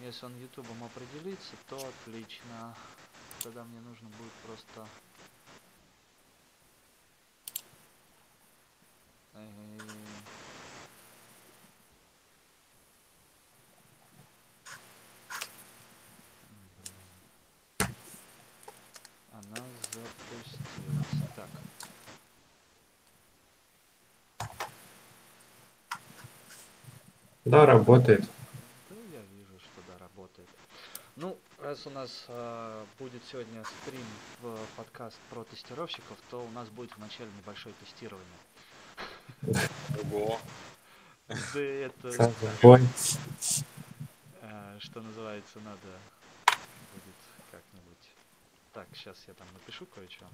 [0.00, 2.74] Если он ютубом определится, то отлично.
[3.42, 4.86] Тогда мне нужно будет просто...
[9.34, 9.80] Блин.
[19.32, 19.56] Она
[19.92, 21.30] запустилась.
[21.36, 21.48] Так.
[27.44, 28.22] Да, работает.
[28.90, 30.48] Да, я вижу, что да, работает.
[31.16, 34.04] Ну, раз у нас а, будет сегодня стрим
[34.42, 38.26] в подкаст про тестировщиков, то у нас будет вначале небольшое тестирование.
[40.02, 40.38] Ого.
[41.28, 42.34] Да это,
[44.42, 45.98] а, что называется, надо
[46.92, 47.16] будет
[47.50, 48.10] как-нибудь.
[48.74, 50.26] Так, сейчас я там напишу кое-что.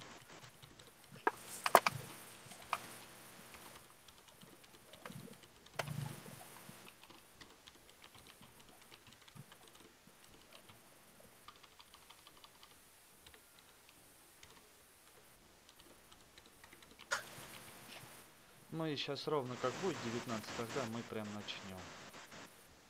[18.85, 21.81] Мы сейчас ровно как будет 19, тогда мы прям начнем.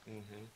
[0.06, 0.52] Мгм.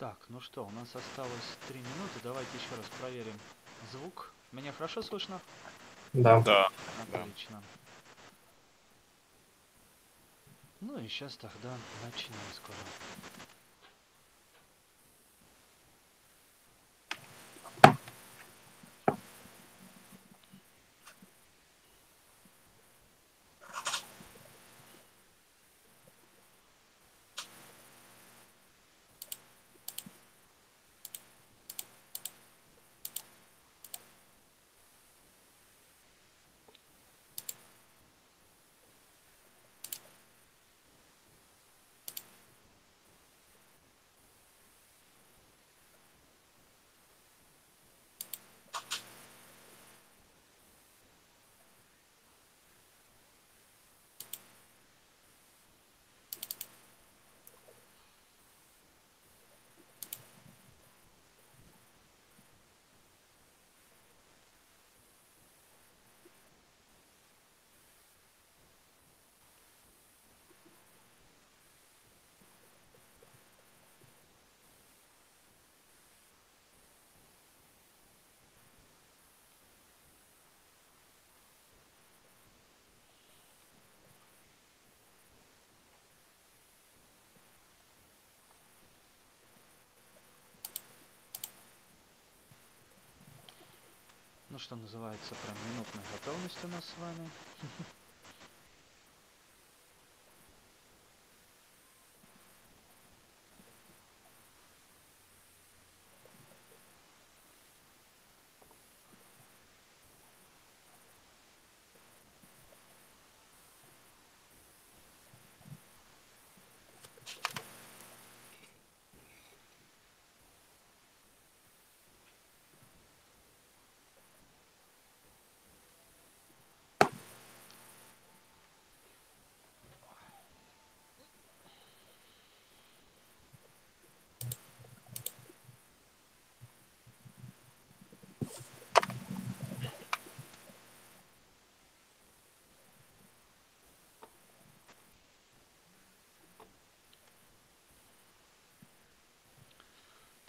[0.00, 2.20] Так, ну что, у нас осталось 3 минуты.
[2.24, 3.38] Давайте еще раз проверим
[3.92, 4.32] звук.
[4.50, 5.38] Меня хорошо слышно?
[6.14, 6.40] Да.
[6.40, 6.70] Да.
[7.12, 7.20] Да.
[7.20, 7.62] Отлично.
[10.80, 12.78] Ну и сейчас тогда начнем скоро.
[94.60, 97.32] Что называется, прям минутная готовность у нас с вами.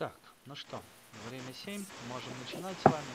[0.01, 0.17] Так,
[0.47, 0.81] ну что,
[1.29, 3.05] время 7, можем начинать с вами.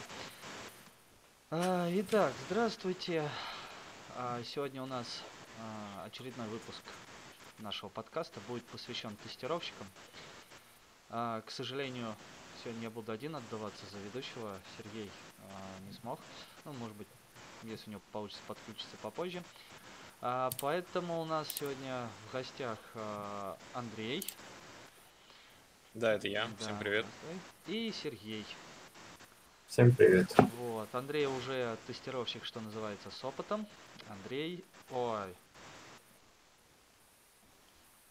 [1.50, 3.29] А, итак, здравствуйте.
[4.15, 5.25] А, сегодня у нас
[5.59, 6.81] а, очередной выпуск
[7.59, 9.85] нашего подкаста будет посвящен тестировщикам.
[11.11, 12.15] А, к сожалению,
[12.62, 14.56] сегодня я буду один отдаваться за ведущего.
[14.79, 15.11] Сергей
[15.41, 16.21] а, не смог.
[16.65, 17.09] Ну, может быть,
[17.65, 19.43] если у него получится подключиться попозже.
[20.21, 24.25] А, поэтому у нас сегодня в гостях а, Андрей.
[25.96, 26.44] Да, это я.
[26.46, 27.06] Да, Всем привет.
[27.66, 28.44] И Сергей.
[29.66, 30.31] Всем привет.
[30.58, 33.66] Вот, Андрей уже тестировщик, что называется, с опытом.
[34.10, 35.34] Андрей, ой.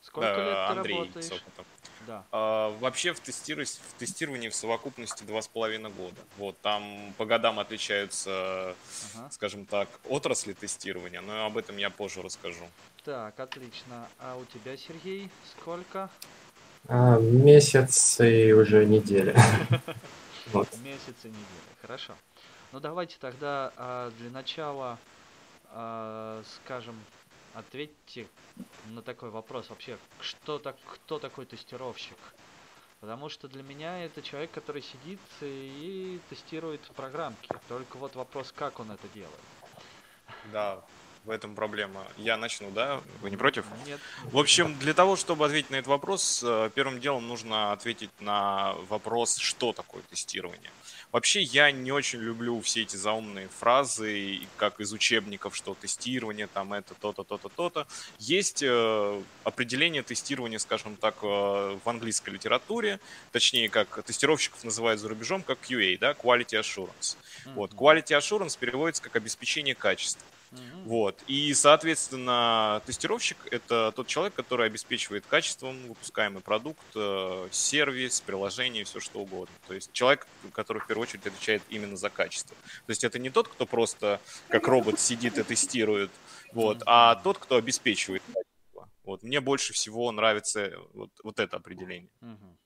[0.02, 1.26] Сколько Да, лет ты Андрей работаешь?
[1.26, 1.66] с опытом.
[2.08, 2.26] Да.
[2.32, 6.20] А, вообще в, тестиру- в тестировании в совокупности два с половиной года.
[6.38, 8.76] Вот там по годам отличаются,
[9.16, 9.30] Ага.
[9.32, 12.66] скажем так, отрасли тестирования, но об этом я позже расскажу.
[13.04, 14.08] Так, отлично.
[14.18, 15.30] А у тебя, Сергей,
[15.60, 16.10] сколько?
[16.88, 19.36] А, месяц и уже неделя.
[20.54, 20.70] Вот.
[20.84, 21.76] Месяц и неделя.
[21.82, 22.14] Хорошо.
[22.72, 25.00] Ну давайте тогда а, для начала,
[25.72, 26.96] а, скажем,
[27.56, 28.28] ответьте
[28.86, 32.18] на такой вопрос вообще, что так, кто такой тестировщик?
[33.00, 37.50] Потому что для меня это человек, который сидит и тестирует программки.
[37.68, 39.34] Только вот вопрос, как он это делает.
[40.54, 40.86] Да,
[41.26, 42.06] в этом проблема.
[42.18, 43.02] Я начну, да?
[43.22, 43.66] Вы не против?
[43.86, 44.00] Нет.
[44.26, 48.74] В общем, для того, чтобы ответить на этот вопрос, э, первым делом нужно ответить на
[48.90, 50.72] вопрос, что такое тестирование.
[51.12, 56.74] Вообще, я не очень люблю все эти заумные фразы, как из учебников, что тестирование, там
[56.74, 57.88] это то-то, то-то, то-то.
[58.20, 61.26] Есть э, определение тестирования, скажем так, э,
[61.84, 63.00] в английской литературе,
[63.32, 67.18] точнее, как тестировщиков называют за рубежом, как QA, да, Quality Assurance.
[67.56, 67.80] Вот, Мгм.
[67.82, 70.22] Quality Assurance переводится как обеспечение качества.
[70.52, 70.84] Мгм.
[70.86, 71.24] Вот.
[71.28, 79.00] И, соответственно, тестировщик— это тот человек, который обеспечивает качеством выпускаемый продукт, э, сервис, приложение, все
[79.00, 79.56] что угодно.
[79.68, 82.56] То есть человек, который в первую очередь отвечает именно за качество.
[82.86, 86.12] То есть это не тот, кто просто как робот сидит и тестирует,
[86.52, 88.90] вот, а тот, кто обеспечивает качество.
[89.04, 89.24] Вот.
[89.24, 92.12] Мне больше всего нравится вот, вот это определение.
[92.22, 92.58] Мгм.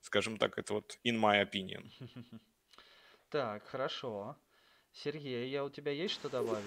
[0.00, 1.90] Скажем так, это вот in my opinion.
[3.30, 4.36] Так, хорошо.
[4.94, 6.62] Сергей, я у тебя есть что добавить?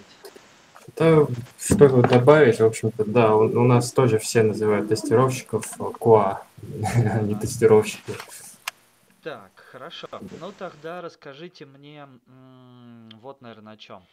[0.96, 1.25] Да,
[1.60, 6.39] что тут добавить, в общем-то, да, у, у нас тоже все называют тестировщиков э, QA,
[7.13, 8.13] а не тестировщики.
[9.22, 10.08] Так, хорошо.
[10.42, 12.08] Ну тогда расскажите мне
[13.22, 14.03] вот, наверное, о чем.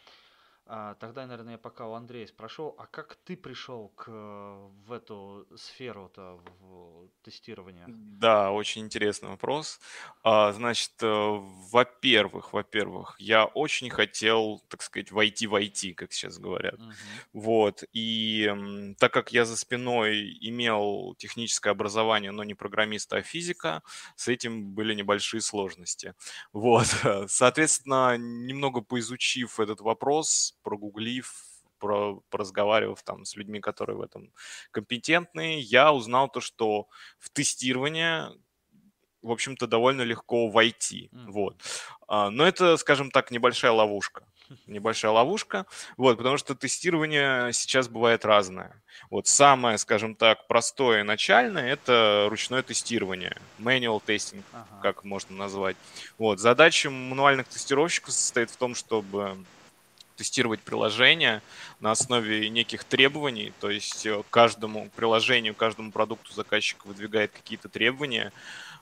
[0.99, 5.45] Тогда, наверное, я пока у Андрея спрошу, а как ты пришел к, э, в эту
[5.57, 7.85] сферу-то в тестирования?
[7.87, 9.79] Да, очень интересный вопрос.
[10.23, 16.37] А, Значит, э, во-первых, во-первых, я очень хотел, так сказать, войти в IT, как сейчас
[16.37, 16.79] говорят.
[16.79, 16.93] Мгм.
[17.33, 17.83] Вот.
[17.93, 18.49] И
[18.99, 23.81] так как я за спиной имел техническое образование, но не программиста, а физика,
[24.15, 26.13] с этим были небольшие сложности.
[26.53, 26.85] Вот.
[27.27, 31.33] Соответственно, немного поизучив этот вопрос, прогуглив,
[31.79, 34.31] про, поразговаривав там с людьми, которые в этом
[34.71, 36.87] компетентны, я узнал то, что
[37.19, 38.31] в тестирование,
[39.21, 41.09] в общем-то, довольно легко войти.
[41.11, 41.31] Мгм.
[41.31, 41.55] Вот.
[42.07, 44.23] А, Но это, скажем так, небольшая ловушка.
[44.67, 45.65] Небольшая ловушка,
[45.97, 48.81] вот, потому что тестирование сейчас бывает разное.
[49.09, 54.79] Вот самое, скажем так, простое начальное– это ручное тестирование, manual testing, Ага.
[54.81, 55.77] как можно назвать.
[56.17, 59.45] Вот, задача мануальных тестировщиков состоит в том, чтобы
[60.21, 61.41] тестировать приложение
[61.79, 68.31] на основе неких требований, то есть э, каждому приложению, каждому продукту заказчик выдвигает какие-то требования,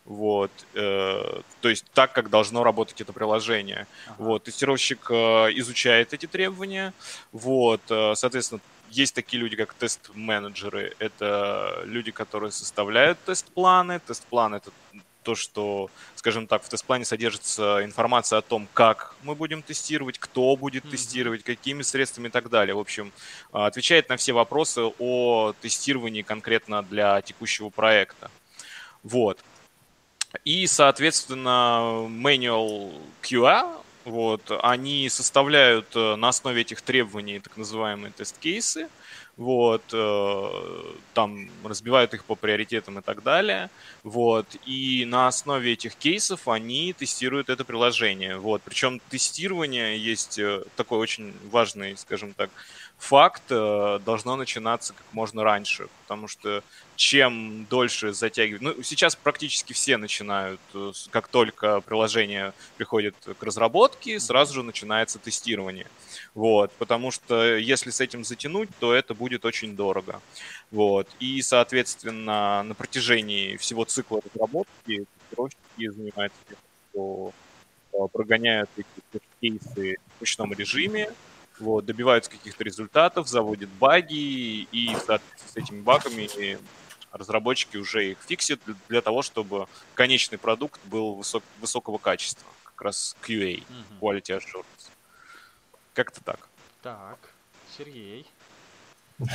[0.03, 3.87] вот, э, то есть так, как должно работать это приложение.
[4.07, 4.15] Ага.
[4.17, 5.13] Вот, тестировщик э,
[5.61, 6.93] изучает эти требования,
[7.31, 14.71] вот, э, соответственно, есть такие люди, как тест-менеджеры, это люди, которые составляют тест-планы, тест-план это
[15.23, 20.55] то, что, скажем так, в тест-плане содержится информация о том, как мы будем тестировать, кто
[20.55, 20.91] будет mm-hmm.
[20.91, 22.75] тестировать, какими средствами и так далее.
[22.75, 23.11] В общем,
[23.51, 28.31] а, отвечает на все вопросы о тестировании конкретно для текущего проекта.
[29.03, 29.39] Вот.
[30.45, 38.89] И, соответственно, manual QA, вот, они составляют э, на основе этих требований так называемые тест-кейсы,
[39.39, 43.69] вот, э, там разбивают их по приоритетам и так далее,
[44.03, 50.63] вот, и на основе этих кейсов они тестируют это приложение, вот, причем тестирование есть э,
[50.75, 52.49] такой очень важный, скажем так,
[52.99, 56.63] факт, должно начинаться как можно раньше, потому что
[56.99, 58.61] чем дольше затягивать.
[58.61, 65.17] Ну, сейчас практически все начинают, э, как только приложение приходит к разработке, сразу же начинается
[65.17, 65.87] тестирование.
[66.33, 70.21] Вот, потому что если с этим затянуть, то это будет очень дорого.
[70.71, 76.57] Вот, и, соответственно, на протяжении всего цикла разработки тестировщики занимаются тем,
[76.91, 77.31] что
[77.93, 81.13] э, прогоняют эти кейсы в ручном режиме,
[81.59, 86.57] вот, добиваются каких-то результатов, заводят баги, и в соответствии с этими багами
[87.11, 92.47] разработчики уже их фиксят для того, чтобы конечный продукт был высок, высокого качества.
[92.63, 94.11] Как раз QA, угу.
[94.11, 94.91] Quality Assurance.
[95.93, 96.47] Как-то так.
[96.81, 97.17] Так,
[97.77, 98.25] Сергей.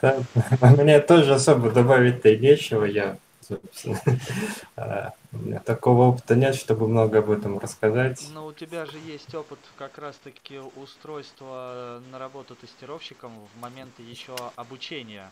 [0.60, 2.84] Мне тоже особо добавить-то и нечего.
[2.84, 3.18] Я,
[3.50, 4.00] собственно,
[4.76, 8.24] а, у меня такого опыта нет, чтобы много об этом рассказать.
[8.32, 14.34] Но у тебя же есть опыт как раз-таки устройства на работу тестировщиком в моменты еще
[14.56, 15.30] обучения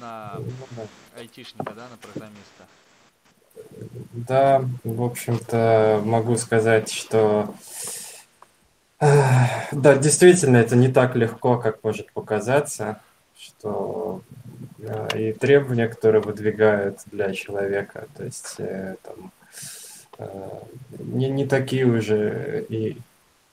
[0.00, 0.38] на
[1.16, 2.64] айтишника, да, на программиста?
[4.12, 7.54] Да, в общем-то, могу сказать, что
[8.98, 13.00] да, действительно, это не так легко, как может показаться,
[13.38, 14.22] что
[15.14, 19.32] и требования, которые выдвигают для человека, то есть э, там,
[20.18, 20.50] э,
[20.98, 22.98] не, не такие уже и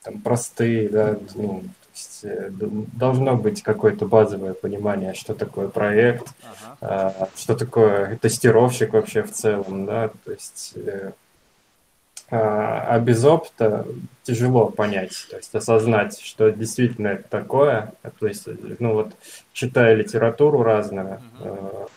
[0.03, 6.27] там простые, да, ну, есть э, должно быть какое-то базовое понимание, что такое проект,
[6.81, 7.29] ага.
[7.35, 10.75] что такое тестировщик вообще в целом, да, то есть
[12.35, 13.85] а, а без опыта
[14.23, 18.47] тяжело понять, то есть осознать, что действительно это такое, то есть,
[18.79, 19.13] ну вот,
[19.51, 21.89] читая литературу разную, угу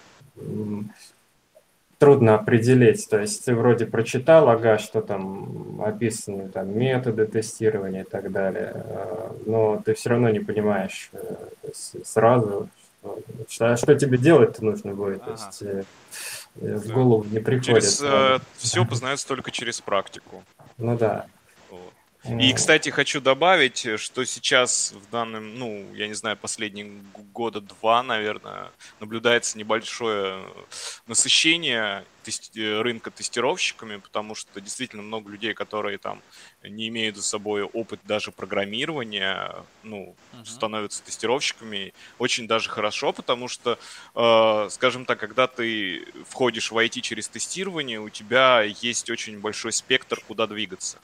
[1.98, 3.08] трудно определить.
[3.08, 8.72] То есть ты вроде прочитал, ага, что там описаны там, методы тестирования и так далее,
[8.74, 11.36] э, но ты все равно не понимаешь э,
[12.04, 12.68] сразу,
[13.48, 15.22] что, а что тебе делать-то нужно будет.
[15.22, 15.36] Ага.
[15.36, 15.84] То есть э,
[16.60, 17.64] в голову не приходит.
[17.66, 20.42] Через, э, все познается только через практику.
[20.78, 21.26] Ну да.
[22.28, 26.86] И, кстати, хочу добавить, что сейчас в данном, ну, я не знаю, последние
[27.32, 30.44] года два, наверное, наблюдается небольшое
[31.06, 36.20] насыщение тести- рынка тестировщиками, потому что действительно много людей, которые там
[36.62, 40.44] не имеют за собой опыт даже программирования, ну, uh-huh.
[40.44, 41.94] становятся тестировщиками.
[42.18, 43.78] Очень даже хорошо, потому что,
[44.14, 49.72] э, скажем так, когда ты входишь в IT через тестирование, у тебя есть очень большой
[49.72, 50.98] спектр, куда двигаться.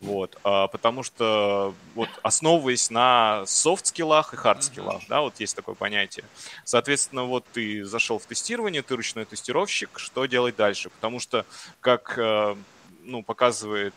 [0.00, 6.24] Вот, а, потому что вот основываясь на софт-скиллах и хард-скиллах, да, вот есть такое понятие.
[6.64, 10.90] Соответственно, вот ты зашел в тестирование, ты ручной тестировщик, что делать дальше?
[10.90, 11.46] Потому что,
[11.80, 12.56] как э,
[13.02, 13.94] ну, показывает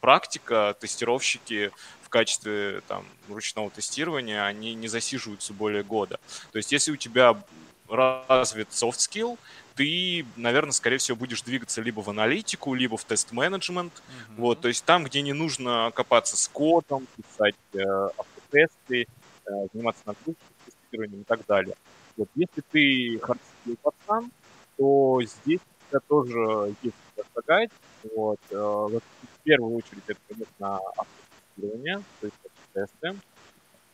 [0.00, 1.70] практика, тестировщики
[2.02, 6.20] в качестве там, ручного тестирования, они не засиживаются более года.
[6.52, 7.42] То есть, если у тебя
[7.88, 9.38] развит soft skill,
[9.74, 13.92] ты, наверное, скорее всего, будешь двигаться либо в аналитику, либо в тест-менеджмент.
[13.92, 14.34] Mm-hmm.
[14.36, 19.06] Вот, то есть там, где не нужно копаться с кодом, писать э, автотесты,
[19.46, 21.76] э, заниматься нагрузкой, тестированием и так далее.
[22.16, 24.30] Вот, если ты hard skill пацан,
[24.76, 27.70] то здесь у тебя тоже есть что шагать.
[28.14, 32.36] Вот, э, вот, в первую очередь это, конечно, автотестирование, то есть
[32.74, 33.20] тесты.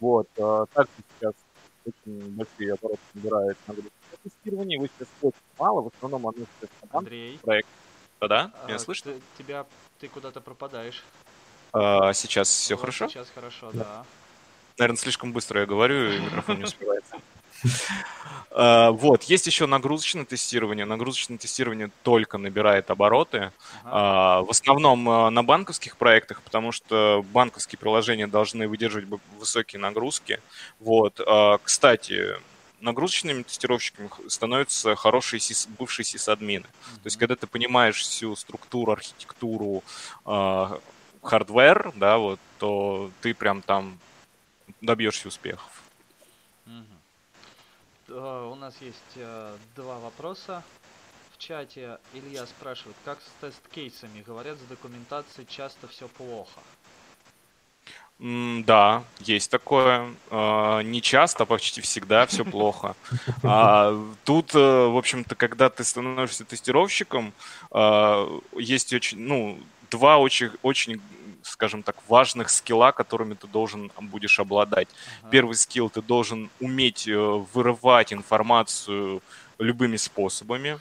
[0.00, 1.34] Вот, э, также сейчас
[1.88, 3.92] очень большие обороты набирает нагрузки
[4.22, 7.38] тестирования, его сейчас очень мало, в основном оно сейчас Андрей.
[7.42, 7.68] проект.
[8.20, 9.12] Да-да, а, меня слышно?
[9.12, 9.66] Ты, тебя,
[10.00, 11.04] ты куда-то пропадаешь.
[11.72, 13.08] А, сейчас все вот хорошо?
[13.08, 13.84] Сейчас хорошо, да.
[13.84, 14.04] да.
[14.78, 17.16] Наверное, слишком быстро я говорю, и микрофон не успевается.
[18.50, 20.84] А, вот, есть еще нагрузочное тестирование.
[20.84, 23.52] Нагрузочное тестирование только набирает обороты.
[23.84, 24.44] Ага.
[24.44, 30.40] В основном на банковских проектах, потому что банковские приложения должны выдерживать высокие нагрузки.
[30.80, 31.20] Вот.
[31.62, 32.36] Кстати,
[32.80, 36.64] нагрузочными тестировщиками становятся хорошие сис, бывшие сисадмины.
[36.64, 36.94] Mm-hmm.
[36.94, 39.82] То есть, когда ты понимаешь всю структуру, архитектуру,
[40.24, 40.78] э,
[41.22, 43.98] hardware, да, вот, то ты прям там
[44.80, 45.77] добьешься успехов.
[48.08, 50.62] Э, у нас есть э, два вопроса.
[51.34, 54.22] в чате Илья спрашивает, как с тест-кейсами?
[54.22, 56.60] Говорят, с документацией часто все плохо.
[58.18, 60.12] Да, есть такое.
[60.30, 62.96] А, не часто, а почти всегда все плохо.
[63.44, 67.32] А тут, э, в общем-то, когда ты становишься тестировщиком,
[68.56, 69.60] есть очень, ну,
[69.90, 71.00] два очень, очень
[71.42, 74.88] скажем так, важных скилла, которыми ты должен будешь обладать.
[75.20, 75.30] Ага.
[75.30, 79.22] Первый скилл ты должен уметь э, вырывать информацию
[79.58, 80.78] любыми способами.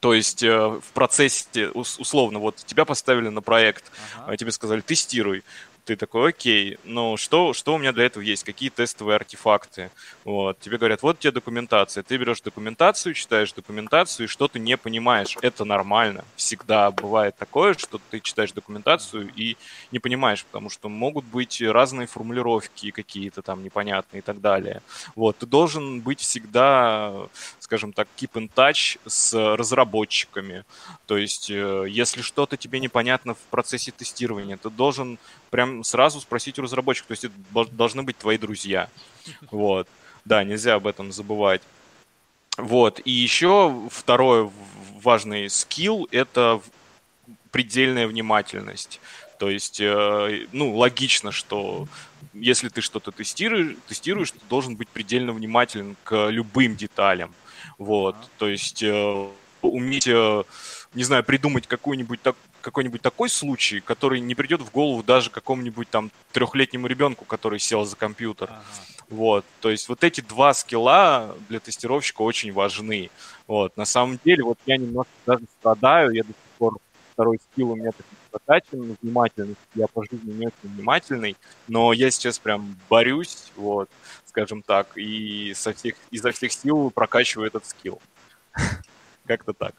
[0.00, 4.36] То есть э, в процессе, условно, вот тебя поставили на проект, ага.
[4.36, 5.44] тебе сказали, тестируй
[5.84, 8.44] ты такой, окей, но что, что у меня для этого есть?
[8.44, 9.90] Какие тестовые артефакты?
[10.24, 10.58] Вот.
[10.58, 12.02] Тебе говорят, вот тебе документация.
[12.02, 15.36] Ты берешь документацию, читаешь документацию, и что ты не понимаешь.
[15.42, 16.24] Это нормально.
[16.36, 19.56] Всегда бывает такое, что ты читаешь документацию и
[19.92, 24.80] не понимаешь, потому что могут быть разные формулировки какие-то там непонятные и так далее.
[25.14, 25.38] Вот.
[25.38, 30.64] Ты должен быть всегда, скажем так, keep in touch с разработчиками.
[31.06, 35.18] То есть, э, если что-то тебе непонятно в процессе тестирования, ты должен
[35.54, 37.06] прям сразу спросить у разработчика.
[37.06, 38.88] То есть это должны быть твои друзья.
[39.52, 39.86] Вот.
[40.24, 41.62] Да, нельзя об этом забывать.
[42.56, 43.00] Вот.
[43.04, 44.50] И еще второй
[45.00, 46.60] важный скилл– это
[47.52, 49.00] предельная внимательность.
[49.38, 51.86] То есть, э, ну, логично, что
[52.32, 57.32] если ты что-то тестируешь, тестируешь, ты должен быть предельно внимателен к любым деталям.
[57.78, 58.16] Вот.
[58.38, 59.28] То есть э,
[59.62, 60.42] уметь, э,
[60.94, 65.88] не знаю, придумать какую-нибудь так, какой-нибудь такой случай, который не придет в голову даже какому-нибудь
[65.90, 68.48] там трехлетнему ребенку, который сел за компьютер.
[68.50, 68.62] Ага.
[69.10, 73.10] Вот, то есть вот эти два скилла для тестировщика очень важны.
[73.46, 76.78] Вот, на самом деле, вот я немножко даже страдаю, я до сих пор
[77.12, 81.36] второй скилл у меня так прокачан, внимательность, я по жизни не очень внимательный,
[81.68, 83.90] но я сейчас прям борюсь, вот,
[84.26, 88.00] скажем так, и со всех, изо всех сил прокачиваю этот скилл.
[89.26, 89.74] Как-то так.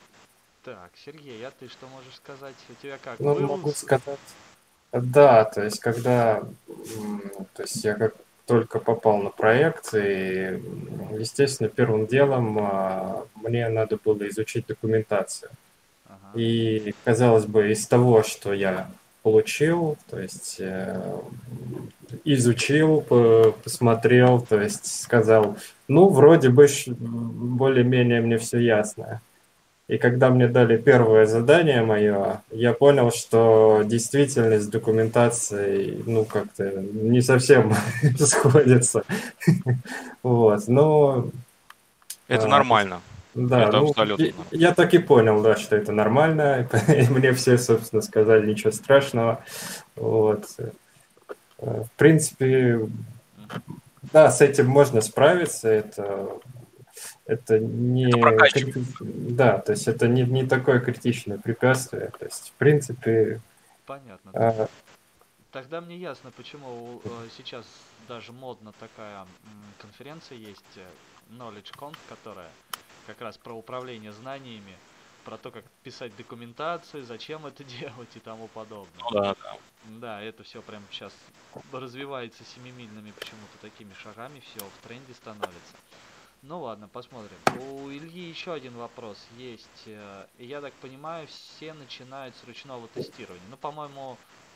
[0.66, 2.56] Так, Сергей, а ты что можешь сказать?
[2.70, 3.20] У тебя как?
[3.20, 3.42] Ну, Был...
[3.42, 4.18] могу сказать.
[4.92, 6.42] Да, то есть когда,
[7.54, 8.16] то есть я как
[8.48, 10.60] только попал на проект, и,
[11.20, 15.52] естественно, первым делом а, мне надо было изучить документацию.
[16.08, 16.32] Ага.
[16.34, 18.90] И, казалось бы, из того, что я
[19.22, 21.20] получил, то есть э,
[22.24, 23.02] изучил,
[23.64, 29.22] посмотрел, то есть сказал, ну, вроде бы более-менее мне все ясно.
[29.88, 37.22] И когда мне дали первое задание мое, я понял, что действительность документации, ну, как-то не
[37.22, 37.74] совсем
[38.18, 39.04] сходится.
[40.24, 41.28] Вот, но...
[42.28, 43.02] Это а, нормально.
[43.36, 44.24] Да, это ну, абсолютно.
[44.24, 46.68] Я, я так и понял, да, что это нормально.
[47.12, 49.44] Мне все, собственно, сказали, ничего страшного.
[49.96, 50.46] Вот.
[51.60, 52.88] Э, в принципе,
[54.14, 55.70] да, с этим можно справиться.
[55.70, 56.30] Это
[57.26, 58.10] это не...
[58.10, 62.12] Это да, то есть это не, не такое критичное препятствие.
[62.20, 63.42] То есть, в принципе...
[63.86, 64.32] Понятно.
[64.34, 64.68] А...
[65.52, 67.66] Тогда мне ясно, почему э, сейчас
[68.10, 69.26] даже модно такая
[69.80, 70.86] конференция есть, э,
[71.32, 72.50] KnowledgeConf, которая
[73.08, 74.76] как раз про управление знаниями,
[75.24, 79.00] про то, как писать документацию, зачем это делать и тому подобное.
[79.00, 79.58] Ну, да, да.
[79.86, 81.14] Да, это все прям сейчас
[81.72, 85.76] развивается семимильными почему-то такими шагами, все в тренде становится.
[86.48, 87.38] Ну ладно, посмотрим.
[87.60, 89.66] У Ильи еще один вопрос есть.
[89.88, 93.42] Э, я так понимаю, все начинают с ручного тестирования.
[93.50, 94.16] Ну, по-моему,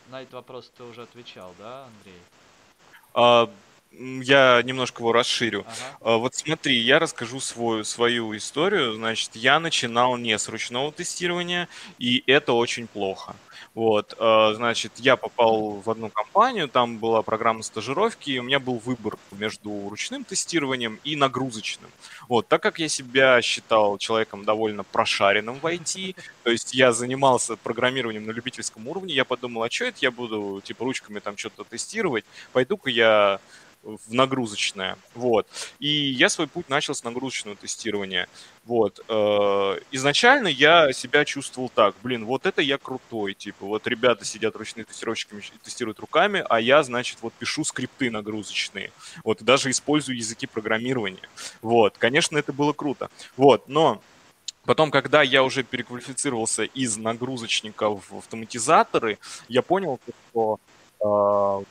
[0.10, 2.21] на этот вопрос ты уже отвечал, да, Андрей?
[3.15, 3.49] А,
[3.91, 5.62] я немножко его расширю.
[5.62, 5.97] Ага.
[6.02, 8.93] А, вот смотри, я расскажу свою, свою историю.
[8.93, 13.36] Значит, я начинал не с ручного тестирования, и это очень плохо.
[13.75, 18.60] Вот, а, значит, я попал в одну компанию, там была программа стажировки, и у меня
[18.60, 21.89] был выбор между ручным тестированием и нагрузочным.
[22.27, 27.55] Вот, так как я себя считал человеком довольно прошаренным в IT, то есть я занимался
[27.55, 31.63] программированием на любительском уровне, я подумал, а что это я буду, типа, ручками там что-то
[31.63, 33.39] тестировать, пойду-ка я
[33.83, 34.97] в нагрузочное.
[35.15, 35.47] Вот.
[35.79, 38.27] И я свой путь начал с нагрузочного тестирования.
[38.65, 38.99] Вот.
[39.07, 44.55] Э, изначально я себя чувствовал так, блин, вот это я крутой, типа, вот ребята сидят
[44.55, 48.91] ручными тестировщиками, тестируют руками, а я, значит, вот пишу скрипты нагрузочные,
[49.23, 51.27] вот, даже использую языки программирования.
[51.61, 53.09] Вот, конечно, это было круто.
[53.37, 54.01] Вот, но
[54.65, 60.59] Потом, когда я уже переквалифицировался из нагрузочника в автоматизаторы, я понял, что
[60.99, 61.63] э,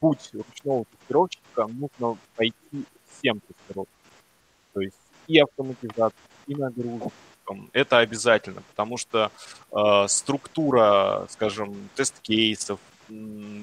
[0.00, 2.84] путь ручного тестировщика нужно пойти
[3.18, 3.86] всем тестировщикам.
[4.74, 6.12] То есть и автоматизация,
[6.46, 7.70] и нагрузкам.
[7.72, 9.30] Это обязательно, потому что
[9.72, 12.78] э, структура, скажем, тест-кейсов,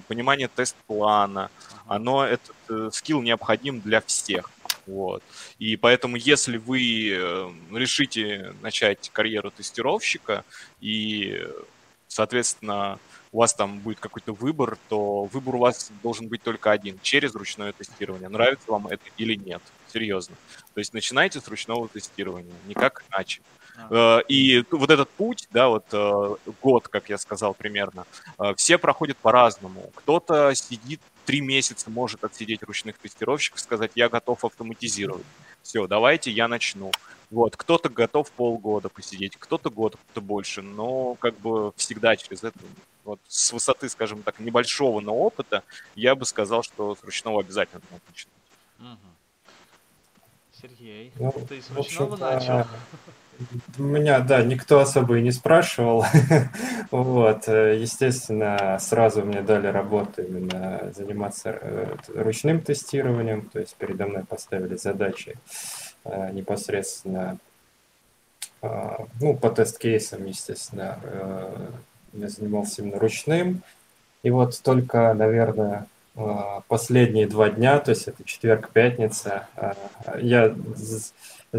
[0.07, 1.51] понимание тест-плана,
[1.87, 4.49] оно, этот э, скилл необходим для всех.
[4.87, 5.23] Вот.
[5.59, 10.43] И поэтому, если вы э, решите начать карьеру тестировщика
[10.79, 11.47] и,
[12.07, 12.99] соответственно,
[13.35, 17.35] у вас там будет какой-то выбор, то выбор у вас должен быть только один, через
[17.35, 18.29] ручное тестирование.
[18.29, 20.37] Нравится вам это или нет, серьезно.
[20.73, 23.41] То есть начинайте с ручного тестирования, никак иначе.
[23.77, 24.19] А.
[24.21, 28.05] Э, и вот этот путь, да, вот э, год, как я сказал примерно,
[28.55, 29.91] все проходят по-разному.
[29.95, 35.25] Кто-то сидит три месяца может отсидеть ручных тестировщиков, сказать, я готов автоматизировать.
[35.61, 36.89] Все, давайте я начну.
[37.31, 42.59] Вот, кто-то готов полгода посидеть, кто-то год, кто-то больше, но как бы всегда через это,
[43.05, 45.63] вот с высоты, скажем так, небольшого, но опыта,
[45.95, 48.35] я бы сказал, что с ручного обязательно надо начинать.
[48.79, 49.11] Угу.
[50.61, 52.65] Сергей, ну, ты с ручного начал?
[53.77, 56.05] У меня, да, никто особо и не спрашивал.
[56.91, 64.07] вот, э, естественно, сразу мне дали работу именно заниматься э, ручным тестированием, то есть передо
[64.07, 65.35] мной поставили задачи
[66.05, 67.37] э, непосредственно,
[69.21, 70.99] ну, по тест-кейсам, естественно,
[72.19, 73.61] я занимался именно ручным.
[74.23, 75.87] И вот только, наверное,
[76.67, 79.47] последние два дня, то есть это четверг-пятница,
[80.19, 80.55] я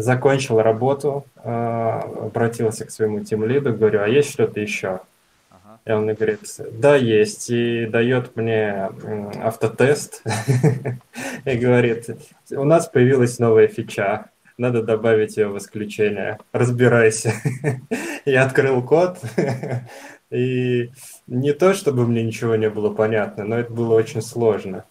[0.01, 5.01] закончил работу, а, обратился к своему тимлиду, говорю, а есть что-то еще?
[5.49, 5.79] Ага.
[5.85, 6.41] И он мне говорит,
[6.73, 8.89] да, есть, и дает мне
[9.41, 10.23] автотест
[11.45, 12.09] и говорит,
[12.51, 14.25] у нас появилась новая фича,
[14.57, 17.33] надо добавить ее в исключение, разбирайся.
[18.25, 19.19] Я открыл код,
[20.31, 20.91] и
[21.27, 24.85] не то, чтобы мне ничего не было понятно, но это было очень сложно.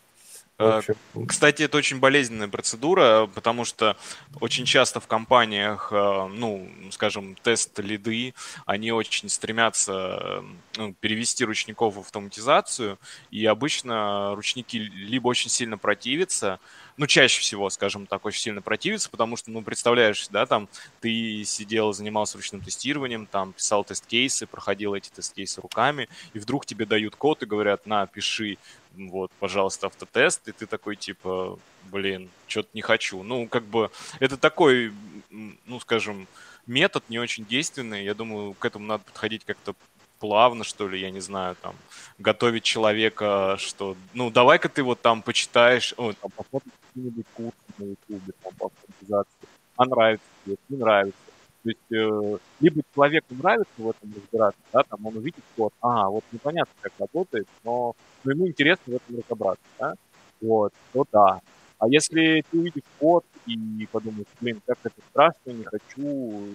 [0.58, 0.80] Э,
[1.28, 3.96] кстати, это очень болезненная процедура, потому что
[4.40, 8.32] очень часто в компаниях, э, ну, скажем, тест-лиды,
[8.64, 10.42] они очень стремятся
[10.76, 12.98] ну, перевести ручников в автоматизацию,
[13.30, 16.58] и обычно ручники либо очень сильно противятся,
[16.96, 20.68] ну, чаще всего, скажем так, очень сильно противятся, потому что, ну, представляешь, да, там,
[21.00, 26.86] ты сидел, занимался ручным тестированием, там, писал тест-кейсы, проходил эти тест-кейсы руками, и вдруг тебе
[26.86, 28.56] дают код и говорят, на, пиши
[28.96, 31.59] вот, пожалуйста, автотест, и ты такой, типа,
[31.90, 33.22] блин, что-то не хочу.
[33.22, 34.92] Ну, как бы, это такой,
[35.30, 36.26] ну, скажем,
[36.66, 38.04] метод не очень действенный.
[38.04, 39.74] Я думаю, к этому надо подходить как-то
[40.18, 41.74] плавно, что ли, я не знаю, там,
[42.18, 48.32] готовить человека, что, ну, давай-ка ты вот там почитаешь, о, там, какие-нибудь курсы на ютубе,
[48.42, 51.18] там, по автоматизации, а нравится тебе, не нравится.
[51.66, 56.11] То есть, э, либо человеку нравится в этом разбираться, да, там он увидит код, ага,
[56.11, 59.94] вот непонятно, как работает, но, но ему интересно в этом разобраться, да,
[60.40, 61.40] вот, то да.
[61.81, 66.55] А если ты увидишь код и подумаешь, блин, как это страшно, не хочу,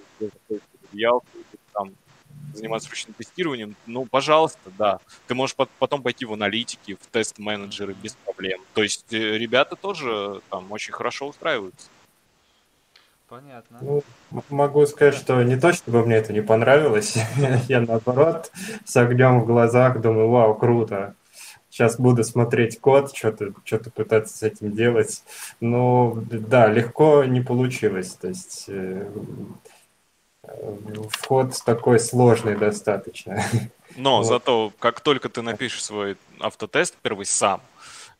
[0.93, 1.11] я
[1.73, 1.91] там
[2.53, 4.99] заниматься ручным тестированием, ну, пожалуйста, да.
[5.27, 8.61] Ты можешь потом пойти в аналитики, в тест-менеджеры без проблем.
[8.73, 11.89] То есть э, ребята тоже там очень хорошо устраиваются.
[13.31, 13.77] Понятно.
[13.79, 14.03] Ну,
[14.49, 17.15] могу сказать, что не то, чтобы мне это не понравилось.
[17.69, 18.51] Я наоборот
[18.83, 21.15] с огнем в глазах думаю, вау, круто.
[21.69, 25.23] Сейчас буду смотреть код, что-то что пытаться с этим делать.
[25.61, 28.15] Но да, легко не получилось.
[28.15, 29.09] То есть э,
[31.11, 33.41] вход такой сложный достаточно.
[33.95, 34.25] Но вот.
[34.25, 37.61] зато как только ты напишешь свой автотест первый сам,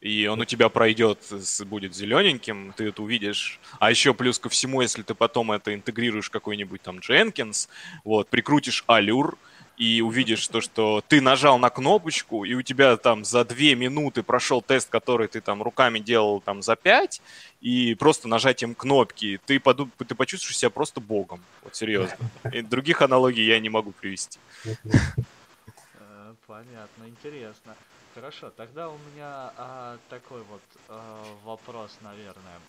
[0.01, 1.19] и он у тебя пройдет,
[1.65, 3.59] будет зелененьким, ты это увидишь.
[3.79, 7.69] А еще плюс ко всему, если ты потом это интегрируешь какой-нибудь там Jenkins,
[8.03, 9.37] вот, прикрутишь Allure,
[9.77, 14.21] и увидишь то, что ты нажал на кнопочку, и у тебя там за две минуты
[14.21, 17.19] прошел тест, который ты там руками делал там за пять,
[17.61, 19.91] и просто нажатием кнопки ты, подум...
[19.97, 21.43] ты почувствуешь себя просто богом.
[21.63, 22.15] Вот серьезно.
[22.53, 24.37] И других аналогий я не могу привести.
[24.65, 27.75] Э, понятно, интересно.
[28.21, 32.59] Хорошо, тогда у меня а, такой вот а, вопрос, наверное,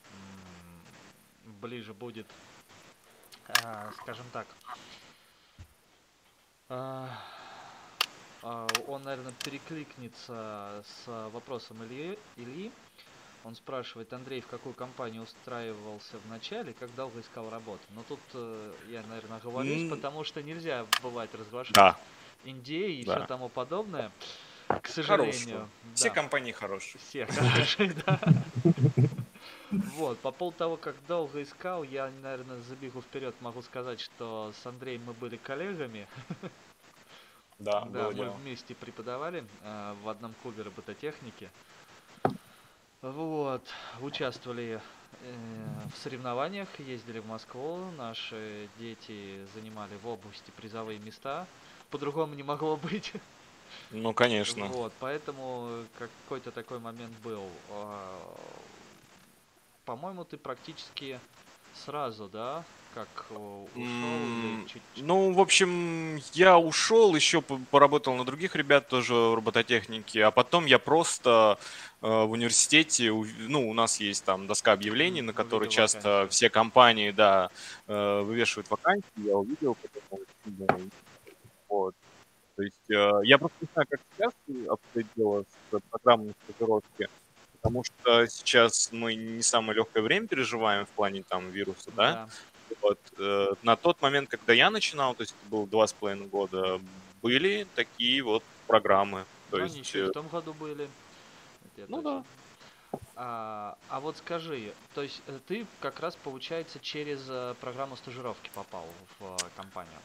[1.61, 2.27] ближе будет,
[3.49, 4.47] а, скажем так.
[6.71, 7.07] А,
[8.43, 12.19] а, он, наверное, перекликнется с вопросом Ильи.
[12.37, 12.73] Ильи.
[13.45, 17.83] Он спрашивает, Андрей, в какую компанию устраивался в начале, как долго искал работу?
[17.91, 19.91] Но тут э, я, наверное, оговорюсь, mm.
[19.91, 21.99] потому что нельзя бывать разглашать да.
[22.43, 23.19] Индии и да.
[23.19, 24.11] все тому подобное.
[24.81, 25.69] К сожалению.
[25.83, 25.95] Да.
[25.95, 27.01] Все компании хорошие.
[27.01, 28.21] Все хорошие, да.
[29.71, 34.67] Вот, по поводу того, как долго искал, я, наверное, забегу вперед, могу сказать, что с
[34.67, 36.07] Андреем мы были коллегами.
[37.59, 38.31] Да, да мы дело.
[38.31, 41.49] вместе преподавали э, в одном клубе робототехники.
[43.03, 43.63] Вот,
[44.01, 44.81] участвовали
[45.21, 45.35] э,
[45.95, 51.47] в соревнованиях, ездили в Москву, наши дети занимали в области призовые места.
[51.91, 53.13] По-другому не могло быть.
[53.91, 54.67] Ну, конечно.
[54.67, 57.45] Вот, поэтому какой-то такой момент был.
[57.71, 58.21] А,
[59.85, 61.19] по-моему, ты практически
[61.75, 64.83] сразу, да, как э, ушел или чуть...
[64.97, 70.67] Ну, в общем, я ушел, еще поработал на других ребят тоже в робототехнике, а потом
[70.67, 71.59] я просто
[72.01, 76.31] э, в университете, ну, у нас есть там доска объявлений, на которой часто вакансию.
[76.31, 77.51] все компании, да,
[77.87, 80.21] э, вывешивают вакансии, я увидел, потом
[81.69, 81.95] вот.
[82.62, 84.33] То есть э, я просто не знаю, как сейчас
[84.68, 87.09] обстоит дело с программой стажировки,
[87.61, 92.29] потому что сейчас мы не самое легкое время переживаем в плане там вируса, да,
[92.81, 93.01] вот.
[93.18, 96.81] э, На тот момент, когда я начинал, то есть это было два с половиной года,
[97.20, 99.25] были такие вот программы.
[99.51, 100.88] То Ну, они есть, еще и э, в том году были.
[101.77, 102.25] Это Ну точно.
[103.16, 108.87] А, а вот скажи, то есть ты как раз, получается, через программу стажировки попал
[109.18, 109.98] в компанию?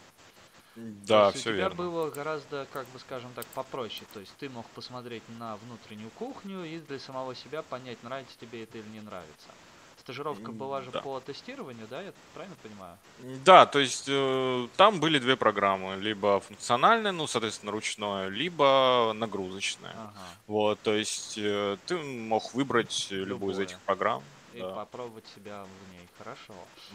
[0.77, 1.75] То да, есть все у тебя верно.
[1.75, 4.05] было гораздо, как бы скажем так, попроще.
[4.13, 8.61] То есть ты мог посмотреть на внутреннюю кухню и для самого себя понять, нравится тебе
[8.61, 9.49] это или не нравится.
[9.97, 11.01] Стажировка была же да.
[11.01, 12.97] по тестированию, да, я правильно понимаю?
[13.43, 15.95] Да, то есть э, там были две программы.
[15.95, 19.93] Либо функциональная, ну, соответственно, ручное, либо нагрузочная.
[19.93, 20.13] Ага.
[20.45, 23.65] Вот, то есть э, ты мог выбрать любую из Любое.
[23.65, 24.23] этих программ.
[24.53, 26.07] И Да, попробовать себя в ней.
[26.19, 26.53] Хорошо.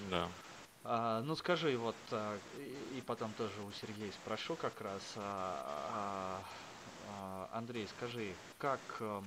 [0.09, 0.29] да.
[0.85, 5.03] А, ну скажи, вот а, и, и потом тоже у Сергея спрошу как раз.
[5.17, 5.65] а,
[5.95, 6.43] а,
[7.09, 9.25] а, Андрей, скажи, как эм,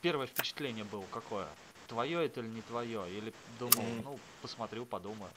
[0.00, 1.46] первое впечатление было какое?
[1.86, 3.08] Твое это или не твое?
[3.10, 5.30] Или думал, ну, посмотрю, подумаю.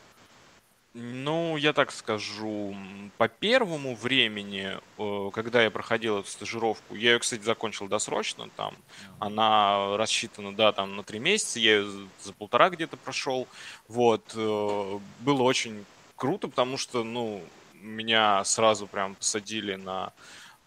[0.97, 2.73] Ну, я так скажу,
[3.17, 8.77] по первому времени, э, когда я проходил эту стажировку, я ее, кстати, закончил досрочно, там,
[9.19, 13.45] она рассчитана, да, там, на три месяца, я ее за за полтора где-то прошел,
[13.89, 20.13] вот, э, было очень круто, потому что, ну, меня сразу прям посадили на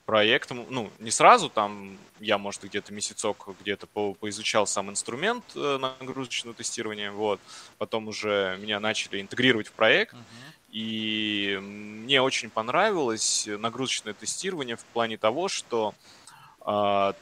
[0.09, 5.77] проект, ну, не сразу, там, я, может, где-то месяцок где-то по- поизучал сам инструмент э,
[5.77, 7.40] нагрузочного тестирования, вот,
[7.77, 10.25] потом уже меня начали интегрировать в проект, Мгм.
[10.71, 16.17] и мне очень понравилось нагрузочное тестирование в плане того, что а,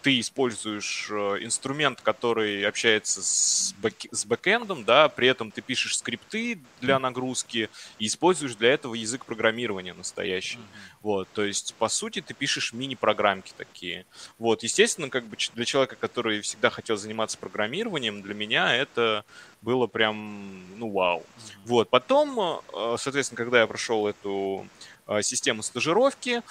[0.02, 5.98] ты используешь э, инструмент, который общается с, бэк- с бэкэндом, да, при этом ты пишешь
[5.98, 10.58] скрипты для нагрузки и используешь для этого язык программирования настоящий.
[10.58, 10.68] Мгм.
[11.00, 14.06] Вот, то есть, по сути, ты пишешь мини-программки такие.
[14.36, 19.24] Вот, естественно, как бы для человека, который всегда хотел заниматься программированием, для меня это
[19.60, 21.20] было прям, ну, вау.
[21.36, 21.46] Мгм.
[21.66, 24.66] Вот, потом, э, соответственно, когда я прошел эту
[25.06, 26.42] э, систему стажировки,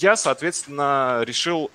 [0.00, 1.70] я, соответственно, решил...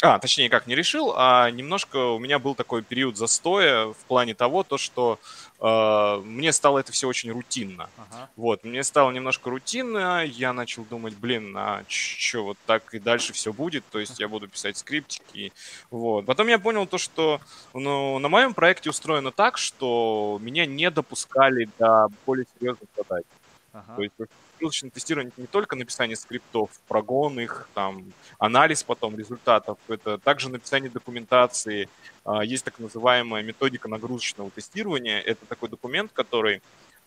[0.00, 4.32] А, точнее, как не решил, а немножко у меня был такой период застоя в плане
[4.32, 5.18] того, то, что
[5.58, 7.90] э, мне стало это все очень рутинно.
[7.96, 8.30] Ага.
[8.36, 13.32] Вот, мне стало немножко рутинно, я начал думать, блин, а что, вот так и дальше
[13.32, 15.52] все будет, то есть я буду писать скриптики,
[15.90, 16.26] вот.
[16.26, 17.40] Потом я понял то, что
[17.74, 23.24] ну, на моем проекте устроено так, что меня не допускали до более серьезных задач.
[23.72, 23.96] Ага.
[23.96, 24.14] То есть
[24.58, 30.90] нагрузочное тестирование не только написание скриптов, прогон их, там, анализ потом результатов, это также написание
[30.90, 31.88] документации.
[32.24, 35.20] А, Есть так называемая методика нагрузочного тестирования.
[35.20, 36.60] Это такой документ, который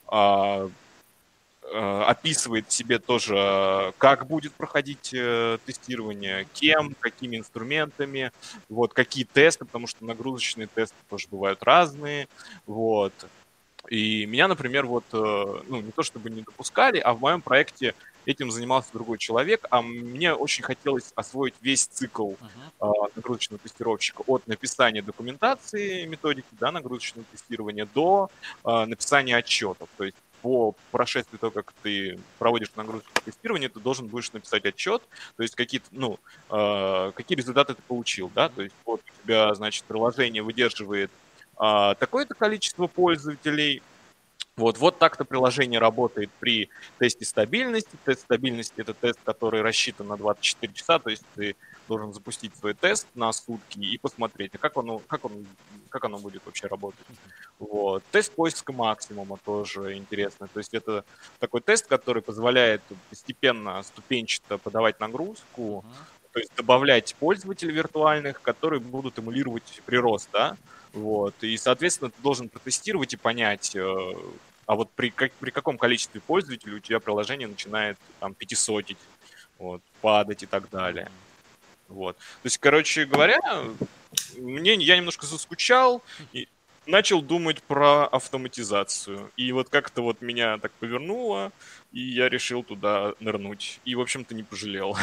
[0.07, 0.69] а,
[1.63, 8.31] э, описывает себе тоже, как будет проходить э, тестирование, кем, какими инструментами,
[8.69, 12.27] вот, какие тесты, потому что нагрузочные тесты тоже бывают разные,
[12.65, 13.13] вот.
[13.91, 17.93] И меня, например, вот, э, ну, не то чтобы не допускали, а в моем проекте
[18.25, 22.35] этим занимался другой человек, а мне очень хотелось освоить весь цикл
[22.79, 24.23] а, нагрузочного тестировщика.
[24.27, 28.29] От написания документации методики да, нагрузочного тестирования до
[28.63, 29.89] а, написания отчетов.
[29.97, 35.03] То есть по прошествии того, как ты проводишь нагрузочное тестирование, ты должен будешь написать отчет,
[35.35, 36.17] то есть какие-то, ну,
[36.49, 41.11] а, какие результаты ты получил, да, то есть вот у тебя, значит, приложение выдерживает
[41.63, 43.83] а, такое-то количество пользователей,
[44.57, 47.95] вот, вот так-то приложение работает при тесте стабильности.
[48.03, 51.55] Тест стабильности– это тест, который рассчитан на 24 часа, то есть ты
[51.87, 55.45] должен запустить свой тест на сутки и посмотреть, как оно, как он,
[55.89, 57.05] как оно будет вообще работать.
[57.59, 58.03] Вот.
[58.11, 60.47] Тест поиска максимума тоже интересно.
[60.47, 61.05] То есть это
[61.37, 65.85] такой тест, который позволяет постепенно, ступенчато подавать нагрузку,
[66.31, 70.57] то есть добавлять пользователей виртуальных, которые будут эмулировать прирост, да,
[70.93, 74.13] вот, и, соответственно, ты должен протестировать и понять, э,
[74.65, 78.97] а вот при, как, при каком количестве пользователей у тебя приложение начинает там пятисотить,
[79.57, 81.09] вот, падать и так далее.
[81.87, 82.17] Вот.
[82.17, 83.39] То есть, короче говоря,
[84.37, 86.01] мне я немножко заскучал
[86.33, 86.47] и
[86.85, 89.31] начал думать про автоматизацию.
[89.37, 91.51] И вот как-то вот меня так повернуло,
[91.91, 93.79] и я решил туда нырнуть.
[93.85, 94.97] И, в общем-то, не пожалел.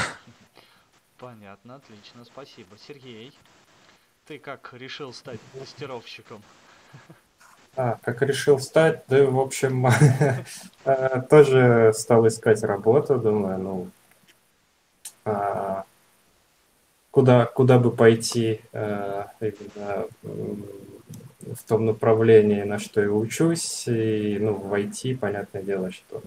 [1.18, 2.76] Понятно, отлично, спасибо.
[2.78, 3.32] Сергей,
[4.28, 6.42] ты как решил стать тестировщиком?
[7.76, 9.86] А, как решил стать, да, в общем,
[10.84, 13.90] э, тоже стал искать работу, думаю, ну,
[15.24, 15.84] а,
[17.10, 24.52] куда, куда бы пойти э, именно в том направлении, на что я учусь, и, ну,
[24.52, 26.22] в IT, понятное дело, что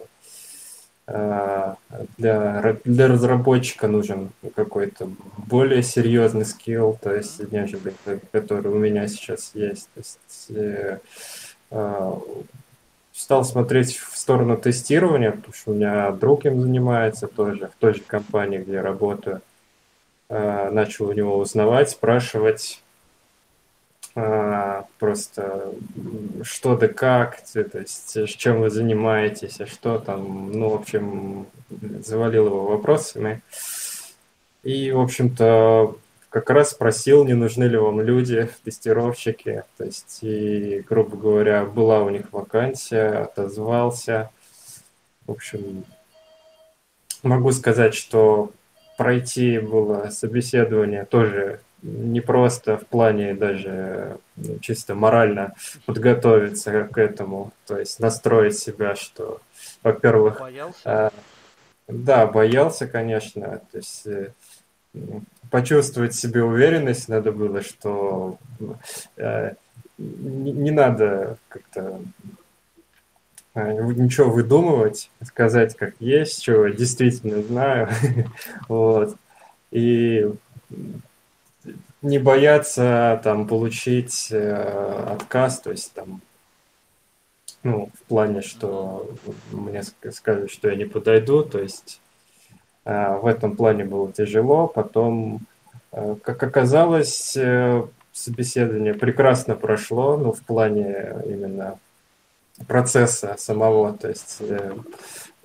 [2.18, 7.94] для, для разработчика нужен какой-то более серьезный скилл, то есть, нежели
[8.32, 9.90] который у меня сейчас есть.
[9.94, 11.10] То есть,
[11.72, 12.20] Э,
[13.14, 17.94] стал смотреть в сторону тестирования, потому что у меня друг им занимается тоже, в той
[17.94, 19.42] же компании, где я работаю.
[20.30, 22.81] Э, начал у него узнавать, спрашивать э,
[24.14, 25.74] просто
[26.44, 31.48] что да как, то есть чем вы занимаетесь, а что там, ну, в общем,
[32.06, 33.42] завалил его вопросами.
[34.64, 35.98] И, в общем-то,
[36.30, 39.64] как раз спросил, не нужны ли вам люди, тестировщики.
[39.78, 44.30] То есть, и, грубо говоря, была у них вакансия, отозвался.
[45.28, 45.84] В общем,
[47.24, 48.52] могу сказать, что
[48.98, 57.80] пройти было собеседование тоже непросто в плане даже ну, чисто морально подготовиться к этому, то
[57.80, 59.42] есть настроить себя, что,
[59.84, 60.80] во-первых, боялся?
[60.86, 61.10] Э,
[61.88, 64.32] да, боялся, конечно, то есть э,
[65.50, 68.38] почувствовать себе уверенность надо было, что
[69.18, 69.54] э,
[69.98, 72.02] не, не надо как-то
[73.54, 77.90] ничего выдумывать, сказать как есть, что я действительно знаю.
[78.70, 79.18] вот.
[79.72, 80.32] И
[82.02, 86.22] не бояться там получить э, отказ, то есть там
[87.64, 89.10] ну, в плане, что
[89.52, 92.02] мне скажут, что я не подойду, то есть
[92.86, 94.68] Э, в этом плане было тяжело.
[94.68, 95.42] Потом,
[95.92, 101.80] э, как оказалось, э, собеседование прекрасно прошло, ну, в плане именно
[102.68, 103.94] процесса самого.
[103.94, 104.42] То есть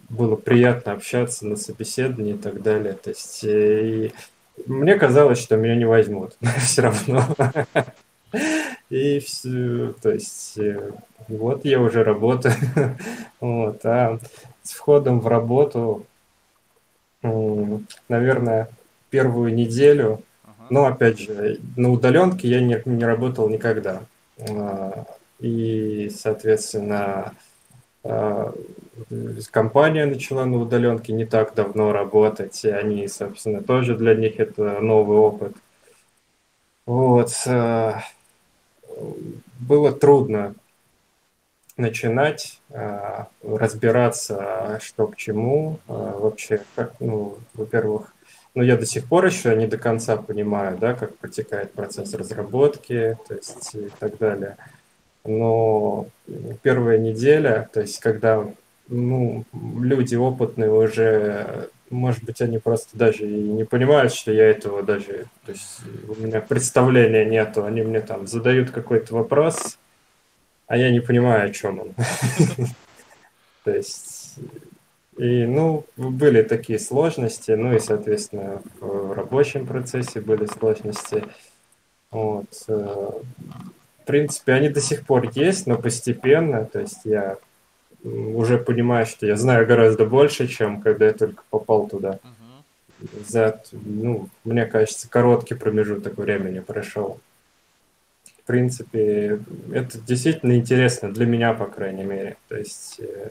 [0.09, 2.95] было приятно общаться на собеседовании и так далее.
[2.95, 4.12] То есть и
[4.66, 7.25] мне казалось, что меня не возьмут все равно.
[8.88, 10.59] И все, то есть
[11.29, 12.55] вот я уже работаю.
[13.38, 14.19] Вот, а
[14.62, 16.07] с входом в работу
[18.09, 18.69] наверное,
[19.11, 20.23] первую неделю.
[20.69, 24.03] Но, опять же, на удаленке я не, не работал никогда.
[24.38, 25.07] А,
[25.38, 27.35] и, соответственно,
[28.03, 28.53] а,
[29.51, 34.81] компания начала на удаленке не так давно работать, и они, собственно, тоже для них это
[34.81, 35.57] новый опыт.
[36.87, 37.33] Вот.
[37.47, 38.03] А,
[39.59, 40.55] было трудно
[41.77, 48.15] начинать э, разбираться, что к чему, э, вообще, как, ну, во-первых,
[48.55, 53.19] ну, я до сих пор еще не до конца понимаю, да, как протекает процесс разработки,
[53.29, 54.57] то есть и так далее.
[55.25, 56.07] Но
[56.63, 58.49] первая неделя, то есть когда
[58.89, 64.82] ну, люди опытные уже, может быть, они просто даже и не понимают, что я этого
[64.82, 69.78] даже, то есть у меня представления нету, они мне там задают какой-то вопрос,
[70.66, 71.95] а я не понимаю, о чем он.
[73.64, 74.37] То есть,
[75.16, 81.24] и, ну, были такие сложности, ну и, соответственно, в рабочем процессе были сложности.
[82.11, 82.47] Вот.
[82.68, 83.11] Э,
[84.03, 87.39] в принципе, они до сих пор есть, но постепенно, то есть я
[88.07, 92.19] уже понимаю, что я знаю гораздо больше, чем когда я только попал туда.
[93.29, 97.21] За, ну, мне кажется, короткий промежуток времени прошел
[98.47, 99.41] принципе,
[99.73, 102.37] это действительно интересно для меня, по крайней мере.
[102.49, 103.31] То есть, э,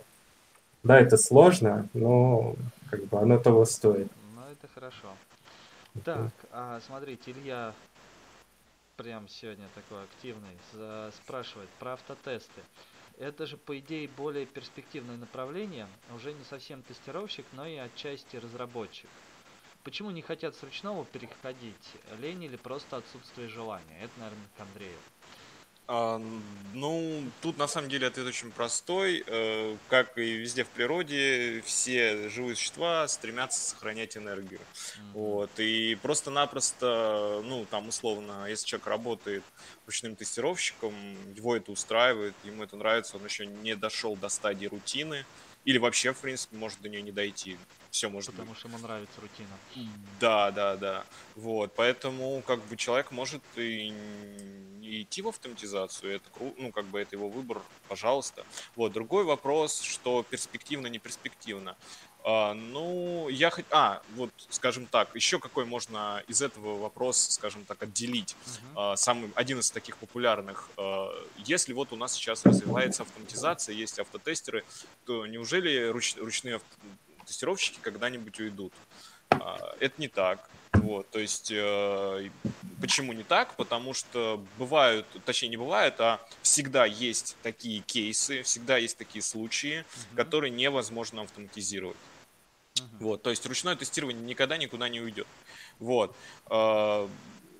[0.83, 2.55] да, это сложно, но
[2.91, 4.11] как бы оно того стоит.
[4.35, 5.15] Ну, это хорошо.
[6.03, 7.73] Так, а, смотрите, Илья
[8.97, 10.57] прям сегодня такой активный,
[11.23, 12.61] спрашивает про автотесты.
[13.17, 19.09] Это же, по идее, более перспективное направление, уже не совсем тестировщик, но и отчасти разработчик.
[19.83, 21.97] Почему не хотят с ручного переходить?
[22.17, 24.01] Лень или просто отсутствие желания?
[24.01, 25.05] Это, наверное, к Андрею.
[25.87, 26.19] А,
[26.73, 29.23] ну, тут на самом деле ответ очень простой.
[29.27, 34.59] Э, как и везде в природе, все живые существа стремятся сохранять энергию.
[34.59, 35.11] Mm-hmm.
[35.13, 35.51] Вот.
[35.59, 39.43] И просто-напросто, ну, там условно, если человек работает
[39.85, 40.93] ручным тестировщиком,
[41.35, 45.25] его это устраивает, ему это нравится, он еще не дошел до стадии рутины,
[45.65, 47.57] или вообще, в принципе, может до нее не дойти.
[47.89, 48.59] Все может Потому быть.
[48.59, 49.89] что ему нравится рутина.
[50.19, 51.05] Да, да, да.
[51.35, 56.85] Вот, поэтому как бы человек может и не идти в автоматизацию, это круто, ну как
[56.85, 58.45] бы это его выбор, пожалуйста.
[58.75, 61.75] Вот, другой вопрос, что перспективно, не перспективно.
[62.27, 63.65] А, ну, я хоть...
[63.69, 68.35] А, вот, скажем так, еще какой можно из этого вопрос, скажем так, отделить.
[68.47, 68.79] Мгм.
[68.79, 70.69] А, самый, один из таких популярных.
[70.75, 71.11] А,
[71.45, 74.65] Если вот у нас сейчас развивается автоматизация, есть автотестеры,
[75.05, 76.65] то неужели руч- ручные авто-
[77.27, 78.73] тестировщики когда-нибудь уйдут?
[79.29, 80.49] А, Это не так.
[80.73, 82.29] Вот, то есть, э,
[82.81, 83.55] почему не так?
[83.55, 89.85] Потому что бывают, точнее не бывают, а всегда есть такие кейсы, всегда есть такие случаи,
[90.09, 90.15] Мгм.
[90.17, 91.95] которые невозможно автоматизировать.
[92.99, 95.27] Вот, то есть ручное тестирование никогда никуда не уйдет.
[95.79, 96.15] Вот.
[96.49, 97.09] А,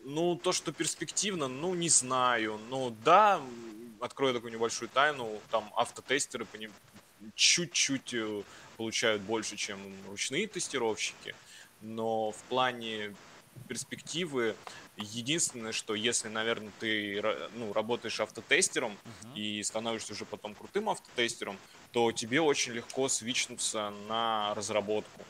[0.08, 2.60] Ну, то, что перспективно, ну, не знаю.
[2.70, 3.42] Ну, да,
[4.00, 6.72] открою такую небольшую тайну, там автотестеры по ним
[7.34, 8.44] чуть-чуть э,
[8.78, 11.34] получают больше, чем ручные тестировщики,
[11.80, 13.16] но в плане
[13.68, 14.56] перспективы
[14.96, 17.22] единственное, что если, наверное, ты
[17.54, 19.34] ну, работаешь автотестером Мгм.
[19.36, 21.58] и становишься уже потом крутым автотестером,
[21.96, 25.30] то тебе очень легко свичнуться на разработку.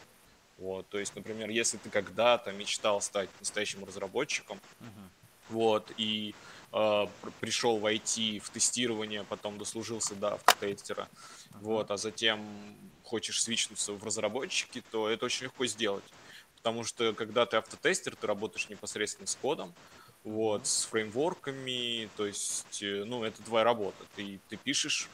[0.57, 5.11] Вот, то есть, например, если ты когда-то мечтал стать настоящим разработчиком, Мгм.
[5.47, 6.37] вот, и
[6.73, 11.11] э, пр- пришел в IT, в тестирование, потом дослужился до автотестера,
[11.51, 11.63] Ага.
[11.65, 16.15] вот, а затем хочешь свичнуться в разработчики, то это очень легко сделать.
[16.55, 19.77] Потому что когда ты автотестер, ты работаешь непосредственно с кодом,
[20.23, 24.07] вот, с фреймворками, то есть, э, ну, это твоя работа.
[24.13, 25.11] Ты, ты пишешь,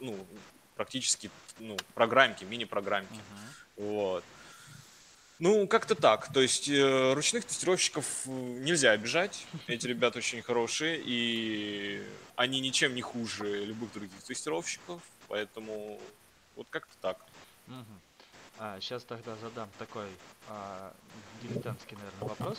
[0.00, 3.14] ну, практически, ну, программки, мини-программки.
[3.76, 3.88] Мгм.
[3.88, 4.24] Вот.
[5.40, 6.32] Ну, как-то так.
[6.32, 9.46] То есть э, ручных тестировщиков э, нельзя обижать.
[9.66, 12.02] Эти ребята очень хорошие, и
[12.36, 15.02] они ничем не хуже любых других тестировщиков.
[15.28, 16.00] Поэтому
[16.54, 17.18] вот как-то так.
[18.58, 20.06] А, сейчас тогда задам такой
[20.48, 20.94] а,
[21.42, 22.58] дилетантский, наверное, вопрос.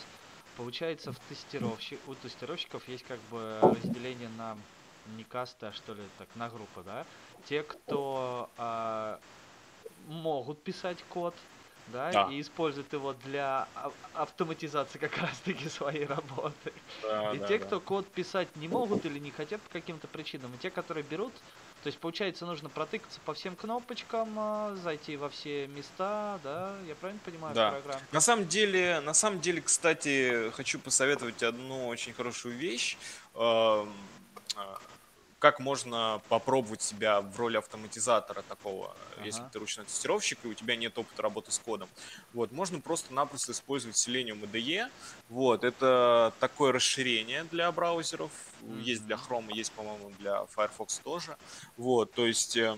[0.56, 1.98] Получается, в тестировщи...
[2.06, 4.56] у тестировщиков есть как бы разделение на
[5.16, 7.04] не касты, а что ли, так, на группы, да?
[7.48, 9.18] Те, кто а,
[10.08, 11.34] могут писать код,
[11.92, 12.28] да, Да.
[12.32, 16.72] и используют его для а- автоматизации как раз-таки своей работы.
[17.02, 17.64] Да, И да, те, да.
[17.64, 21.32] кто код писать не могут или не хотят по каким-то причинам, и те, которые берут,
[21.82, 26.94] то есть получается нужно протыкаться по всем кнопочкам, а, зайти во все места, да, я
[26.96, 27.70] правильно понимаю Да.
[27.70, 28.00] программу?
[28.12, 32.96] На самом деле, на самом деле, кстати, хочу посоветовать одну очень хорошую вещь.
[35.46, 39.50] Как можно попробовать себя в роли автоматизатора такого, если Ага.
[39.52, 41.88] ты ручной тестировщик и у тебя нет опыта работы с кодом.
[42.32, 44.90] Вот, можно просто-напросто использовать Selenium IDE.
[45.28, 48.32] Вот, это такое расширение для браузеров.
[48.80, 49.14] Есть для.
[49.14, 51.36] Chrome, есть, по-моему, для Firefox тоже.
[51.76, 52.76] Вот, то есть э,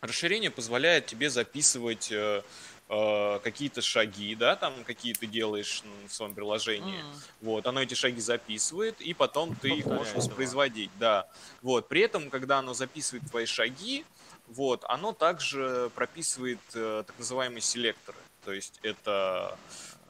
[0.00, 2.42] расширение позволяет тебе записывать э,
[2.90, 6.98] какие-то шаги, да, там какие ты делаешь в своем приложении.
[7.00, 7.06] М,
[7.40, 11.28] Вот, оно эти шаги записывает, и потом ты их можешь воспроизводить, да.
[11.62, 14.04] Вот, при этом, когда оно записывает твои шаги,
[14.48, 18.18] вот, оно также прописывает э, так называемые селекторы.
[18.44, 19.56] То есть это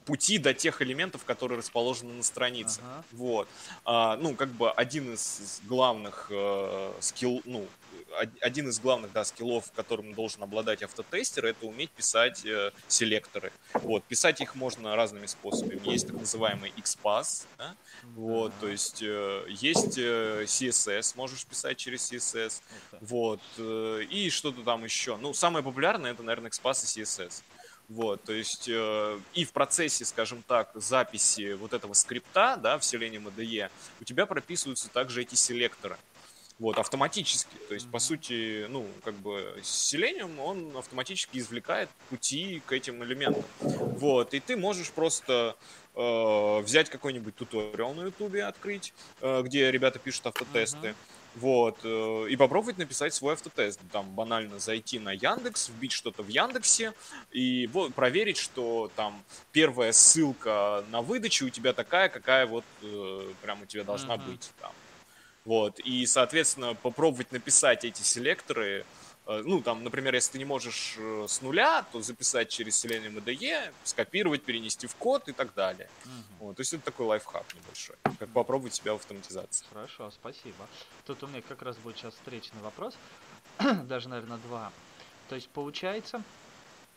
[0.07, 2.81] пути до тех элементов, которые расположены на странице.
[2.81, 3.05] Ага.
[3.13, 3.49] Вот.
[3.85, 7.69] А, ну, как бы один из главных э, скилл, ну,
[8.41, 13.53] один из главных, да, скиллов, которым должен обладать автотестер, это уметь писать э, селекторы.
[13.75, 15.81] Вот, писать их можно разными способами.
[15.89, 17.75] Есть так называемый XPath, да?
[18.15, 22.63] вот, то есть э, есть э, CSS, можешь писать через CSS,
[23.01, 25.17] вот, э, и что-то там еще.
[25.17, 27.43] Ну, самое популярное это, наверное, XPath и CSS.
[27.91, 32.83] Вот, то есть э, и в процессе, скажем так, записи вот этого скрипта, да, в
[32.83, 33.69] Selenium IDE,
[34.01, 35.99] у тебя прописываются также эти селекторы.
[36.61, 37.57] Вот, автоматически.
[37.69, 43.47] То есть, по сути, ну, как бы Selenium, он автоматически извлекает пути к этим элементам.
[43.61, 45.57] Вот, и ты можешь просто
[45.95, 48.93] э, взять какой-нибудь туториал на Ютубе, открыть,
[49.23, 50.89] э, где ребята пишут автотесты.
[50.89, 50.97] Мгм.
[51.37, 53.81] Вот, э, и попробовать написать свой автотест.
[53.91, 56.93] Там банально зайти на Яндекс, вбить что-то в Яндексе
[57.31, 63.33] и вот проверить, что там первая ссылка на выдачу у тебя такая, какая вот э,
[63.41, 64.27] прям у тебя должна Мгм.
[64.27, 64.73] быть там.
[65.45, 68.85] Вот, и, соответственно, попробовать написать эти селекторы,
[69.27, 73.25] э, ну, там, например, если ты не можешь э, с нуля, то записать через Selenium
[73.25, 75.89] IDE, скопировать, перенести в код и так далее.
[76.05, 76.25] Мгм.
[76.41, 79.65] Вот, то есть это такой лайфхак небольшой, как попробовать себя в автоматизации.
[79.73, 80.67] Хорошо, спасибо.
[81.07, 82.95] Тут у меня как раз будет сейчас встречный вопрос,
[83.85, 84.71] даже, наверное, два.
[85.31, 86.23] То есть получается,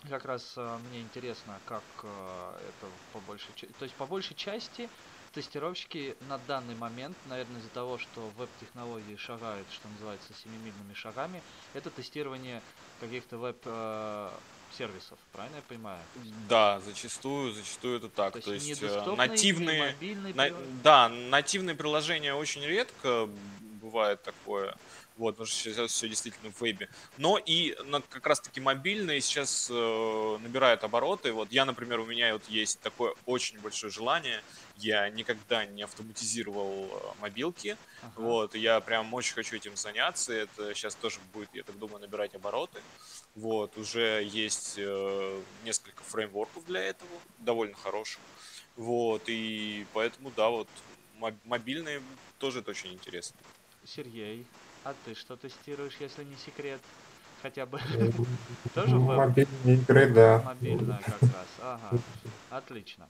[0.10, 3.74] как раз э, мне интересно, как это по большей части...
[3.80, 4.90] То есть по большей части
[5.34, 11.42] тестировщики на данный момент, наверное, из-за того, что веб-технологии шагают, что называется, семимильными шагами,
[11.74, 12.62] это тестирование
[13.02, 16.00] каких-то веб-сервисов, правильно я понимаю?
[16.48, 18.34] Да, зачастую, зачастую это так.
[18.34, 19.96] То не есть, э, не нативные,
[20.36, 20.50] на-
[20.84, 23.28] да, нативные приложения очень редко
[23.82, 24.76] бывает такое.
[25.16, 26.90] Вот, потому что сейчас все действительно в вебе.
[27.18, 31.32] Но и на, как раз-таки мобильные сейчас э, набирают обороты.
[31.34, 34.42] Вот я, например, у меня вот есть такое очень большое желание.
[34.76, 37.78] Я никогда не автоматизировал э, мобилки.
[38.02, 38.14] Ага.
[38.16, 40.34] Вот, я прям очень хочу этим заняться.
[40.34, 42.82] Это сейчас тоже будет, я так думаю, набирать обороты.
[43.36, 48.20] Вот, уже есть э, несколько фреймворков для этого, довольно хороших.
[48.76, 50.68] Вот, и поэтому, да, вот
[51.20, 52.02] моб- мобильные
[52.40, 53.38] тоже это очень интересно.
[53.86, 54.46] Сергей,
[54.84, 56.82] а ты что тестируешь, если не секрет?
[57.42, 57.80] Хотя бы
[58.74, 59.18] тоже веб?
[59.18, 60.42] Мобильные игры, да.
[60.46, 61.48] Мобильная как раз.
[61.62, 62.00] Ага.
[62.50, 63.10] Отлично.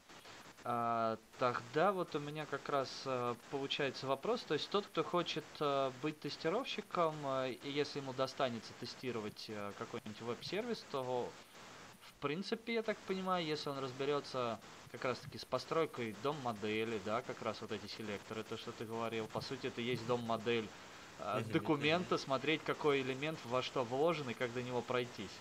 [0.65, 4.41] А, тогда вот у меня как раз а, получается вопрос.
[4.41, 10.21] То есть тот, кто хочет а, быть тестировщиком, а, и если ему достанется тестировать какой-нибудь
[10.21, 11.29] веб-сервис, то
[12.01, 14.59] в принципе, я так понимаю, если он разберется
[14.91, 18.85] как раз таки с постройкой дом-модели, да, как раз вот эти селекторы, то, что ты
[18.85, 20.67] говорил, по сути, это есть дом-модель
[21.51, 25.31] документа, смотреть, какой элемент во что вложен и как до него пройтись.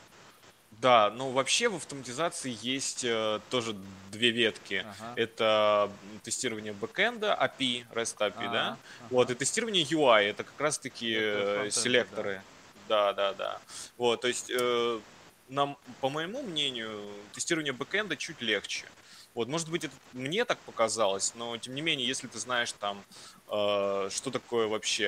[0.81, 3.77] Да, ну вообще в автоматизации есть э, тоже
[4.11, 4.85] две ветки.
[4.99, 5.13] Ага.
[5.17, 8.67] Это тестирование бэкэнда, API, REST API, да?
[8.69, 8.79] Ага,
[9.11, 9.35] Вот, ага.
[9.35, 11.71] и тестирование UI, это как раз-таки э, фронтенда, да.
[11.71, 12.43] селекторы.
[12.89, 13.61] Да, да, да.
[13.97, 15.01] Вот, то есть, э,
[15.49, 17.01] нам, по моему мнению,
[17.33, 18.87] тестирование бэкэнда чуть легче.
[19.35, 23.03] Вот, может быть, это мне так показалось, но тем не менее, если ты знаешь там,
[23.49, 25.05] э, что такое вообще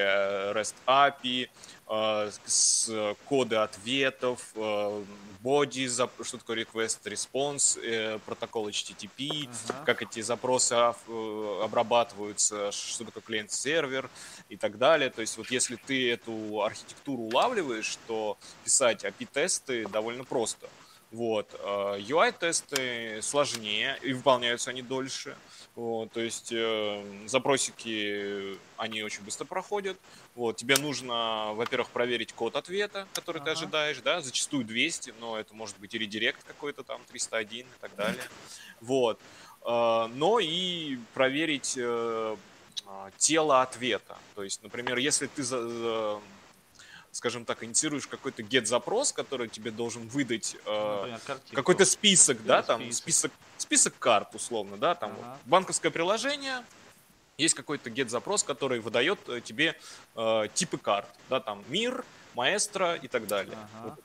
[0.54, 1.48] REST API,
[1.86, 2.90] э, с
[3.26, 5.04] коды ответов, э,
[5.42, 5.88] body,
[6.24, 9.84] что такое request response, э, протокол HTTP, Ага.
[9.84, 14.08] как эти запросы э, обрабатываются, что такое клиент-сервер
[14.48, 15.10] и так далее.
[15.10, 20.70] То есть вот если ты эту архитектуру улавливаешь, то писать API-тесты довольно просто.
[21.14, 21.48] Вот.
[21.62, 25.36] UI-тесты сложнее, и выполняются они дольше.
[25.76, 29.96] Вот, то есть э, запросики, они очень быстро проходят.
[30.34, 33.60] Вот, тебе нужно, во-первых, проверить код ответа, который ты Ага.
[33.60, 37.94] ожидаешь, да, зачастую 200, но это может быть и редирект какой-то там 301 и так
[37.96, 38.22] далее.
[38.80, 39.20] Вот.
[39.62, 42.36] Э, Но и проверить э,
[42.86, 44.18] а, тело ответа.
[44.34, 46.20] То есть, например, если ты, за- за-
[47.14, 51.54] скажем так, инициируешь какой-то get-запрос, который тебе должен выдать э, картинку.
[51.54, 53.02] какой-то список, да, там список.
[53.02, 55.38] список, список карт, условно, да, там Ага.
[55.44, 56.64] банковское приложение,
[57.38, 59.76] есть какой-то get-запрос, который выдает э, тебе
[60.16, 62.04] э, типы карт, да, там мир,
[62.34, 63.56] маэстро и так далее.
[63.74, 63.90] Ага.
[63.90, 64.04] Вот,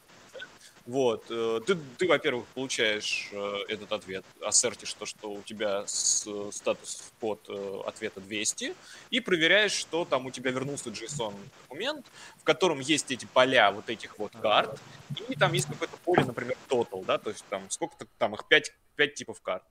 [1.30, 7.46] э, ты, ты, во-первых, получаешь э, этот ответ, ассертишь то, что у тебя статус код
[7.48, 8.76] э, ответа 200,
[9.12, 14.18] и проверяешь, что там у тебя вернулся JSON-документ, в котором есть эти поля вот этих
[14.18, 14.82] вот карт,
[15.28, 18.74] и там есть какое-то поле, например, total, да, то есть там сколько-то, там их 5,
[18.96, 19.64] 5 типов карт.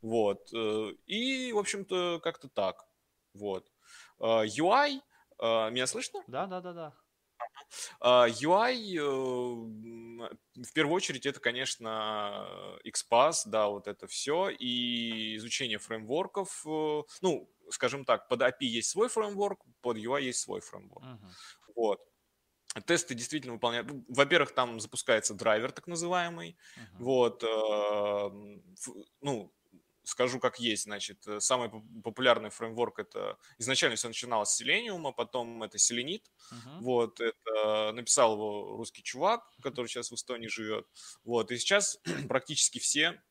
[0.00, 0.48] Вот,
[1.06, 2.86] и, в общем-то, как-то так.
[3.34, 3.70] Вот.
[4.18, 5.00] UI,
[5.38, 6.22] меня слышно?
[6.26, 6.92] Да, да, да, да.
[8.00, 10.18] А, UI, э, м,
[10.54, 16.64] в первую очередь, это, конечно, XPath, да, вот это все, и изучение фреймворков.
[16.66, 21.04] э, Ну, скажем так, под API есть свой фреймворк, под UI есть свой фреймворк.
[21.04, 21.28] Мгм.
[21.76, 22.00] Вот.
[22.86, 23.88] Тесты действительно выполняют.
[23.90, 26.56] ну, Во-первых, там запускается драйвер так называемый.
[26.76, 27.04] Мгм.
[27.04, 28.30] Вот, э,
[29.20, 29.52] ну,
[30.04, 35.12] скажу как есть, значит, э, самый поп- популярный фреймворк это изначально все начиналось с Selenium,
[35.16, 36.84] потом это Selenit, Мгм.
[36.84, 40.86] вот, это написал его русский чувак, который сейчас в Эстонии живет.
[41.24, 41.98] Вот, и сейчас
[42.28, 43.22] практически все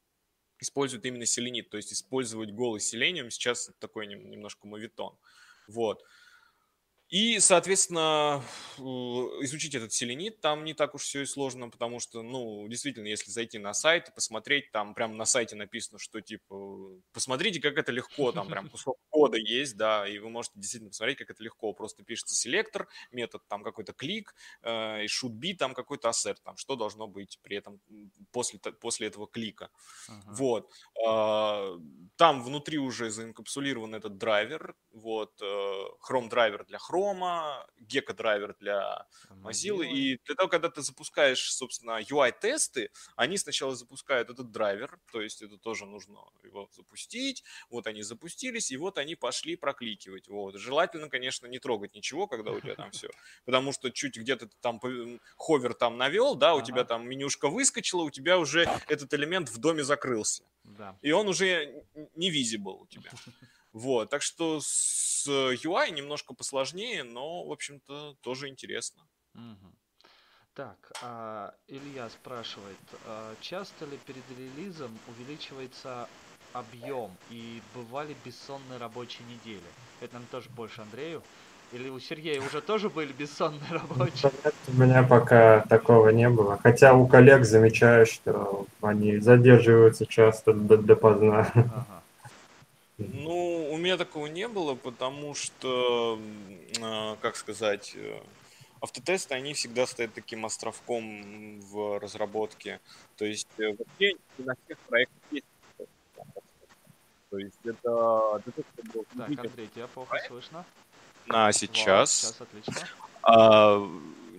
[0.59, 5.17] используют именно селенит, то есть использовать голый селениум сейчас такой нем- немножко мовитон.
[5.67, 6.03] Вот.
[7.11, 8.41] И, соответственно,
[8.77, 13.29] изучить этот селенит там не так уж все и сложно, потому что, ну, действительно, если
[13.31, 17.91] зайти на сайт и посмотреть, там прямо на сайте написано, что, типа, посмотрите, как это
[17.91, 21.73] легко, там прям кусок кода есть, да, и вы можете действительно посмотреть, как это легко.
[21.73, 24.33] Просто пишется селектор, метод там какой-то клик,
[24.63, 27.81] э, и should be там какой-то ассерт, там, что должно быть при этом
[28.31, 29.69] после, после этого клика.
[30.07, 30.31] Ага.
[30.33, 30.71] Вот.
[31.05, 31.77] А,
[32.15, 34.75] Там внутри уже заинкапсулирован этот драйвер.
[34.93, 35.33] Вот.
[35.41, 37.00] э, Chrome драйвер для Chrome,
[37.79, 39.83] Gecko драйвер для Mozilla.
[39.85, 45.41] И для того, когда ты запускаешь, собственно, UI-тесты, они сначала запускают этот драйвер, то есть
[45.41, 47.43] это тоже нужно его запустить.
[47.69, 50.27] Вот они запустились, и вот они пошли прокликивать.
[50.27, 50.55] Вот.
[50.55, 53.09] Желательно, конечно, не трогать ничего, когда у тебя там все.
[53.45, 56.65] Потому что чуть где-то ты там пов- ховер там навел, да, у Ага.
[56.65, 60.97] тебя там менюшка выскочила, у тебя уже этот элемент в доме закрылся Да.
[61.01, 61.83] и он уже
[62.15, 63.11] не visible у тебя.
[63.73, 69.07] Вот, так что с UI немножко посложнее, но, в общем-то, тоже интересно.
[69.33, 69.75] Мгм.
[70.53, 76.09] Так, а, Илья спрашивает, а, часто ли перед релизом увеличивается
[76.51, 79.63] объем и бывали бессонные рабочие недели?
[80.01, 81.23] Это нам тоже больше Андрею.
[81.71, 84.33] Или у Сергея уже тоже были бессонные рабочие?
[84.67, 86.59] У меня пока такого не было.
[86.61, 91.49] Хотя у коллег замечаю, что они задерживаются часто до, допоздна.
[91.55, 92.00] Ага.
[93.81, 96.19] У меня такого не было, потому что,
[96.79, 98.21] э, как сказать, э,
[98.79, 102.79] автотесты, они всегда стоят таким островком в разработке.
[103.17, 105.45] То есть э, вообще на всех проектах есть
[107.31, 108.43] то есть это...
[108.45, 108.63] это
[109.17, 110.63] так, Андрей, тебя плохо слышно?
[111.25, 112.23] На сейчас.
[112.23, 112.87] Вау, сейчас отлично.
[113.23, 113.89] А,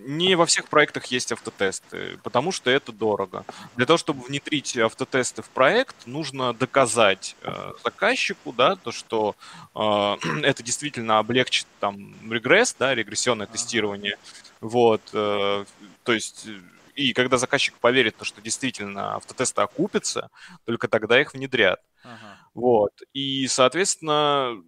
[0.06, 3.44] не во всех проектах есть автотесты, потому что это дорого.
[3.76, 9.36] Для того, чтобы внедрить автотесты в проект, нужно доказать э, заказчику, да, то, что
[9.74, 13.52] э, это действительно облегчит там регресс, да, регрессионное ага.
[13.52, 14.16] тестирование.
[14.60, 15.64] Вот, э,
[16.04, 16.46] то есть
[16.94, 20.30] и когда заказчик поверит, то, что действительно автотесты окупятся,
[20.64, 21.80] только тогда их внедрят.
[22.04, 22.38] Ага.
[22.54, 22.92] Вот.
[23.14, 24.62] И, соответственно,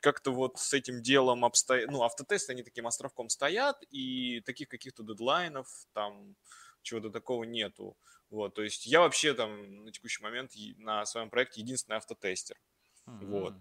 [0.00, 1.90] как-то вот с этим делом обстоят...
[1.90, 6.36] Ну, автотесты, они таким островком стоят, и таких каких-то дедлайнов, там,
[6.82, 7.96] чего-то такого нету.
[8.30, 12.56] Вот, то есть я вообще там на текущий момент на своем проекте единственный автотестер.
[13.06, 13.26] Mm-hmm.
[13.26, 13.54] Вот,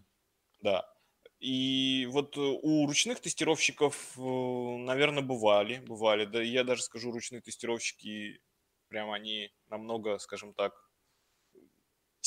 [0.62, 0.94] да.
[1.40, 6.26] И вот у ручных тестировщиков, э, наверное, бывали, бывали.
[6.26, 8.42] Да, я даже скажу, ручные тестировщики,
[8.88, 10.87] прям они намного, скажем так,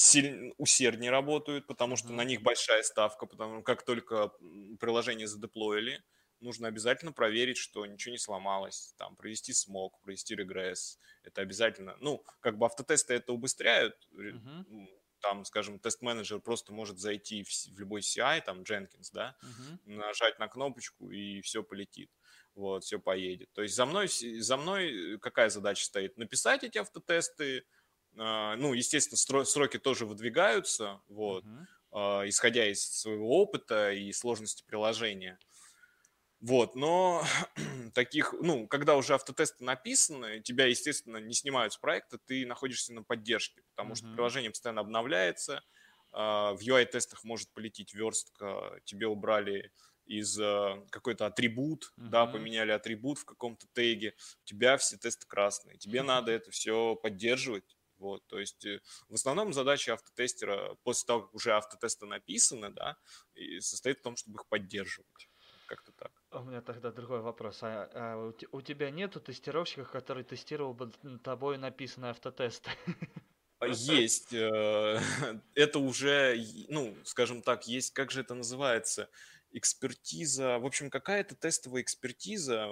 [0.00, 4.32] сильно, усерднее работают, потому что на них большая ставка, потому что как только
[4.80, 6.02] приложение задеплоили,
[6.40, 12.24] нужно обязательно проверить, что ничего не сломалось, там, провести смог, провести регресс, это обязательно, ну,
[12.40, 14.88] как бы автотесты это убыстряют, uh-huh.
[15.20, 19.96] там, скажем, тест-менеджер просто может зайти в, в любой CI, там, Jenkins, да, uh-huh.
[19.96, 22.10] нажать на кнопочку и все полетит,
[22.54, 23.52] вот, все поедет.
[23.52, 26.16] То есть за мной, за мной какая задача стоит?
[26.16, 27.66] Написать эти автотесты,
[28.14, 31.44] ну, естественно, сроки тоже выдвигаются, вот,
[31.92, 32.28] uh-huh.
[32.28, 35.38] исходя из своего опыта и сложности приложения.
[36.40, 37.22] Вот, но
[37.94, 43.02] таких, ну, когда уже автотесты написаны, тебя, естественно, не снимают с проекта, ты находишься на
[43.02, 43.96] поддержке, потому uh-huh.
[43.96, 45.62] что приложение постоянно обновляется,
[46.12, 49.70] а, в UI-тестах может полететь верстка, тебе убрали
[50.06, 50.36] из
[50.90, 52.08] какой-то атрибут, uh-huh.
[52.08, 56.04] да, поменяли атрибут в каком-то теге, у тебя все тесты красные, тебе uh-huh.
[56.04, 61.34] надо это все поддерживать, вот, то есть э, в основном задача автотестера после того, как
[61.34, 62.96] уже автотесты написаны, да,
[63.34, 65.28] и состоит в том, чтобы их поддерживать.
[65.66, 66.10] Как-то так.
[66.32, 67.62] У меня тогда другой вопрос.
[67.62, 70.90] А, а у, у тебя нету тестировщиков, который тестировал бы
[71.22, 72.70] тобой написанные автотесты?
[73.60, 74.32] А, есть.
[74.32, 74.98] Э,
[75.54, 79.10] это уже, ну, скажем так, есть, как же это называется?
[79.52, 82.68] Экспертиза, в общем, какая-то тестовая экспертиза.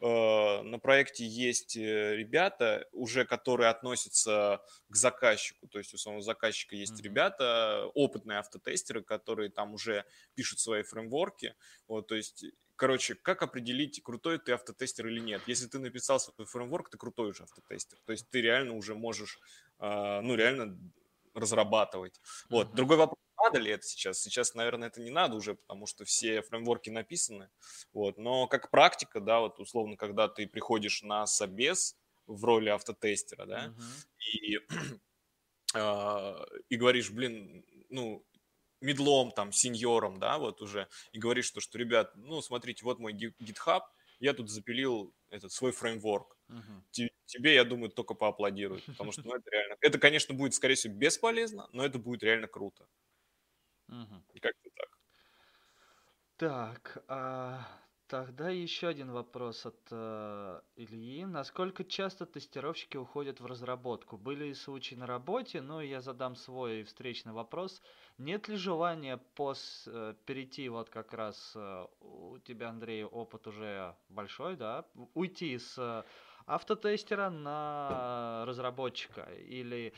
[0.00, 6.22] Э, на проекте есть э, ребята, уже которые относятся к заказчику, то есть у самого
[6.22, 7.04] заказчика есть mm-hmm.
[7.04, 11.54] ребята, опытные автотестеры, которые там уже пишут свои фреймворки.
[11.88, 12.44] Вот, то есть
[12.76, 15.40] Короче, как определить, крутой ты автотестер или нет?
[15.46, 17.98] Если ты написал свой фреймворк, ты крутой уже автотестер.
[18.04, 19.38] То есть ты реально уже можешь,
[19.78, 20.76] э, ну, реально
[21.34, 22.20] разрабатывать.
[22.48, 22.68] Вот.
[22.68, 22.74] Uh-huh.
[22.74, 24.20] Другой вопрос, надо ли это сейчас?
[24.20, 27.50] Сейчас, наверное, это не надо уже, потому что все фреймворки написаны.
[27.92, 28.18] Вот.
[28.18, 33.66] Но как практика, да, вот условно, когда ты приходишь на собес в роли автотестера, да,
[33.66, 34.06] uh-huh.
[34.32, 34.58] и,
[35.74, 38.24] э, и говоришь, блин, ну,
[38.80, 43.12] медлом, там, сеньором, да, вот уже, и говоришь, что, что, ребят, ну, смотрите, вот мой
[43.12, 43.82] GitHub,
[44.20, 46.36] я тут запилил этот свой фреймворк.
[46.48, 47.08] Uh-huh.
[47.26, 49.76] Тебе, я думаю, только поаплодируют, потому что ну, это реально...
[49.80, 52.86] Это, конечно, будет, скорее всего, бесполезно, но это будет реально круто.
[53.88, 54.22] Угу.
[54.40, 54.88] Как-то так.
[56.36, 57.60] Так, а
[58.08, 61.24] тогда еще один вопрос от э, Ильи.
[61.24, 64.16] Насколько часто тестировщики уходят в разработку?
[64.16, 67.82] Были случаи на работе, но я задам свой встречный вопрос.
[68.18, 73.94] Нет ли желания пос, э, перейти вот как раз э, у тебя, Андрей, опыт уже
[74.08, 74.84] большой, да?
[75.14, 76.02] Уйти с э,
[76.46, 79.94] автотестера на разработчика или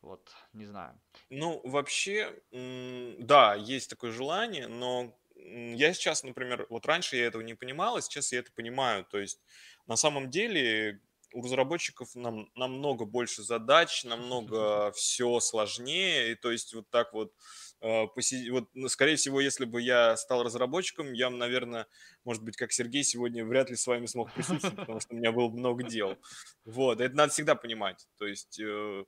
[0.00, 1.00] вот, не знаю.
[1.28, 7.54] Ну, вообще, да, есть такое желание, но я сейчас, например, вот раньше я этого не
[7.54, 9.04] понимал, а сейчас я это понимаю.
[9.04, 9.40] То есть
[9.86, 11.00] на самом деле
[11.32, 16.32] у разработчиков нам, намного больше задач, намного все сложнее.
[16.32, 17.32] И то есть вот так вот,
[17.80, 18.06] э,
[18.50, 21.86] вот, ну, скорее всего, если бы я стал разработчиком, я, наверное,
[22.24, 25.32] может быть, как Сергей сегодня вряд ли с вами смог присутствовать, потому что у меня
[25.32, 26.16] было много дел.
[26.64, 28.06] Вот, это надо всегда понимать.
[28.16, 29.04] То есть э,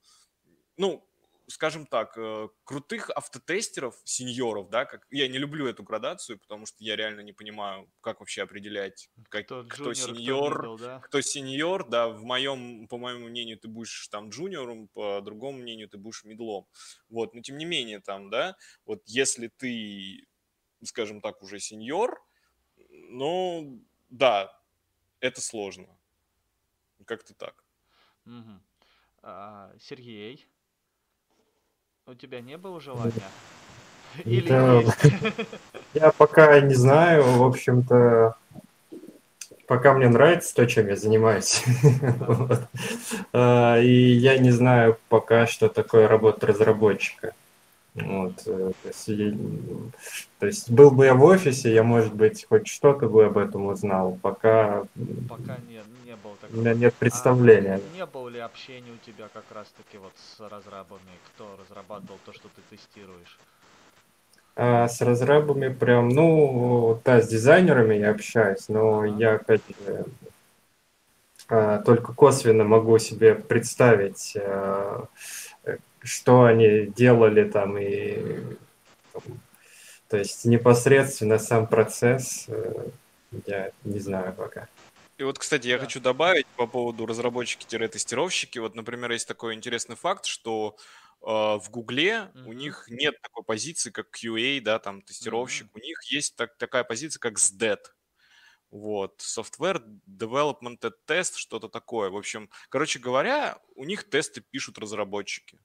[0.81, 1.07] ну,
[1.47, 6.83] скажем так, э, крутых автотестеров, сеньоров, да, как я не люблю эту градацию, потому что
[6.85, 11.01] я реально не понимаю, как вообще определять, как, кто, кто сеньор, кто, middle, да?
[11.01, 15.89] кто сеньор, да, в моем, по моему мнению, ты будешь там джуниором, по другому мнению,
[15.89, 16.67] ты будешь медлом,
[17.09, 18.57] вот, но тем не менее там, да,
[18.87, 20.27] вот если ты,
[20.85, 22.25] скажем так, уже сеньор,
[23.11, 24.63] Ну, да,
[25.21, 25.87] это сложно.
[27.07, 27.65] Как-то так.
[28.25, 28.63] Мгм.
[29.23, 30.47] А, Сергей,
[32.11, 33.13] у тебя не было желания?
[34.25, 34.83] Или Да.
[35.95, 38.35] Я пока не знаю, в общем-то,
[39.69, 41.63] пока мне нравится то, чем я занимаюсь.
[42.19, 42.63] Вот.
[43.33, 47.33] А, И я не знаю пока, что такое работа разработчика.
[47.95, 49.33] Вот, э, то есть, я-
[50.39, 53.67] то есть был бы я в офисе, я, может быть, хоть что-то бы об этом
[53.67, 54.19] узнал.
[54.23, 54.85] Пока
[55.29, 56.61] Пока нет, не было у такого.
[56.61, 57.81] меня нет А представления.
[57.95, 62.49] не было ли общения у тебя как раз-таки вот с разрабами, кто разрабатывал то, что
[62.49, 63.39] ты тестируешь?
[64.57, 69.17] А с разрабами прям, ну, да, с дизайнерами я общаюсь, но Ага.
[69.19, 69.63] я, опять
[71.49, 75.07] а, только косвенно могу себе представить, а, э,
[76.03, 78.57] что они делали там, и,
[79.13, 79.23] там,
[80.09, 82.89] то есть непосредственно сам процесс э,
[83.47, 84.69] я не знаю пока.
[85.19, 85.85] И вот, кстати, я Да.
[85.85, 88.59] хочу добавить по поводу разработчики-тестировщики.
[88.59, 90.77] Вот, например, есть такой интересный факт, что
[91.23, 92.57] э, в Гугле у Мгм.
[92.57, 95.67] них нет такой позиции, как QA, да, там, тестировщик.
[95.75, 97.93] У них есть так- такая позиция, как SDET.
[98.71, 102.09] Вот, Software Development Test, что-то такое.
[102.09, 105.59] В общем, короче говоря, у них тесты пишут разработчики.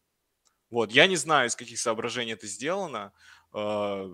[0.76, 3.14] Вот, я не знаю, из каких соображений это сделано.
[3.54, 4.10] Э,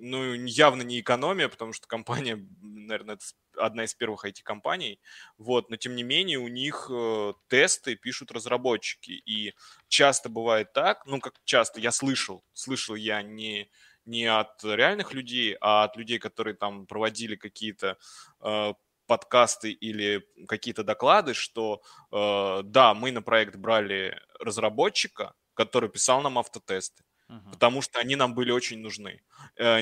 [0.00, 3.24] Ну, явно не экономия, потому что компания, наверное, это
[3.66, 5.00] одна из первых IT-компаний.
[5.38, 9.10] Вот, но тем не менее у них э, тесты пишут разработчики.
[9.10, 9.54] И
[9.88, 13.68] часто бывает так, ну, как часто, я слышал, слышал я не,
[14.06, 17.98] не от реальных людей, а от людей, которые там проводили какие-то
[18.40, 18.74] э,
[19.06, 21.82] подкасты или какие-то доклады, что
[22.12, 27.52] э, да, мы на проект брали разработчика, который писал нам автотесты, Мгм.
[27.52, 29.22] потому что они нам были очень нужны.
[29.56, 29.80] Э,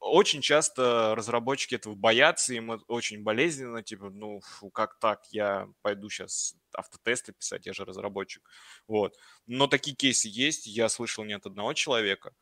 [0.00, 6.08] Очень часто разработчики этого боятся, им очень болезненно, типа, ну, фу, как так, я пойду
[6.10, 8.48] сейчас автотесты писать, я же разработчик.
[8.86, 9.16] Вот.
[9.46, 12.34] Но такие кейсы есть, я слышал не от одного человека.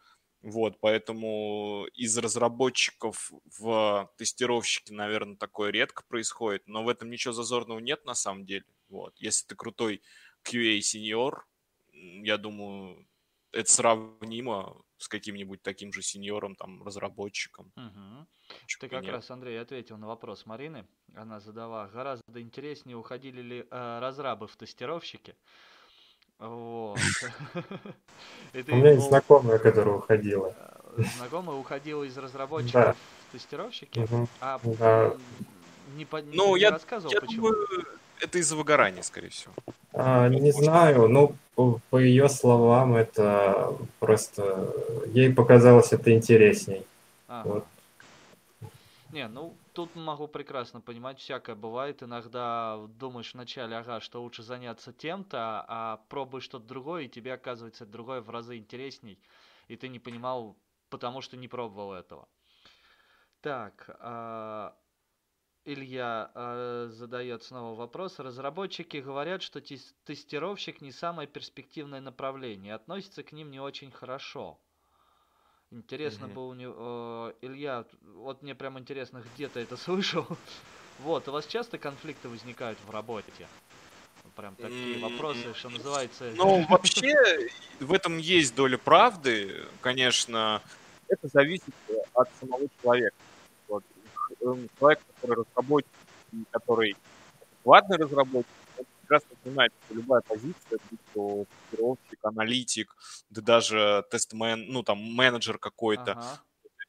[0.43, 7.81] Вот, поэтому из разработчиков в тестировщики, наверное, такое редко происходит, но в этом ничего зазорного
[7.81, 8.65] нет на самом деле.
[8.89, 9.15] Вот.
[9.19, 10.03] Если ты крутой
[10.45, 11.47] QA-сеньор,
[11.97, 13.07] я думаю,
[13.53, 17.71] это сравнимо с каким-нибудь таким же сеньором, там, разработчиком.
[17.75, 19.13] Почему Ты как нет?
[19.13, 20.87] раз, Андрей, ответил на вопрос Марины.
[21.15, 25.35] Она задала, гораздо интереснее, уходили ли э, разрабы в тестировщики.
[26.39, 26.99] Вот.
[28.55, 30.55] У меня есть знакомая, которая уходила.
[30.99, 32.97] э, знакомая уходила из разработчиков
[33.29, 34.07] в тестировщики,
[34.41, 34.61] а
[35.95, 37.49] не, Ну, рассказывал, Я почему.
[38.21, 39.55] это из-за выгорания, скорее всего.
[39.97, 44.73] А, не знаю, ну, по, ее словам, это просто...
[45.07, 46.87] Ей показалось это интересней.
[47.29, 47.49] Ага.
[47.49, 47.65] Вот.
[49.13, 52.03] Не, ну тут могу прекрасно понимать, всякое бывает.
[52.03, 57.87] Иногда думаешь вначале, ага, что лучше заняться тем-то, а пробуешь что-то другое, и тебе оказывается
[57.87, 59.19] другое в разы интересней,
[59.69, 60.57] и ты не понимал,
[60.91, 62.29] потому что не пробовал этого.
[63.41, 64.75] Так, а,
[65.67, 68.21] Илья а, задает снова вопрос.
[68.21, 73.91] Разработчики говорят, что тес- тестировщик не самое перспективное направление, и относятся к ним не очень
[73.91, 74.61] хорошо.
[75.73, 76.35] Интересно Мгм.
[76.35, 77.33] бы у него...
[77.43, 80.27] Илья, вот мне прям интересно, где ты это слышал?
[80.99, 83.51] Вот, у вас часто конфликты возникают в работе?
[84.35, 86.33] Прям такие М, вопросы, что называется...
[86.39, 87.13] Ну, вообще,
[87.81, 90.63] в этом есть доля правды, конечно.
[91.09, 91.75] Это зависит
[92.15, 93.17] от самого человека.
[94.41, 95.91] Эм, Человек, который разработчик,
[96.33, 96.97] и который
[97.41, 102.97] адекватный разработчик, он прекрасно понимает, что любая позиция, будь то тестировщик, аналитик,
[103.31, 106.41] да даже тестмен, ну там менеджер какой-то, Ага.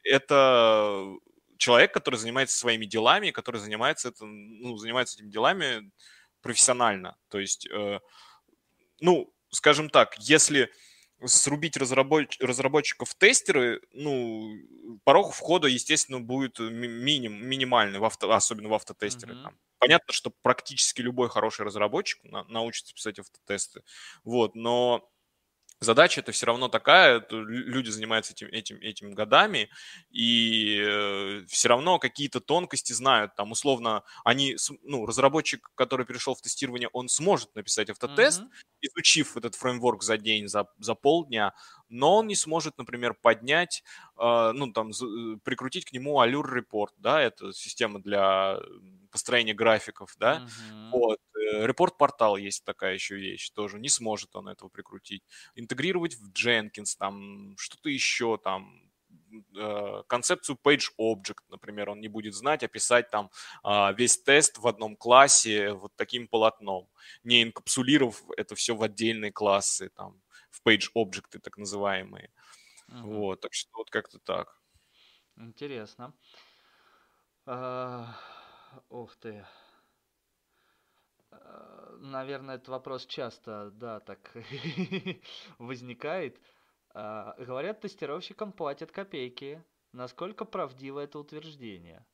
[0.04, 1.16] это
[1.56, 5.90] человек, который занимается своими делами, который занимается, это, ну, занимается этими делами
[6.40, 7.16] профессионально.
[7.28, 8.00] То есть, э,
[9.00, 10.70] ну, скажем так, если
[11.24, 14.52] срубить разрабоч- разработчиков тестеры, ну,
[15.04, 19.34] порог входа, естественно, будет ми- миним, минимальный, в авто, особенно в автотестеры.
[19.34, 19.42] Мгм.
[19.44, 19.58] Там.
[19.78, 23.82] Понятно, что практически любой хороший разработчик на- научится писать автотесты,
[24.24, 25.08] вот, но
[25.80, 29.70] задача это все равно такая, люди занимаются этим, этим, этим годами,
[30.10, 33.34] и все равно какие-то тонкости знают.
[33.36, 38.52] Там, условно, они, ну, разработчик, который перешел в тестирование, он сможет написать автотест, Мгм.
[38.80, 41.54] изучив этот фреймворк за день, за, за полдня,
[41.88, 43.82] но он не сможет, например, поднять,
[44.16, 48.58] э, ну, там, э, прикрутить к нему Allure Report, да, это система для
[49.10, 50.88] построения графиков, да, Мгм.
[50.90, 55.22] вот, э, репорт-портал есть такая еще вещь тоже, не сможет он этого прикрутить.
[55.54, 58.90] Интегрировать в Jenkins, там, что-то еще там,
[59.56, 63.30] э, концепцию page object, например, он не будет знать, описать там
[63.64, 66.88] э, весь тест в одном классе вот таким полотном,
[67.22, 70.20] не инкапсулировав это все в отдельные классы, там,
[70.50, 72.30] в page объекты так называемые.
[72.88, 73.02] Uh-huh.
[73.02, 74.58] Вот, так что вот как-то так.
[75.36, 76.14] Интересно.
[77.46, 78.14] А,
[78.88, 79.46] ух ты.
[81.30, 84.18] А, наверное, этот вопрос часто, да, так
[85.58, 86.40] возникает.
[86.94, 89.62] А, говорят, тестировщикам платят копейки.
[89.92, 92.06] Насколько правдиво это утверждение?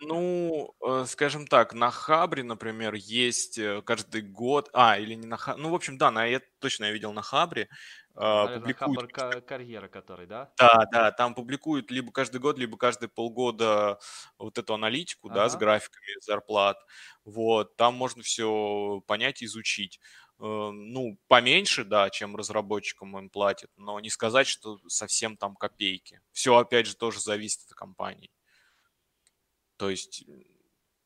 [0.00, 5.36] Ну, э, скажем так, на Хабре, например, есть э, каждый год, а, или не на
[5.36, 7.68] Хабре, ну, в общем, да, на, я точно я видел на Хабре,
[8.14, 9.12] Наверное, публикуют...
[9.12, 10.52] Хабр карьера, который, да?
[10.56, 13.98] Да, да, там публикуют либо каждый год, либо каждые полгода
[14.38, 15.34] вот эту аналитику, ага.
[15.34, 16.78] да, с графиками зарплат.
[17.24, 19.98] Вот, там можно все понять, изучить.
[20.38, 26.20] Э, ну, поменьше, да, чем разработчикам им платят, но не сказать, что совсем там копейки.
[26.32, 28.30] Все, опять же, тоже зависит от компании.
[29.76, 30.24] То есть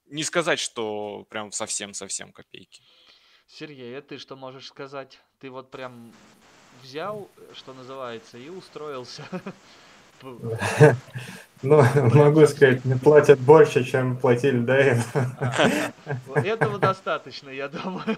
[0.06, 2.82] не сказать, что прям совсем-совсем копейки.
[3.46, 5.18] Сергей, а ты что можешь сказать?
[5.38, 6.12] Ты вот прям
[6.82, 9.24] взял, что называется, и устроился.
[11.62, 11.82] Ну,
[12.14, 15.36] могу сказать, не платят больше, чем платили до этого.
[16.34, 18.16] А, этого достаточно, я думаю.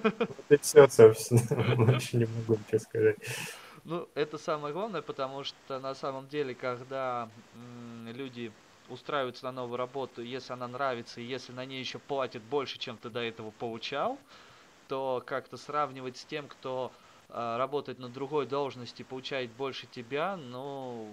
[0.51, 1.77] И все, собственно.
[1.77, 3.17] Больше не могу ничего сказать.
[3.85, 7.31] Ну, это самое главное, потому что на самом деле, когда
[8.13, 8.53] люди
[8.91, 12.99] устраиваются на новую работу, если она нравится, и если на ней еще платят больше, чем
[12.99, 14.19] ты до этого получал,
[14.89, 16.93] то как-то сравнивать с тем, кто
[17.33, 21.09] работает на другой должности, получает больше тебя, ну,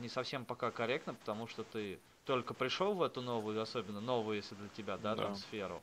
[0.00, 4.54] не совсем пока корректно, потому что ты только пришел в эту новую, особенно новую, если
[4.54, 5.22] для тебя, да, да.
[5.22, 5.80] трансферу.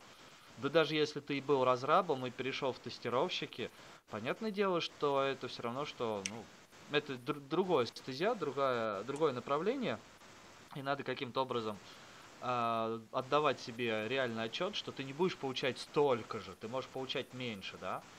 [0.58, 3.70] Да даже если ты и был разрабом и перешел в тестировщики,
[4.12, 6.44] понятное дело, что это все равно, что, ну,
[6.98, 9.98] это др- другое стезя, другое, другое направление–
[10.76, 11.78] и надо каким-то образом
[12.42, 17.34] э, отдавать себе реальный отчет, что ты не будешь получать столько же, ты можешь получать
[17.34, 18.02] меньше, да?
[18.02, 18.19] Э,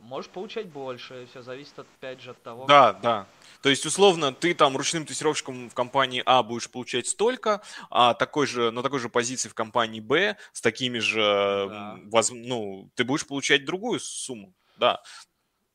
[0.00, 2.66] можешь получать больше, все зависит опять же от того.
[2.66, 3.26] Да, да.
[3.62, 8.46] То есть, условно, ты там ручным тестировщиком в компании А будешь получать столько, а такой
[8.46, 11.20] же, на такой же позиции в компании Б с такими же,
[11.68, 11.98] да.
[12.04, 15.02] воз, ну, ты будешь получать другую сумму, да.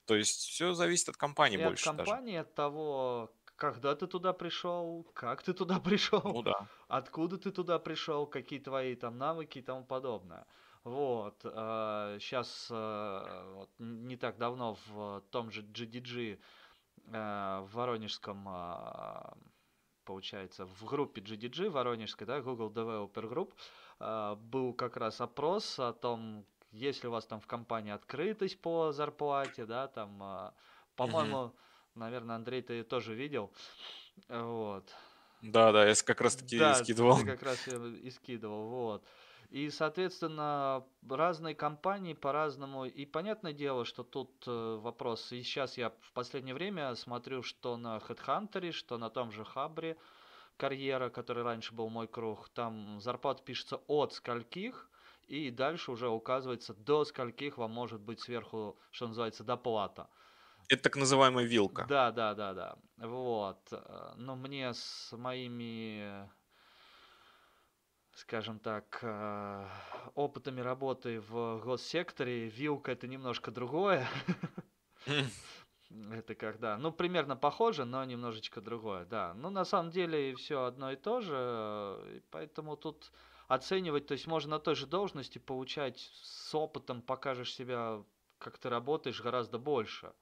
[0.05, 1.89] То есть все зависит от компании и больше.
[1.89, 2.47] От компании, даже.
[2.47, 6.67] от того, когда ты туда пришел, как ты туда пришел, ну, да.
[6.87, 10.45] откуда ты туда пришел, какие твои там навыки и тому подобное.
[10.83, 16.39] Вот, сейчас э, э, вот, не так давно в том же GDG
[17.05, 18.49] э, в Воронежском,
[20.03, 23.29] получается, в группе GDG Воронежской, да, Google Developer
[23.99, 28.59] Group, был как раз опрос о том, есть ли у вас там в компании открытость
[28.59, 30.53] по зарплате, да, там,
[30.95, 31.53] по-моему,
[31.95, 33.51] Наверное, Андрей, ты тоже видел.
[34.29, 34.89] Вот.
[35.41, 37.17] Да, да, я как раз таки да, скидывал.
[37.17, 39.03] Ты как раз и скидывал, вот.
[39.51, 42.85] И, соответственно, разные компании по-разному.
[42.85, 45.33] И понятное дело, что тут э, вопрос.
[45.33, 49.97] И сейчас я в последнее время смотрю, что на HeadHunter, что на том же Хабре
[50.55, 54.89] карьера, который раньше был мой круг, там зарплата пишется от скольких,
[55.27, 60.09] и дальше уже указывается до скольких вам может быть сверху, что называется, доплата.
[60.69, 61.85] Это так называемая вилка.
[61.89, 62.77] Да, да, да, да.
[62.97, 63.67] Вот.
[63.73, 66.31] Э, но мне с моими,
[68.21, 69.67] скажем так, э,
[70.13, 74.07] опытами работы в госсекторе вилка это немножко другое.
[76.11, 79.33] Это когда, ну, примерно похоже, но немножечко другое, да.
[79.33, 83.11] Ну, на самом деле все одно и то же, поэтому тут
[83.49, 88.03] оценивать, то есть можно на той же должности получать с опытом, покажешь себя,
[88.37, 90.13] как ты работаешь, гораздо больше.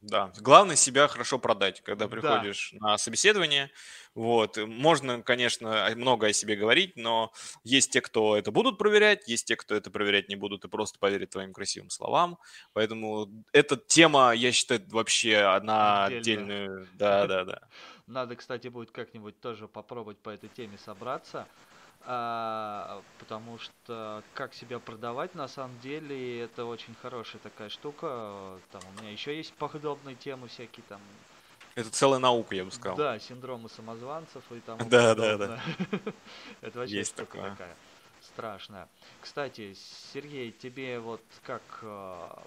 [0.00, 2.88] Да, главное себя хорошо продать, когда приходишь да.
[2.92, 3.70] на собеседование.
[4.14, 7.32] Вот, можно, конечно, много о себе говорить, но
[7.64, 10.98] есть те, кто это будут проверять, есть те, кто это проверять не будут и просто
[10.98, 12.38] поверят твоим красивым словам.
[12.72, 16.88] Поэтому эта тема, я считаю, вообще одна отдельную.
[17.00, 17.60] Да, да, да.
[18.06, 21.46] Надо, кстати, будет как-нибудь тоже попробовать по этой теме собраться.
[22.02, 28.58] А, потому что как себя продавать, на самом деле, это очень хорошая такая штука.
[28.70, 31.00] Там у меня еще есть подобные темы всякие там.
[31.74, 32.96] Это целая наука, я бы сказал.
[32.96, 34.78] Да, синдромы самозванцев и там.
[34.88, 35.60] Да, да, да.
[36.60, 37.56] Это вообще есть такая
[38.22, 38.88] страшная.
[39.20, 39.76] Кстати,
[40.12, 42.42] Сергей, тебе вот как, а,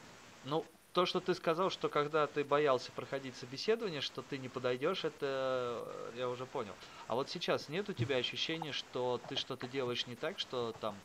[0.45, 5.03] ну, то, что ты сказал, что когда ты боялся проходить собеседование, что ты не подойдешь,
[5.03, 5.83] это
[6.15, 6.73] я уже понял.
[7.07, 10.95] А вот сейчас нет у тебя ощущения, что ты что-то делаешь не так, что там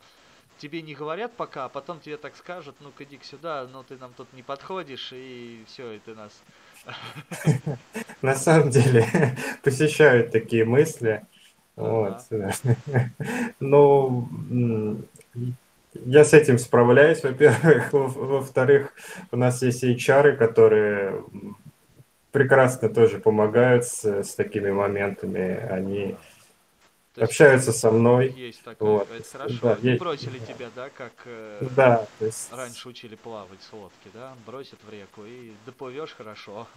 [0.59, 4.13] тебе не говорят пока, а потом тебе так скажут, ну-ка иди сюда, но ты нам
[4.15, 6.33] тут не подходишь, и все, и ты нас
[8.21, 9.07] На самом деле
[9.63, 11.25] посещают такие мысли.
[11.75, 12.21] Вот.
[13.59, 14.27] Ну,
[16.05, 17.91] я с этим справляюсь, во-первых.
[17.93, 18.93] Во-вторых,
[19.31, 21.23] у нас есть HR, которые
[22.31, 25.57] прекрасно тоже помогают с, с такими моментами.
[25.69, 26.15] Они
[27.13, 28.31] то общаются со мной.
[28.31, 29.11] Есть такое, вот.
[29.11, 29.59] это хорошо.
[29.61, 29.99] Да, Не есть...
[29.99, 32.53] бросили тебя, да, как э, да, то есть...
[32.53, 34.33] раньше учили плавать с лодки, да?
[34.45, 36.67] Бросят в реку и доплывешь хорошо.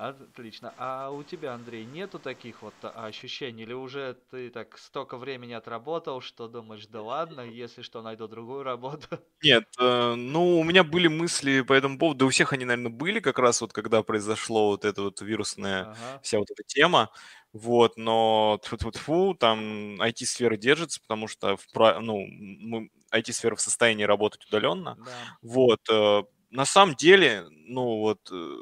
[0.00, 0.72] Отлично.
[0.78, 3.64] А у тебя, Андрей, нету таких вот ощущений?
[3.64, 8.62] Или уже ты так столько времени отработал, что думаешь, да ладно, если что, найду другую
[8.62, 9.06] работу?
[9.42, 12.90] Нет, э, ну, у меня были мысли по этому поводу, да у всех они, наверное,
[12.90, 16.20] были как раз вот, когда произошло вот эта вот вирусная ага.
[16.22, 17.10] вся вот эта тема.
[17.52, 24.46] Вот, но тьфу-тьфу-тьфу, там IT-сфера держится, потому что в, ну, мы, IT-сфера в состоянии работать
[24.46, 24.96] удаленно.
[25.04, 25.12] Да.
[25.42, 28.56] Вот, э, на самом деле, ну вот, э,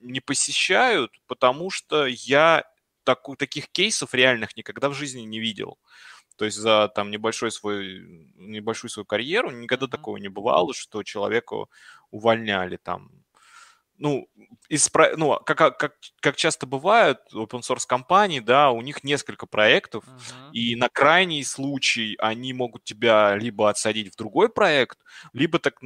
[0.00, 2.64] не посещают, потому что я
[3.04, 5.78] так, таких кейсов реальных никогда в жизни не видел.
[6.36, 8.00] То есть за там небольшой свой,
[8.36, 11.70] небольшую свою карьеру никогда такого не бывало, что человеку
[12.10, 13.10] увольняли там
[13.98, 14.28] ну,
[14.68, 20.04] из, ну как, как, как часто бывает open source компании, да, у них несколько проектов,
[20.04, 20.52] uh-huh.
[20.52, 24.98] и на крайний случай они могут тебя либо отсадить в другой проект,
[25.32, 25.80] либо, так,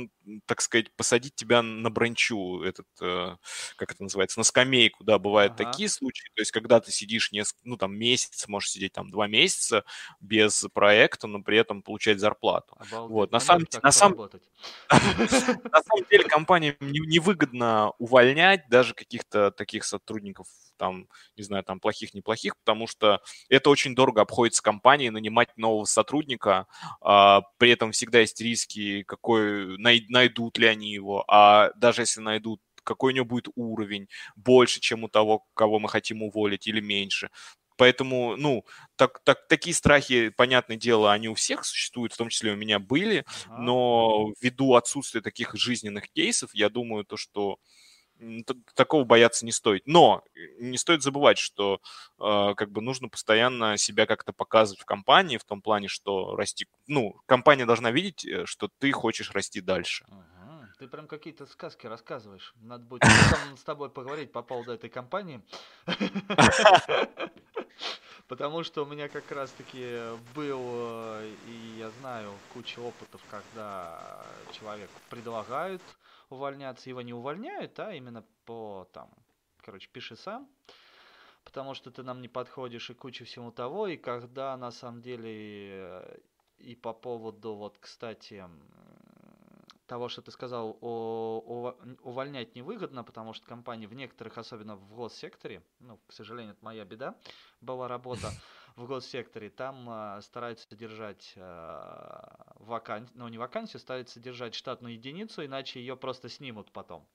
[0.47, 3.37] так сказать, посадить тебя на бранчу, этот, э,
[3.77, 5.71] как это называется, на скамейку, да, бывают uh-huh.
[5.71, 9.29] такие случаи, то есть когда ты сидишь несколько, ну, там, месяц, можешь сидеть там два
[9.29, 9.85] месяца
[10.21, 12.77] без проекта, но при этом получать зарплату.
[12.79, 13.11] Обалдеть.
[13.11, 14.13] Вот, на самом, на, сам...
[14.91, 22.57] на самом деле компаниям невыгодно увольнять даже каких-то таких сотрудников, там, не знаю, там плохих-неплохих,
[22.59, 26.67] потому что это очень дорого обходится компании нанимать нового сотрудника,
[27.01, 32.61] а, при этом всегда есть риски, какой, найдут ли они его, а даже если найдут,
[32.83, 37.31] какой у него будет уровень, больше, чем у того, кого мы хотим уволить, или меньше.
[37.77, 38.65] Поэтому, ну,
[38.97, 42.79] так, так, такие страхи, понятное дело, они у всех существуют, в том числе у меня
[42.81, 47.59] были, но ввиду отсутствия таких жизненных кейсов, я думаю, то, что
[48.75, 49.87] такого бояться не стоит.
[49.87, 51.81] Но э, не стоит забывать, что
[52.19, 56.67] э, как бы нужно постоянно себя как-то показывать в компании, в том плане, что расти,
[56.87, 60.05] ну, компания должна видеть, э, что ты хочешь расти дальше.
[60.09, 60.73] Ага.
[60.79, 62.55] Ты прям какие-то сказки рассказываешь.
[62.57, 63.05] Надо будет
[63.57, 65.41] с тобой поговорить по поводу этой компании.
[68.29, 70.01] Потому что у меня как раз-таки
[70.35, 75.83] был, э, и я знаю, куча опытов, когда человек предлагают
[76.33, 79.11] увольняться, его не увольняют, а именно по там,
[79.59, 80.49] короче, пиши сам,
[81.45, 85.31] потому что ты нам не подходишь и куча всего того, и когда на самом деле
[85.31, 86.19] э,
[86.59, 88.45] и по поводу вот, кстати,
[89.87, 94.95] того, что ты сказал, о, о, увольнять невыгодно, потому что компании в некоторых, особенно в
[94.95, 97.15] госсекторе, ну, к сожалению, это моя беда,
[97.61, 98.31] была работа,
[98.77, 102.23] в госсекторе, там э, стараются держать э,
[102.57, 107.07] вакансию, ну не вакансию, стараются держать штатную единицу, иначе ее просто снимут потом.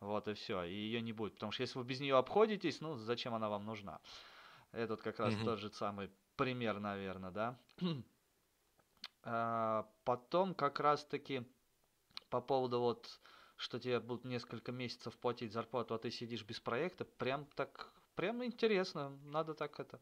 [0.00, 1.34] Вот и все, и ее не будет.
[1.34, 4.00] Потому что если вы без нее обходитесь, ну зачем она вам нужна?
[4.72, 5.44] Этот как раз mm-hmm.
[5.44, 7.58] тот же самый пример, наверное, да.
[9.22, 11.42] а, потом как раз таки
[12.30, 13.20] по поводу вот
[13.56, 18.44] что тебе будут несколько месяцев платить зарплату, а ты сидишь без проекта, прям так прям
[18.44, 20.00] интересно, надо так это.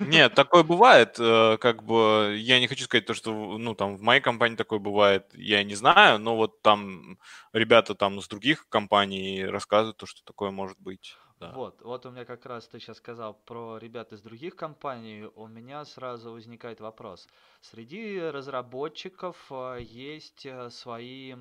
[0.00, 4.00] Нет, такое бывает, э, как бы, я не хочу сказать то, что, ну, там, в
[4.00, 7.18] моей компании такое бывает, я не знаю, но вот там
[7.52, 11.16] ребята там с других компаний рассказывают то, что такое может быть.
[11.38, 11.52] Да.
[11.54, 15.46] Вот, вот у меня как раз ты сейчас сказал про ребят из других компаний, у
[15.46, 17.28] меня сразу возникает вопрос.
[17.60, 21.34] Среди разработчиков э, есть э, свои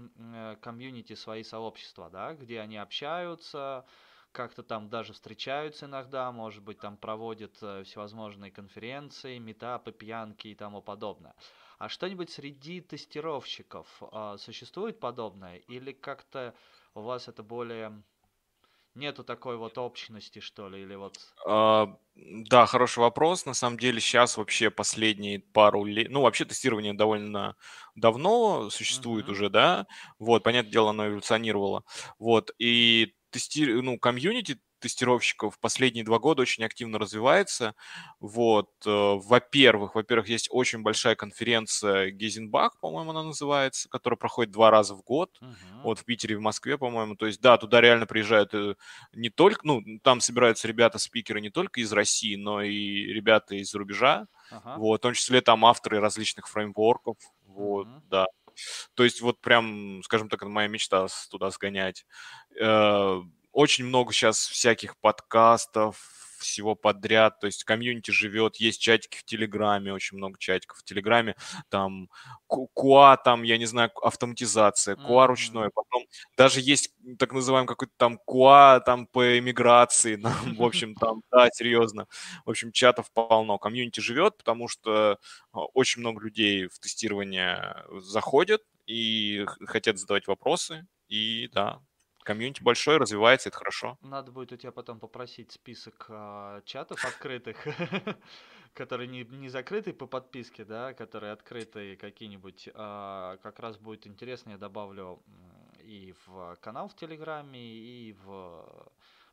[0.61, 3.85] комьюнити, свои сообщества, да, где они общаются,
[4.31, 10.55] как-то там даже встречаются иногда, может быть, там проводят э, всевозможные конференции, метапы, пьянки и
[10.55, 11.33] тому подобное.
[11.77, 15.57] А что-нибудь среди тестировщиков э, существует подобное?
[15.57, 16.53] Или как-то
[16.93, 18.03] у вас это более...
[18.95, 21.15] Нету такой вот общности, что ли, или вот...
[21.47, 23.45] А, да, хороший вопрос.
[23.45, 26.09] На самом деле сейчас вообще последние пару лет...
[26.09, 27.55] Ну, вообще тестирование довольно
[27.95, 29.31] давно существует uh-huh.
[29.31, 29.85] уже, да?
[30.17, 31.83] Вот, понятное дело, оно эволюционировало.
[32.17, 33.65] Вот, и тести...
[33.65, 37.75] ну, комьюнити тестировщиков последние два года очень активно развивается.
[38.19, 44.71] Вот, э, во-первых, во-первых, есть очень большая конференция Гейзенбах, по-моему, она называется, которая проходит два
[44.71, 45.37] раза в год.
[45.41, 45.81] Uh-huh.
[45.83, 47.15] Вот в Питере и в Москве, по-моему.
[47.15, 48.75] То есть, да, туда реально приезжают э,
[49.13, 54.27] не только, ну, там собираются ребята-спикеры не только из России, но и ребята из рубежа.
[54.51, 54.77] Uh-huh.
[54.77, 57.17] Вот, в том числе там авторы различных фреймворков.
[57.45, 58.01] Вот, uh-huh.
[58.09, 58.25] да.
[58.93, 62.05] То есть вот прям, скажем так, моя мечта туда сгонять.
[62.59, 63.19] Э,
[63.51, 65.97] очень много сейчас всяких подкастов,
[66.39, 71.35] всего подряд, то есть комьюнити живет, есть чатики в Телеграме, очень много чатиков в Телеграме,
[71.69, 72.09] там
[72.49, 76.05] QA, там, я не знаю, автоматизация, QA ручной, потом
[76.37, 80.21] даже есть так называемый какой-то там QA там по эмиграции,
[80.57, 82.07] в общем, там, да, серьезно,
[82.45, 85.19] в общем, чатов полно, комьюнити живет, потому что
[85.51, 91.81] а, очень много людей в тестирование заходят и хотят задавать вопросы, и да,
[92.29, 93.97] комьюнити большое, развивается, это хорошо.
[94.03, 97.57] Надо будет у тебя потом попросить список а, чатов открытых,
[98.75, 102.69] которые не, не закрыты по подписке, да, которые открытые какие-нибудь.
[102.75, 105.23] А, как раз будет интересно, я добавлю
[105.79, 108.63] и в канал в Телеграме, и в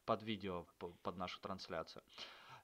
[0.06, 0.64] под видео
[1.02, 2.02] под нашу трансляцию.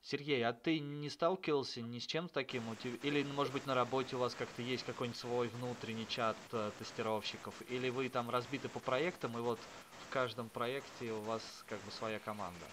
[0.04, 2.64] Сергей, а ты не сталкивался ни с чем таким?
[3.02, 7.54] Или, может быть, на работе у вас как-то есть какой-нибудь свой внутренний чат э, тестировщиков?
[7.68, 9.60] Или вы там разбиты по проектам, и вот
[10.12, 12.64] каждом проекте у вас как бы своя команда?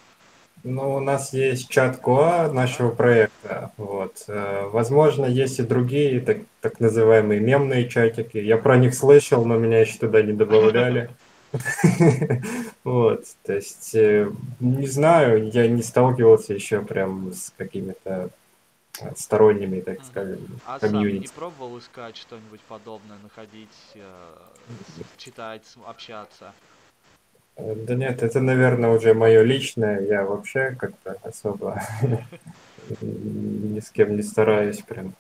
[0.64, 3.72] Ну, у нас есть чат КОА нашего проекта.
[3.78, 4.26] Вот.
[4.28, 8.38] Э, возможно, есть и другие так, так называемые мемные чатики.
[8.38, 11.10] Я про них слышал, но меня еще туда не добавляли.
[12.84, 18.30] Вот, то есть, э, не знаю, я не сталкивался еще прям с какими-то
[19.16, 21.14] сторонними, так скажем, а комьюнити.
[21.14, 24.36] сам не пробовал искать что-нибудь подобное, находить, э,
[25.18, 26.54] читать, общаться?
[27.60, 30.00] Да нет, это, наверное, уже мое личное.
[30.02, 31.82] Я вообще как-то особо
[33.02, 35.14] ни с кем не стараюсь прям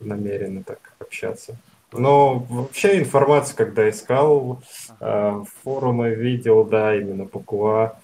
[0.00, 1.56] намеренно так общаться.
[1.92, 4.62] Но вообще информацию, когда искал,
[5.00, 8.01] э, форумы видел, да, именно по КУА, э,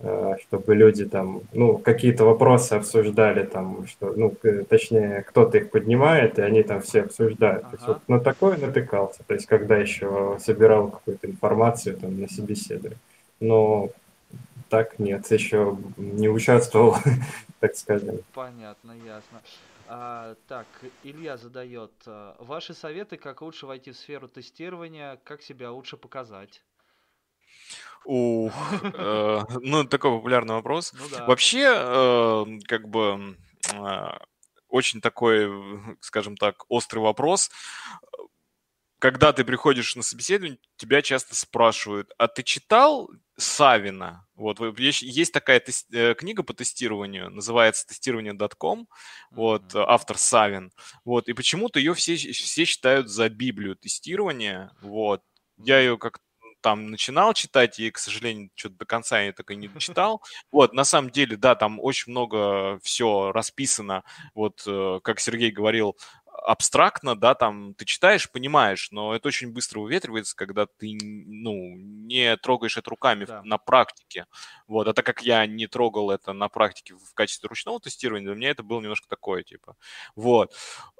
[0.00, 4.32] чтобы люди там, ну, какие-то вопросы обсуждали там, что, ну,
[4.68, 7.64] точнее, кто-то их поднимает, и они там все обсуждают.
[7.64, 7.70] Ага.
[7.70, 12.28] То есть вот на такое натыкался, то есть когда еще собирал какую-то информацию там на
[12.28, 12.98] собеседовании.
[13.40, 13.90] Но
[14.68, 16.96] так нет, еще не участвовал,
[17.60, 18.20] так скажем.
[18.34, 19.42] Понятно, ясно.
[19.88, 20.66] А, так,
[21.02, 21.90] Илья задает.
[22.06, 26.62] А, ваши советы, как лучше войти в сферу тестирования, как себя лучше показать?
[28.08, 30.94] Ух, э, ну, такой популярный вопрос.
[30.94, 31.26] Ну, да.
[31.26, 33.36] Вообще, э, как бы,
[33.74, 34.08] э,
[34.68, 35.50] очень такой,
[36.00, 37.50] скажем так, острый вопрос
[38.98, 44.26] когда ты приходишь на собеседование, тебя часто спрашивают, а ты читал Савина?
[44.34, 48.88] Вот, есть такая тест, э, книга по тестированию, называется «Тестирование.com»,
[49.30, 50.72] вот, автор Савин,
[51.04, 55.22] вот, и почему-то ее все, все считают за Библию тестирования, вот,
[55.58, 56.18] я ее как
[56.60, 60.22] там начинал читать, и, к сожалению, что-то до конца я так и не дочитал.
[60.50, 64.04] Вот, на самом деле, да, там очень много все расписано,
[64.34, 65.96] вот, э, как Сергей говорил,
[66.48, 72.34] абстрактно, да, там ты читаешь, понимаешь, но это очень быстро уветривается, когда ты, ну, не
[72.38, 73.42] трогаешь это руками да.
[73.44, 74.24] на практике.
[74.66, 78.34] Вот, а так как я не трогал это на практике в качестве ручного тестирования, для
[78.34, 79.76] меня это было немножко такое, типа.
[80.16, 80.54] Вот.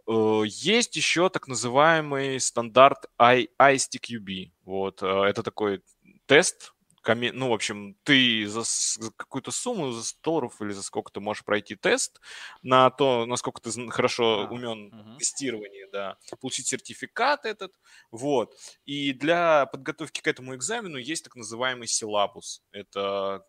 [0.06, 4.50] Э, есть еще так называемый стандарт ISTQB.
[4.64, 5.82] Вот, э, это такой
[6.26, 6.74] тест,
[7.06, 8.62] ну, в общем, ты за,
[9.16, 12.20] какую-то сумму, за 100 долларов или за сколько ты можешь пройти тест
[12.62, 15.14] на то, насколько ты хорошо а, умен угу.
[15.14, 17.72] в тестировании, да, получить сертификат этот,
[18.10, 18.54] вот.
[18.84, 22.62] И для подготовки к этому экзамену есть так называемый силабус.
[22.72, 23.44] Это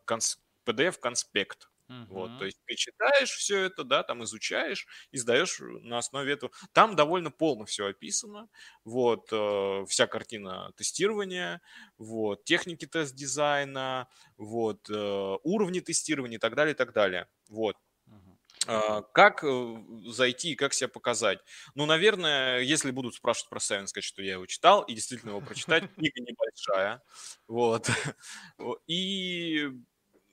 [0.65, 1.69] PDF-конспект.
[1.89, 2.05] Uh-huh.
[2.07, 6.51] Вот, то есть ты читаешь все это, да, там изучаешь и сдаешь на основе этого.
[6.71, 8.47] Там довольно полно все описано,
[8.83, 11.61] вот, э, вся картина тестирования,
[11.97, 14.07] вот, техники тест-дизайна,
[14.37, 17.75] вот, э, уровни тестирования и так далее, и так далее, вот.
[18.07, 19.03] Uh-huh.
[19.13, 21.39] Как э, зайти, как себя показать?
[21.75, 25.41] Ну, наверное, если будут спрашивать про Севен, сказать, что я его читал, и действительно его
[25.41, 27.01] прочитать, книга небольшая,
[27.47, 27.89] вот.
[28.87, 29.69] И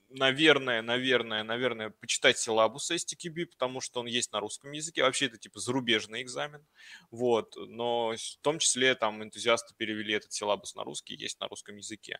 [0.09, 5.03] наверное, наверное, наверное, почитать силабус STQB, потому что он есть на русском языке.
[5.03, 6.65] Вообще это типа зарубежный экзамен.
[7.11, 7.55] Вот.
[7.55, 12.19] Но в том числе там энтузиасты перевели этот силабус на русский, есть на русском языке.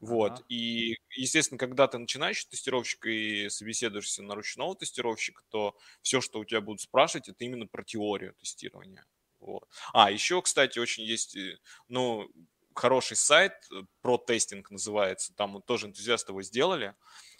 [0.00, 0.32] Вот.
[0.32, 0.44] Ага.
[0.48, 6.44] И, естественно, когда ты начинающий тестировщик и собеседуешься на ручного тестировщика, то все, что у
[6.44, 9.04] тебя будут спрашивать, это именно про теорию тестирования.
[9.44, 9.68] Вот.
[9.92, 11.58] А, еще, кстати, очень есть, э,
[11.88, 12.30] ну,
[12.74, 16.94] хороший сайт, э, про тестинг называется, там тоже энтузиасты его сделали.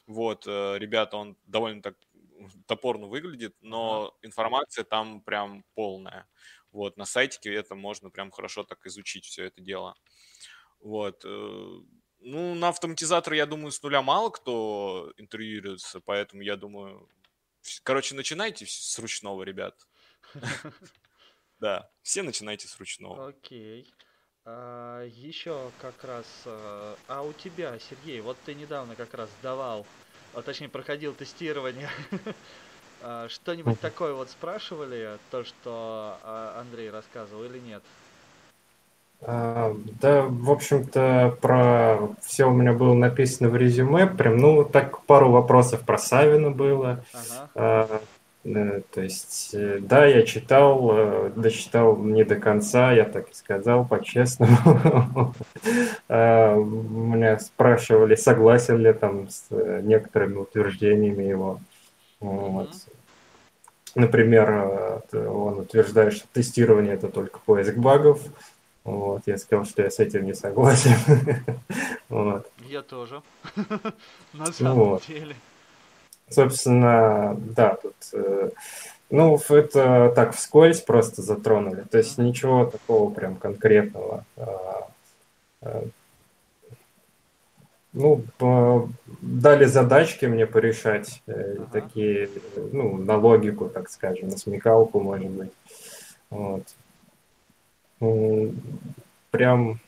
[0.06, 1.96] Вот, э, ребята, он довольно так
[2.66, 6.28] топорно выглядит, но информация там прям полная.
[6.72, 9.96] Вот, на сайтике это можно прям хорошо так изучить все это дело.
[10.80, 11.24] Вот.
[11.24, 11.80] Э,
[12.20, 17.08] ну, на автоматизатор, я думаю, с нуля мало кто интервьюируется, поэтому я думаю...
[17.82, 19.86] Короче, начинайте с ручного, ребят.
[21.60, 23.28] Да, все начинайте с ручного.
[23.28, 23.90] Окей.
[24.46, 29.86] А, еще как раз, а, а у тебя, Сергей, вот ты недавно как раз сдавал,
[30.34, 31.88] а точнее проходил тестирование.
[33.06, 37.82] А, Что-нибудь такое вот спрашивали, то, что а, Андрей рассказывал или нет?
[39.20, 44.06] А, да, в общем-то, про все у меня было написано в резюме.
[44.06, 47.04] Прям, ну, так пару вопросов про Савина было.
[47.12, 47.50] Ага.
[47.54, 48.00] А,
[48.44, 53.86] то есть, э, да, я читал, э, дочитал не до конца, я так и сказал,
[53.86, 55.34] по-честному.
[56.08, 61.60] А, Меня спрашивали, согласен ли там с э, некоторыми утверждениями его.
[63.94, 68.20] Например, он утверждает, что тестирование это только поиск багов.
[68.82, 70.92] Вот, я сказал, что я с этим не согласен.
[72.68, 73.22] Я тоже.
[74.32, 75.34] На самом деле.
[76.28, 78.50] Собственно, да, тут, э,
[79.10, 81.82] ну, это так вскользь просто затронули.
[81.90, 84.24] То есть ничего такого прям конкретного.
[84.36, 84.88] А,
[85.62, 85.84] а,
[87.96, 88.24] Ну,
[89.20, 91.66] дали задачки мне порешать, э, Ага.
[91.72, 92.28] такие,
[92.72, 95.52] ну, на логику, так скажем, на смекалку, может быть.
[96.30, 96.64] Вот.
[99.30, 99.78] Прям,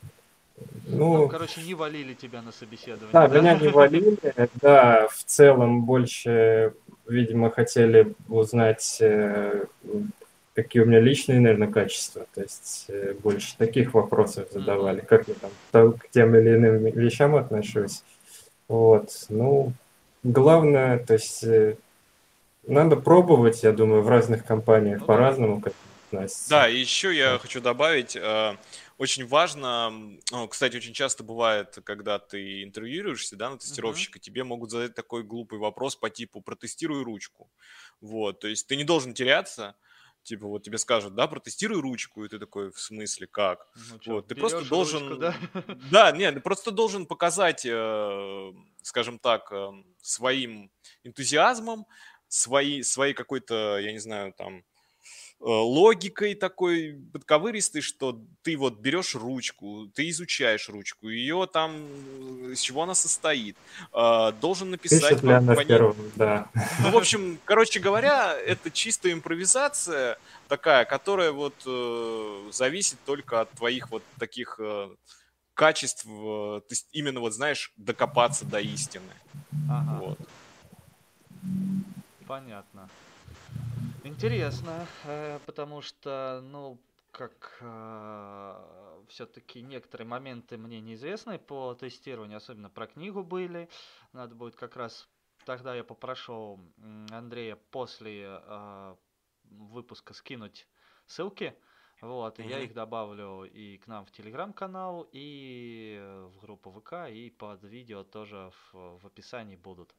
[0.87, 3.39] Ну, ну, короче, не валили тебя на собеседование, да, да?
[3.39, 4.17] меня не валили,
[4.61, 6.73] да, в целом больше,
[7.07, 9.65] видимо, хотели узнать, э,
[10.55, 15.35] какие у меня личные, наверное, качества, то есть э, больше таких вопросов задавали, как я
[15.71, 18.03] там к тем или иным вещам отношусь.
[18.67, 19.73] Вот, ну,
[20.23, 21.75] главное, то есть э,
[22.65, 25.13] надо пробовать, я думаю, в разных компаниях Ну да.
[25.13, 26.49] по-разному к этому относятся.
[26.49, 27.39] Да, и еще я Да.
[27.39, 28.17] хочу добавить,
[28.97, 29.89] очень важно,
[30.31, 35.23] ну, кстати, очень часто бывает, когда ты интервьюируешься, да, на тестировщика, тебе могут задать такой
[35.23, 37.51] глупый вопрос по типу «протестируй ручку».
[38.01, 39.75] Вот, то есть ты не должен теряться,
[40.23, 43.67] типа вот тебе скажут, да, протестируй ручку, и ты такой, в смысле, как?
[43.75, 45.35] Ну чё, Вот, ты просто должен, ручку, да?
[45.91, 49.69] да, нет, ты просто должен показать, э, скажем так, э,
[50.01, 50.71] своим
[51.03, 51.85] энтузиазмом,
[52.27, 54.63] свои, своей какой-то, я не знаю, там,
[55.39, 62.59] логикой такой подковыристой, что ты вот берешь ручку, ты изучаешь ручку, ее там, э, из
[62.59, 63.55] чего она состоит,
[63.93, 66.49] э, должен написать по- по первом, да.
[66.81, 73.51] ну, в общем, короче говоря, это чистая импровизация такая, которая вот э, зависит только от
[73.51, 74.89] твоих вот таких э,
[75.53, 79.13] качеств, э, то есть именно вот знаешь докопаться до истины.
[79.69, 79.99] Ага.
[79.99, 80.19] Вот.
[82.27, 82.89] Понятно.
[84.07, 86.79] Интересно, э, потому что, ну,
[87.11, 87.63] как
[89.07, 93.69] все-таки некоторые моменты мне неизвестны по тестированию, особенно про книгу были.
[94.13, 95.09] Надо будет как раз
[95.47, 96.59] тогда я попрошу
[97.09, 98.95] Андрея после э,
[99.45, 100.67] выпуска скинуть
[101.05, 101.55] ссылки.
[102.01, 107.09] Вот, и я их добавлю и к нам в телеграм-канал, и э, в группу ВК,
[107.09, 109.95] и под видео тоже в, в описании будут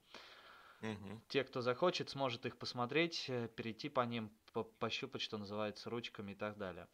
[0.80, 1.20] Мгм.
[1.28, 6.32] те, кто захочет, сможет их посмотреть, э, перейти по ним, по- пощупать, что называется, ручками
[6.32, 6.88] и так далее.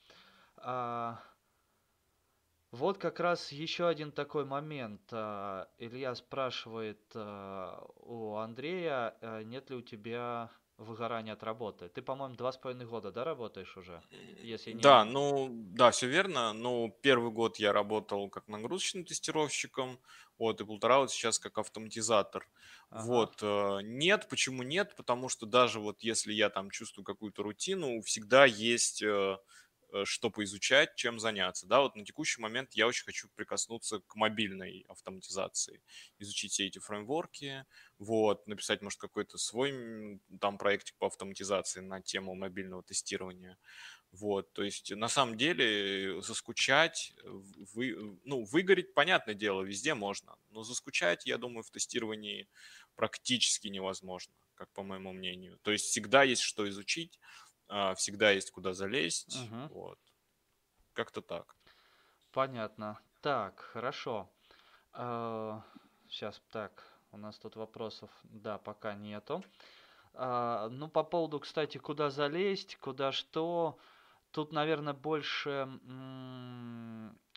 [0.56, 1.22] А,
[2.70, 5.02] вот как раз еще один такой момент.
[5.12, 11.88] А, Илья спрашивает а, у Андрея, а, нет ли у тебя выгорания от работы.
[11.88, 14.02] Ты, по-моему, два с половиной года, да, работаешь уже?
[14.42, 14.82] Если не...
[14.82, 16.52] Да, ну, да, все верно.
[16.52, 20.00] Ну, первый год я работал как нагрузочным тестировщиком,
[20.38, 22.48] вот, и полтора вот сейчас как автоматизатор.
[22.90, 23.06] Ага.
[23.06, 24.94] Вот, э, нет, почему нет?
[24.96, 29.38] Потому что даже вот если я там чувствую какую-то рутину, всегда есть э,
[30.04, 31.66] что поизучать, чем заняться.
[31.66, 35.82] Да, вот на текущий момент я очень хочу прикоснуться к мобильной автоматизации,
[36.18, 37.64] изучить все эти фреймворки,
[37.98, 43.58] вот, написать, может, какой-то свой там проектик по автоматизации на тему мобильного тестирования.
[44.10, 50.62] Вот, то есть на самом деле заскучать, вы, ну, выгореть, понятное дело, везде можно, но
[50.62, 52.48] заскучать, я думаю, в тестировании
[52.94, 55.58] практически невозможно, как по моему мнению.
[55.62, 57.18] То есть всегда есть что изучить,
[57.96, 59.68] всегда есть куда залезть, Мгм.
[59.68, 59.98] вот.
[60.92, 61.56] Как-то так.
[62.32, 62.98] Понятно.
[63.20, 64.28] Так, хорошо.
[64.92, 69.42] Сейчас, так, у нас тут вопросов, да, пока нету.
[70.14, 73.78] А, ну, по поводу, кстати, куда залезть, куда что,
[74.30, 75.68] тут, наверное, больше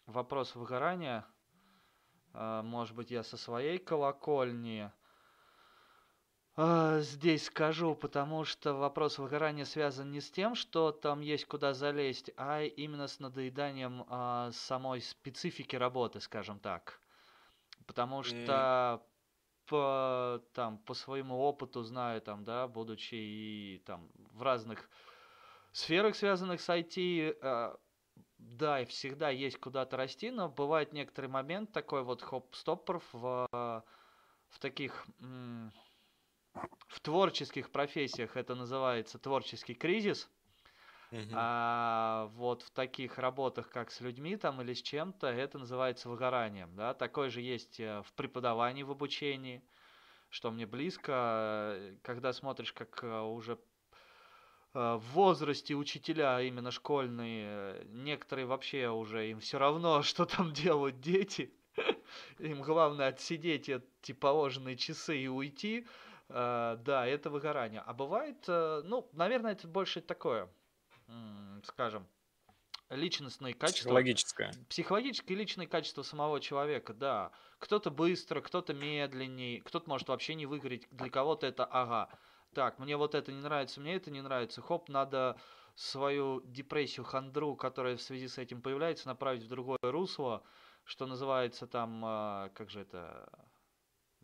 [0.06, 1.26] вопрос выгорания.
[2.34, 4.94] А, может быть, я со своей колокольни а,
[6.58, 12.32] здесь скажу, потому что вопрос выгорания связан не с тем, что там есть куда залезть,
[12.36, 17.00] а именно с надоеданием а, самой специфики работы, скажем так.
[17.86, 18.26] Потому М.
[18.26, 19.06] что
[19.68, 24.90] по, там, по своему опыту знаю, там, да, будучи и там в разных
[25.74, 27.78] сферах, связанных с IT, а,
[28.40, 33.48] да, и всегда есть куда-то расти, но бывает некоторый момент такой вот хоп-стоппер в,
[34.50, 35.06] в таких,
[36.88, 40.30] в творческих профессиях это называется творческий кризис.
[41.12, 41.32] Uh-huh.
[41.34, 46.76] А вот в таких работах, как с людьми там или с чем-то, это называется выгоранием.
[46.76, 46.94] Да?
[46.94, 49.64] Такое же есть э, в преподавании, в обучении,
[50.30, 51.12] что мне близко,
[51.78, 53.58] э, когда смотришь, как э, уже
[54.74, 61.54] в возрасте учителя, именно школьные, некоторые вообще уже им все равно, что там делают дети.
[62.40, 65.88] Им главное отсидеть эти положенные часы и уйти.
[66.30, 67.82] Да, это выгорание.
[67.86, 70.50] А бывает, ну, наверное, это больше такое
[71.64, 72.08] скажем,
[72.90, 73.90] личностные качества.
[73.90, 74.52] Психологическое.
[74.70, 77.32] Психологические и личные качества самого человека, да.
[77.60, 80.88] Кто-то быстро, кто-то медленней, кто-то может вообще не выгореть.
[80.92, 82.10] Для кого-то это ага.
[82.54, 84.62] Так, мне вот это не нравится, мне это не нравится.
[84.62, 85.38] Хоп, надо
[85.76, 90.44] свою депрессию, хандру, которая в связи с этим появляется, направить в другое русло,
[90.84, 93.30] что называется там, а, как же это,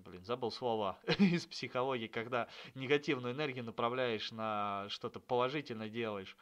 [0.04, 6.38] блин, забыл слово из психологии, когда негативную энергию направляешь на что-то положительное делаешь.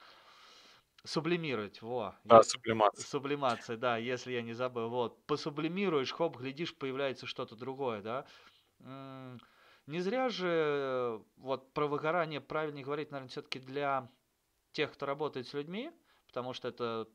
[1.03, 2.15] Сублимировать, во.
[2.23, 2.43] Да, я...
[2.43, 3.05] сублимация.
[3.05, 4.89] Сублимация, да, если я не забыл.
[4.89, 8.25] Вот, посублимируешь, хоп, глядишь, появляется что-то другое, да.
[9.87, 14.09] Не зря же вот про выгорание правильнее говорить, наверное, все-таки для
[14.73, 15.91] тех, кто работает с людьми,
[16.27, 17.07] потому что это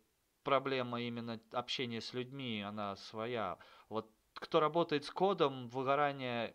[0.42, 3.58] проблема именно общения с людьми, она своя.
[3.88, 6.54] Вот кто работает с кодом, выгорание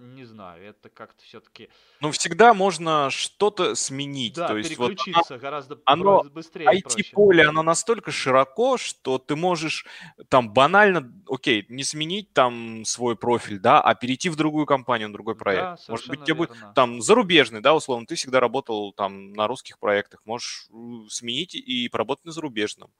[0.00, 1.68] не знаю, это как-то все-таки...
[2.00, 4.34] Ну, всегда можно что-то сменить.
[4.34, 6.66] Да, то есть переключиться вот гораздо оно, быстрее.
[6.66, 9.86] IT-поле, оно настолько широко, что ты можешь
[10.28, 15.14] там банально, окей, не сменить там свой профиль, да, а перейти в другую компанию, на
[15.14, 15.62] другой проект.
[15.62, 19.78] Да, Может быть, тебе будет там зарубежный, да, условно, ты всегда работал там на русских
[19.78, 20.68] проектах, можешь
[21.08, 22.90] сменить и поработать на зарубежном.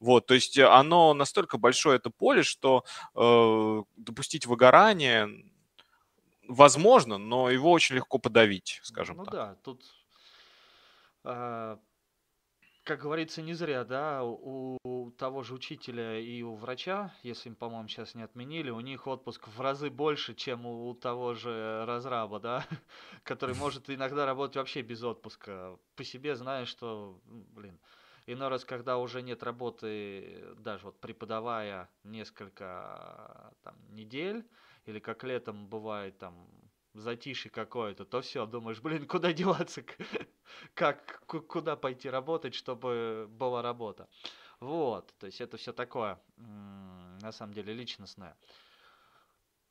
[0.00, 5.28] Вот, то есть оно настолько большое это поле, что э, допустить выгорание
[6.50, 9.32] возможно, но его очень легко подавить, скажем ну так.
[9.32, 9.84] Ну да, тут,
[11.24, 11.76] э,
[12.84, 17.54] как говорится, не зря, да, у, у того же учителя и у врача, если им,
[17.54, 21.84] по-моему, сейчас не отменили, у них отпуск в разы больше, чем у, у того же
[21.86, 22.66] разраба, да,
[23.22, 25.78] который может иногда работать вообще без отпуска.
[25.94, 27.78] По себе знаю, что, блин,
[28.26, 34.46] Иной раз, когда уже нет работы, даже вот преподавая несколько там, недель,
[34.86, 36.48] или как летом бывает там
[36.94, 39.82] затишье какое-то, то все, думаешь, блин, куда деваться,
[40.74, 44.08] как, куда пойти работать, чтобы была работа.
[44.58, 48.36] Вот, то есть это все такое, на самом деле, личностное.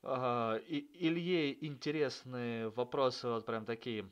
[0.01, 4.09] Илье интересные вопросы, вот прям такие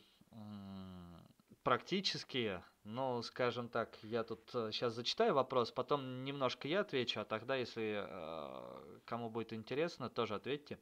[1.64, 7.26] практические, ну, скажем так, я тут сейчас э, зачитаю вопрос, потом немножко я отвечу, а
[7.26, 10.80] тогда, если э, кому будет интересно, тоже ответьте.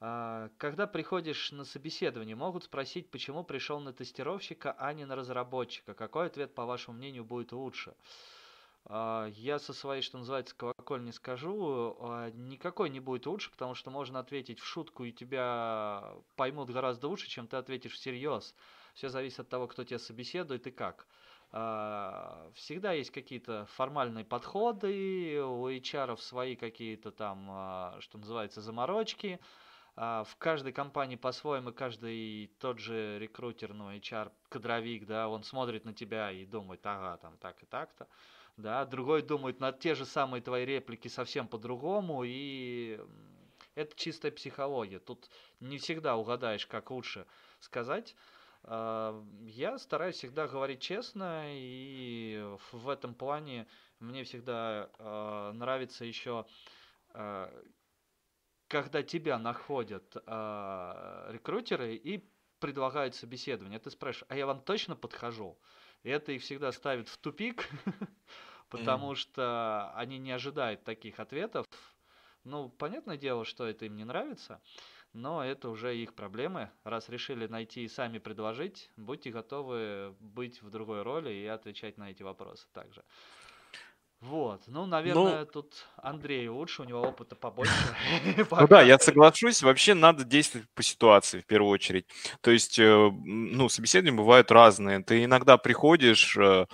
[0.00, 5.92] Э, когда приходишь на собеседование, могут спросить, почему пришел на тестировщика, а не на разработчика.
[5.92, 7.94] Какой ответ, по вашему мнению, будет лучше?
[8.86, 13.90] Э, я со своей, что называется, колокольни скажу, э, никакой не будет лучше, потому что
[13.90, 18.54] можно ответить в шутку, и тебя поймут гораздо лучше, чем ты ответишь всерьез.
[18.94, 21.06] Все зависит от того, кто тебя собеседует и как.
[21.52, 29.40] А, всегда есть какие-то формальные подходы, у HR свои какие-то там, а, что называется, заморочки.
[29.96, 35.84] А, в каждой компании по-своему, каждый тот же рекрутер, ну, HR, кадровик, да, он смотрит
[35.84, 38.06] на тебя и думает, ага, там так и так-то.
[38.56, 43.00] Да, другой думает на те же самые твои реплики совсем по-другому, и
[43.74, 44.98] это чистая психология.
[44.98, 45.30] Тут
[45.60, 47.26] не всегда угадаешь, как лучше
[47.58, 48.14] сказать.
[48.62, 53.66] А, я стараюсь всегда говорить честно, и в этом плане
[53.98, 56.46] мне всегда а, нравится еще,
[57.10, 57.52] а,
[58.68, 62.24] когда тебя находят рекрутеры и
[62.60, 63.80] предлагают собеседование.
[63.80, 65.58] Ты спрашиваешь, а я вам точно подхожу?
[66.04, 67.68] И это их всегда ставит в тупик,
[68.68, 71.66] потому что они не ожидают таких ответов.
[72.44, 74.62] Ну, понятное дело, что это им не нравится
[75.12, 76.70] но это уже их проблемы.
[76.84, 82.10] Раз решили найти и сами предложить, будьте готовы быть в другой роли и отвечать на
[82.10, 83.04] эти вопросы также.
[84.20, 87.72] Вот, ну, наверное, ну, тут Андрей лучше, у него опыта побольше.
[88.50, 89.62] Ну да, я соглашусь.
[89.62, 92.06] Вообще надо действовать по ситуации в первую очередь.
[92.42, 95.02] То есть, э, ну, собеседования бывают разные.
[95.02, 96.66] Ты иногда приходишь э,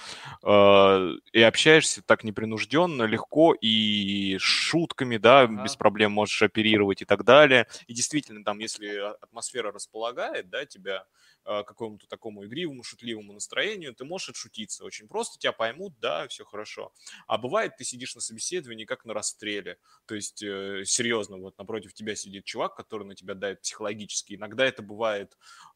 [0.42, 7.24] э, и общаешься так непринужденно, легко и шутками, да, без проблем можешь оперировать и так
[7.24, 7.68] далее.
[7.86, 8.88] И действительно, там, если
[9.22, 11.04] атмосфера располагает, да, тебя
[11.46, 16.92] какому-то такому игривому, шутливому настроению, ты можешь отшутиться очень просто, тебя поймут, да, все хорошо.
[17.26, 21.94] А бывает, ты сидишь на собеседовании как на расстреле, то есть э, серьезно, вот напротив
[21.94, 24.34] тебя сидит чувак, который на тебя дает психологически.
[24.34, 25.36] Иногда это бывает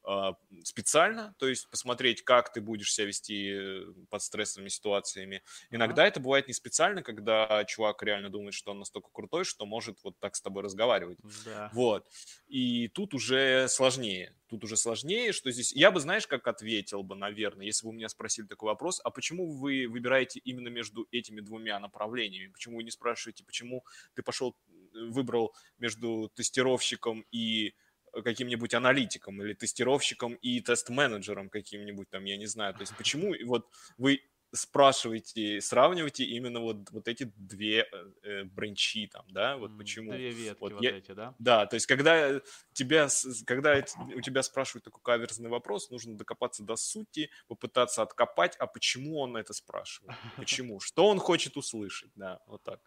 [0.63, 5.43] специально, то есть посмотреть, как ты будешь себя вести э, под стрессовыми ситуациями.
[5.69, 9.99] Иногда это бывает не специально, когда чувак реально думает, что он настолько крутой, что может
[10.03, 11.19] вот так с тобой разговаривать.
[11.45, 11.69] Да.
[11.73, 12.07] Вот.
[12.47, 14.35] И тут уже сложнее.
[14.49, 15.71] Тут уже сложнее, что здесь...
[15.71, 19.11] Я бы, знаешь, как ответил бы, наверное, если бы у меня спросили такой вопрос, а
[19.11, 22.51] почему вы выбираете именно между этими двумя направлениями?
[22.51, 24.57] Почему вы не спрашиваете, почему ты пошел,
[24.93, 27.75] выбрал между тестировщиком и
[28.11, 32.73] каким-нибудь аналитиком или тестировщиком и тест-менеджером каким-нибудь там, я не знаю.
[32.73, 33.67] То есть почему вот
[33.97, 34.21] вы
[34.53, 37.87] спрашиваете, сравнивайте именно вот, вот эти две
[38.23, 40.11] э бренчи там, да, вот почему.
[40.11, 41.35] Две ветки вот, вот я, эти, да?
[41.39, 42.41] Да, то есть когда
[42.73, 43.07] тебя,
[43.45, 43.83] когда
[44.15, 49.37] у тебя спрашивают такой каверзный вопрос, нужно докопаться до сути, попытаться откопать, а почему он
[49.37, 52.81] это спрашивает, почему, что он хочет услышать, да, вот так.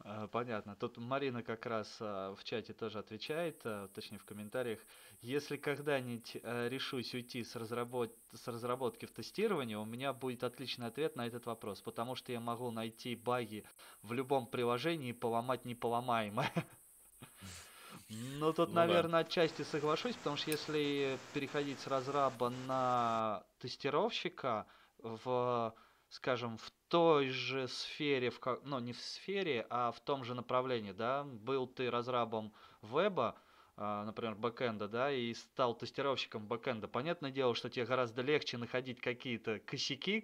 [0.00, 0.76] А, понятно.
[0.76, 4.78] Тут Марина как раз а, в чате тоже отвечает, а, точнее в комментариях.
[5.20, 8.14] Если когда-нибудь решусь уйти с, разработ...
[8.32, 12.40] с разработки в тестирование, у меня будет отличный ответ на этот вопрос, потому что я
[12.40, 13.64] могу найти баги
[14.02, 16.52] в любом приложении и поломать неполомаемое.
[18.10, 24.66] Ну, тут, Ну наверное, отчасти соглашусь, потому что если переходить с разраба на тестировщика
[24.98, 25.74] в,
[26.08, 30.34] скажем, в той же сфере, в, ка- ну, не в сфере, а в том же
[30.34, 33.38] направлении, да, был ты разрабом веба,
[33.76, 39.00] а, например, бэкэнда, да, и стал тестировщиком бэкэнда, понятное дело, что тебе гораздо легче находить
[39.00, 40.20] какие-то косяки,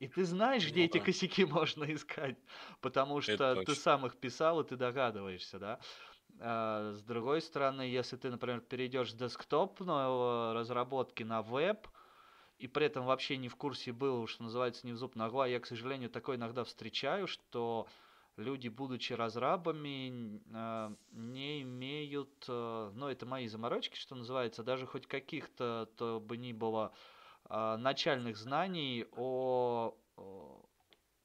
[0.00, 1.00] и ты знаешь, где Ну эти да.
[1.00, 2.38] косяки можно искать,
[2.80, 3.74] потому Это что ты точно.
[3.74, 5.80] сам их писал, и ты догадываешься, да.
[6.40, 10.04] А, С другой стороны, если ты, например, перейдешь с десктопной
[10.50, 11.88] э, разработки на веб,
[12.64, 15.60] и при этом вообще не в курсе был, что называется, не в зуб ногла, я,
[15.60, 17.86] к сожалению, такое иногда встречаю, что
[18.38, 25.06] люди, будучи разрабами, а, не имеют, э, ну, это мои заморочки, что называется, даже хоть
[25.06, 26.94] каких-то, то бы ни было,
[27.44, 29.94] а, начальных знаний о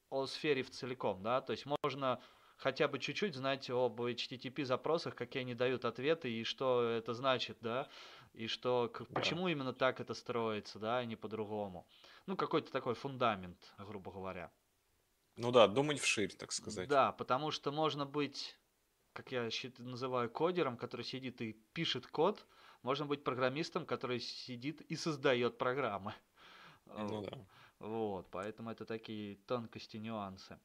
[0.10, 2.20] о сфере в целиком, да, то есть можно
[2.60, 7.58] хотя бы чуть-чуть знать об HTTP запросах, какие они дают ответы и что это значит,
[7.62, 7.88] да,
[8.40, 11.86] и что, к- почему именно так это строится, да, а не по-другому.
[12.26, 14.50] Ну, какой-то такой фундамент, грубо говоря.
[15.36, 16.88] Ну да, думать вширь, так сказать.
[16.88, 18.58] Да, потому что можно быть,
[19.12, 19.50] как я
[19.80, 22.46] называю, кодером, который сидит и пишет код,
[22.82, 26.14] можно быть программистом, который сидит и создает программы.
[26.86, 27.38] Ну да.
[27.80, 30.58] Вот, поэтому это такие тонкости, нюансы.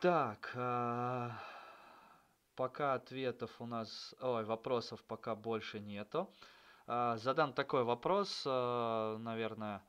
[0.00, 1.38] Так, а,
[2.58, 6.28] пока ответов у нас, ой, вопросов пока больше нету.
[6.88, 9.80] А, Задам такой вопрос, а, наверное,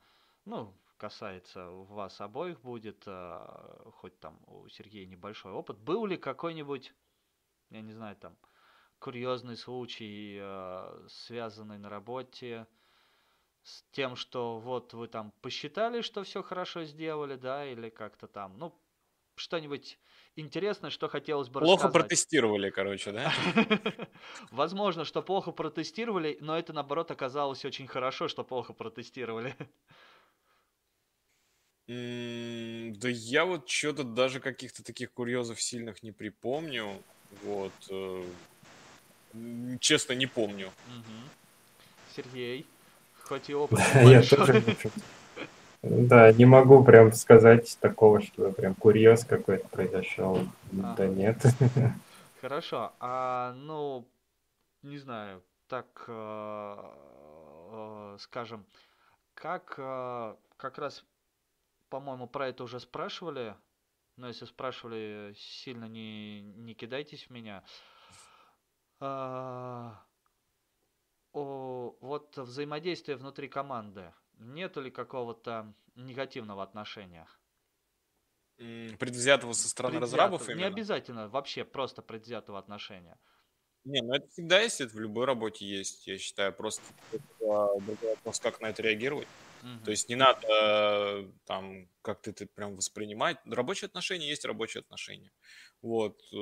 [0.45, 5.79] ну, касается вас обоих будет, а, хоть там у Сергея небольшой опыт.
[5.79, 6.93] Был ли какой-нибудь,
[7.71, 8.37] я не знаю, там,
[8.99, 10.39] курьезный случай,
[11.07, 12.67] связанный на работе
[13.63, 18.59] с тем, что вот вы там посчитали, что все хорошо сделали, да, или как-то там,
[18.59, 18.79] ну,
[19.39, 19.97] что-нибудь
[20.35, 22.07] интересное, что хотелось бы Плохо рассказать.
[22.07, 23.33] протестировали, короче, да?
[24.51, 29.55] Возможно, что плохо протестировали, но это наоборот оказалось очень хорошо, что плохо протестировали.
[31.87, 37.01] Да я вот что-то даже каких-то таких курьезов сильных не припомню.
[37.43, 37.73] Вот.
[37.89, 38.23] э,
[39.79, 40.71] Честно, не помню.
[42.15, 42.65] Сергей,
[43.23, 44.63] хоть и опыт я тоже,
[45.81, 50.39] да, не могу прям сказать такого, что прям курьез какой-то произошел.
[50.71, 51.07] Да Ага.
[51.07, 51.41] нет.
[52.41, 54.07] Хорошо, а ну,
[54.81, 56.75] не знаю, так, э,
[57.71, 58.65] э, скажем,
[59.33, 61.05] как э, как раз,
[61.89, 63.55] по-моему, про это уже спрашивали,
[64.17, 67.63] но если спрашивали, сильно не, не кидайтесь в меня.
[68.99, 70.03] А,
[71.31, 74.13] о, вот взаимодействие внутри команды.
[74.39, 77.27] Нету ли какого-то негативного отношения?
[78.57, 80.67] Предвзятого со стороны Предвзято- разрабов Не именно?
[80.67, 83.17] обязательно, вообще просто предвзятого отношения.
[83.85, 86.53] Не, ну это всегда есть, это в любой работе есть, я считаю.
[86.53, 89.27] Просто другой вопрос, как на это реагировать.
[89.61, 89.83] Мгм.
[89.83, 93.37] То есть не надо э, там как-то это прям воспринимать.
[93.45, 95.31] Рабочие отношения есть рабочие отношения.
[95.81, 96.21] Вот.
[96.33, 96.35] э,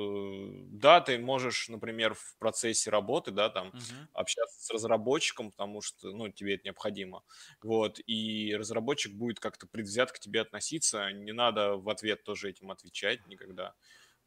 [0.70, 4.08] Да, ты можешь, например, в процессе работы, да, там, Мгм.
[4.12, 7.22] общаться с разработчиком, потому что, ну, тебе это необходимо.
[7.62, 8.00] Вот.
[8.06, 11.10] И разработчик будет как-то предвзят к тебе относиться.
[11.12, 13.74] Не надо в ответ тоже этим отвечать никогда.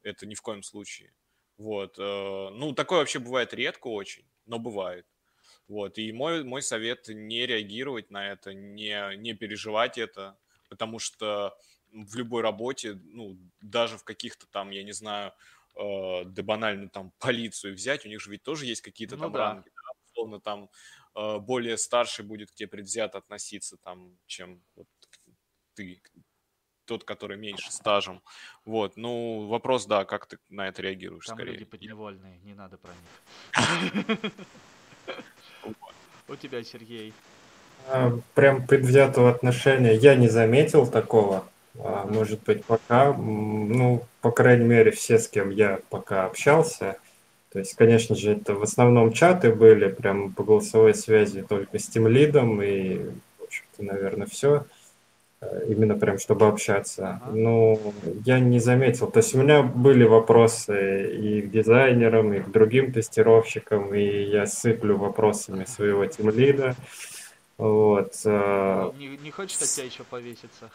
[0.03, 1.13] Это ни в коем случае.
[1.57, 1.97] Вот.
[1.99, 2.01] э,
[2.51, 5.07] Ну, такое вообще бывает редко очень, но бывает.
[5.71, 10.37] Вот, и мой, мой совет не реагировать на это, не, не переживать это,
[10.67, 11.57] потому что
[11.93, 15.31] в любой работе, ну, даже в каких-то там, я не знаю,
[15.77, 19.31] э, да банально там полицию взять, у них же ведь тоже есть какие-то Ну там
[19.31, 19.39] да.
[19.39, 20.69] ранги, да, условно там
[21.15, 24.89] э, более старший будет к тебе предвзято относиться там, чем вот
[25.75, 26.01] ты,
[26.83, 28.21] тот, который меньше стажем.
[28.65, 31.53] Вот, ну, вопрос, да, как ты на это реагируешь Там скорее.
[31.53, 34.31] люди подневольные, не надо про них.
[36.27, 37.13] У тебя, Сергей.
[37.87, 41.45] А, Прям предвзятого отношения я не заметил такого.
[41.79, 46.97] А, Может быть, пока, ну, по крайней мере, все, с кем я пока общался,
[47.51, 51.87] то есть, конечно же, это в основном чаты были, прям по голосовой связи только с
[51.87, 52.97] тимлидом и,
[53.39, 54.65] в общем-то, наверное, все.
[55.67, 57.19] Именно прям, чтобы общаться.
[57.23, 57.35] Ага.
[57.35, 57.93] Ну,
[58.25, 59.09] я не заметил.
[59.09, 64.45] То есть у меня были вопросы и к дизайнерам, и к другим тестировщикам, и я
[64.45, 66.75] сыплю вопросами своего тимлида.
[67.57, 68.13] Вот.
[68.23, 70.69] э, Не, не хочешь от тебя еще повеситься?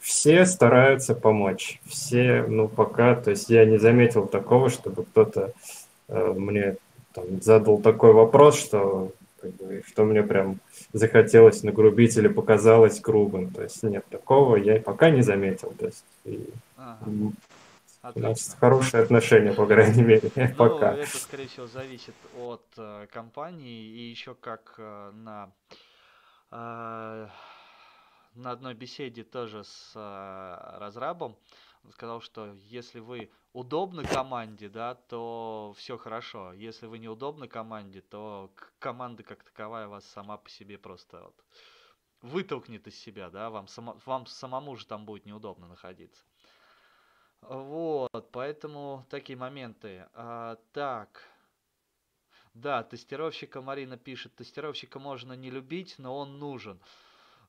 [0.00, 1.80] Все стараются помочь.
[1.84, 5.52] Все, ну, пока, то есть я не заметил такого, чтобы кто-то
[6.08, 6.76] э, мне
[7.12, 10.60] там, задал такой вопрос, что, как бы, что мне прям
[10.92, 13.50] захотелось нагрубить или показалось грубым.
[13.50, 15.72] То есть нет такого, я пока не заметил.
[15.78, 17.32] То есть и, Ага,
[18.14, 20.94] у нас хорошие отношения, по крайней мере, Ну, пока.
[20.94, 25.50] это, скорее всего, зависит от э, компании и еще как э, на
[26.50, 27.28] э,
[28.34, 31.36] на одной беседе тоже с э, разрабом он
[31.92, 36.52] сказал, что если вы удобны команде, да, то все хорошо.
[36.52, 41.44] Если вы неудобны команде, то команда как таковая вас сама по себе просто вот
[42.22, 46.24] вытолкнет из себя, да, вам, само- вам самому же там будет неудобно находиться.
[47.40, 50.08] Вот, поэтому такие моменты.
[50.14, 51.22] А, так.
[52.54, 56.80] Да, тестировщика Марина пишет, тестировщика можно не любить, но он нужен.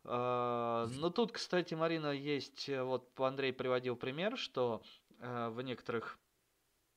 [0.06, 4.82] А, ну тут, кстати, Марина, есть, э, вот Андрей приводил пример, что
[5.20, 6.18] э, в некоторых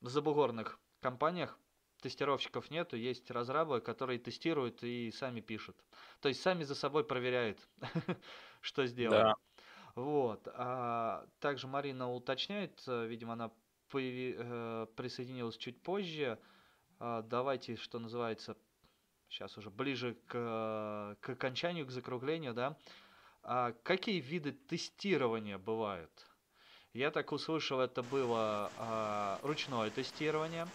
[0.00, 1.58] забугорных компаниях
[2.00, 5.76] тестировщиков нету, есть разрабы, которые тестируют и сами пишут.
[6.20, 7.58] То есть сами за собой проверяют,
[8.60, 9.22] что сделали.
[9.22, 9.34] Да.
[9.94, 10.48] Вот.
[10.54, 13.50] А также Марина уточняет, э, видимо, она
[13.90, 16.38] присоединилась чуть позже.
[16.98, 18.56] А, Давайте, что называется,
[19.32, 22.76] сейчас уже ближе к, к окончанию, к закруглению, да.
[23.42, 26.10] А какие виды тестирования бывают?
[26.92, 30.66] Я так услышал, это было а, ручное тестирование,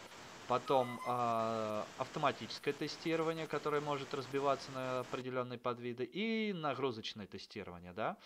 [0.48, 8.18] потом а, автоматическое тестирование, которое может разбиваться на определенные подвиды, и нагрузочное тестирование, да?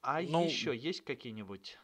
[0.00, 1.76] А Ну, еще есть какие-нибудь?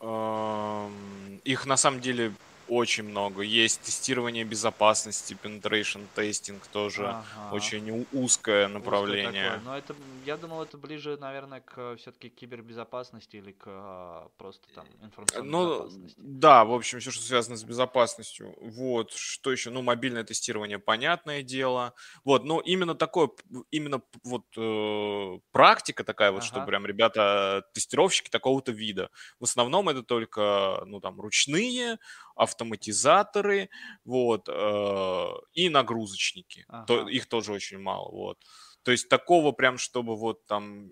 [0.00, 2.32] Эм, Их на самом деле
[2.66, 3.42] очень много.
[3.42, 7.48] Есть тестирование безопасности, penetration тестинг тоже Ага.
[7.48, 9.18] очень узкое Узкое направление.
[9.18, 9.60] такое.
[9.60, 9.94] Но это,
[10.24, 15.54] я думал, это ближе, наверное, к все-таки кибербезопасности или к а, просто там информационной Ну,
[15.54, 16.16] безопасности.
[16.16, 18.54] да, в общем, все, что связано с безопасностью.
[18.60, 19.70] Вот, что еще?
[19.70, 21.94] Ну, мобильное тестирование, понятное дело.
[22.24, 23.30] Вот, но именно такое,
[23.70, 26.62] именно вот э, практика такая вот, что Ага.
[26.62, 29.10] прям ребята, тестировщики такого-то вида.
[29.38, 31.98] В основном это только, ну, там, ручные,
[32.34, 33.68] автоматизаторы,
[34.04, 36.64] вот, э, и нагрузочники.
[36.86, 37.10] То- Ага.
[37.10, 38.38] их тоже очень мало, вот.
[38.82, 40.90] То есть такого прям, чтобы вот там,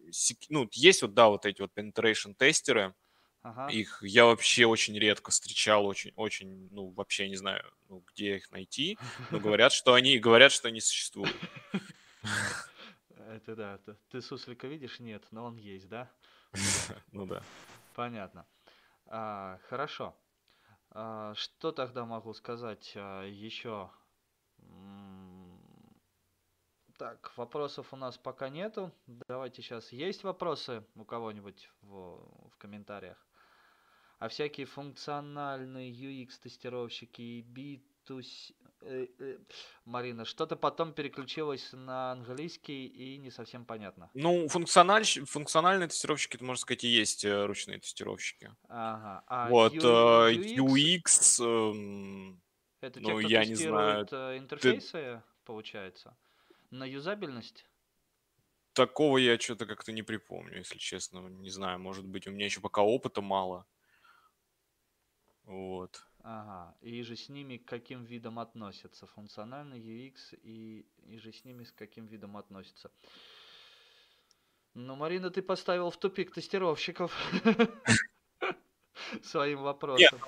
[0.49, 2.95] ну, есть вот, да, вот эти вот penetration тестеры,
[3.43, 3.71] Ага.
[3.71, 8.51] их я вообще очень редко встречал, очень, очень, ну, вообще не знаю, ну, где их
[8.53, 8.99] найти,
[9.31, 11.35] но говорят, что они, говорят, что они существуют.
[13.17, 13.79] Это да.
[14.11, 15.01] Ты суслика видишь?
[15.01, 16.11] Нет, но он есть, да?
[17.13, 17.43] Ну да.
[17.95, 18.47] Понятно.
[19.07, 20.15] А, хорошо.
[20.93, 23.91] А, что тогда могу сказать а, еще?
[26.99, 28.93] Так, вопросов у нас пока нету.
[29.07, 29.91] Давайте сейчас.
[29.91, 33.17] Есть вопросы у кого-нибудь в, в комментариях?
[34.19, 38.55] А всякие функциональные UX-тестировщики и B2C...
[38.83, 39.39] э, э,
[39.85, 44.11] Марина, что-то потом переключилось на английский и не совсем понятно.
[44.15, 48.55] Ну, функциональщ- функциональные тестировщики, это, можно сказать, и есть э, ручные тестировщики.
[48.69, 49.23] Ага.
[49.27, 50.57] А Вот, U- UX?
[50.57, 52.43] UX, эм,
[52.81, 54.05] Это те, Ну, кто я не знаю.
[54.39, 56.17] интерфейсы, получается,
[56.71, 57.67] на юзабельность?
[58.73, 61.19] такого я что-то как-то не припомню, если честно.
[61.29, 63.67] Не знаю, может быть, у меня еще пока опыта мало.
[65.45, 66.07] Вот.
[66.23, 66.75] Ага.
[66.81, 69.07] И же с ними к каким видом относятся?
[69.07, 72.91] Функциональный UX и, и же с ними с каким видом относятся?
[74.75, 77.13] Ну, Марина, ты поставил в тупик тестировщиков
[79.23, 80.21] своим вопросом.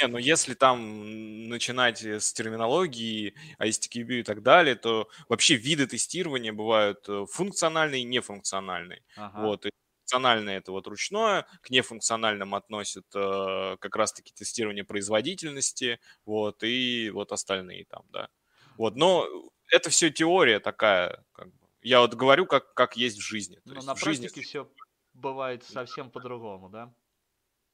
[0.00, 6.52] Не, ну если там начинать с терминологии, ISTQB и так далее, то вообще виды тестирования
[6.52, 9.02] бывают э, функциональные и нефункциональные.
[9.16, 9.40] Ага.
[9.40, 9.70] Вот, и
[10.06, 17.32] функциональное это вот ручное, к нефункциональным относят э, как раз-таки тестирование производительности, вот, и вот
[17.32, 18.28] остальные там, да.
[18.76, 19.26] Вот, но
[19.68, 21.66] это все теория такая, как бы.
[21.82, 23.60] Я вот говорю, как, как есть в жизни.
[23.64, 24.70] Но на в жизни практике все
[25.14, 26.92] бывает совсем по-другому, да?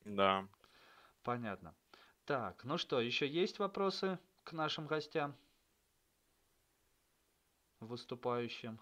[0.05, 0.49] Да.
[1.23, 1.75] Понятно.
[2.25, 5.35] Так, ну что, еще есть вопросы к нашим гостям?
[7.81, 8.79] Выступающим.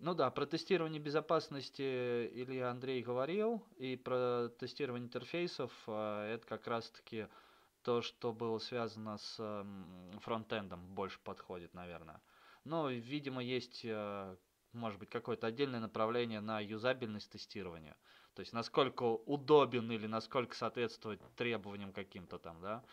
[0.00, 6.68] Ну да, про тестирование безопасности Илья Андрей говорил, и про тестирование интерфейсов а, это как
[6.68, 7.26] раз-таки
[7.82, 12.22] то, что было связано с м, фронтендом, больше подходит, наверное.
[12.64, 14.36] Ну, и, видимо, есть, э,
[14.72, 17.96] может быть, какое-то отдельное направление на юзабельность тестирования.
[18.34, 22.84] То есть, насколько удобен или насколько соответствует требованиям каким-то там, да,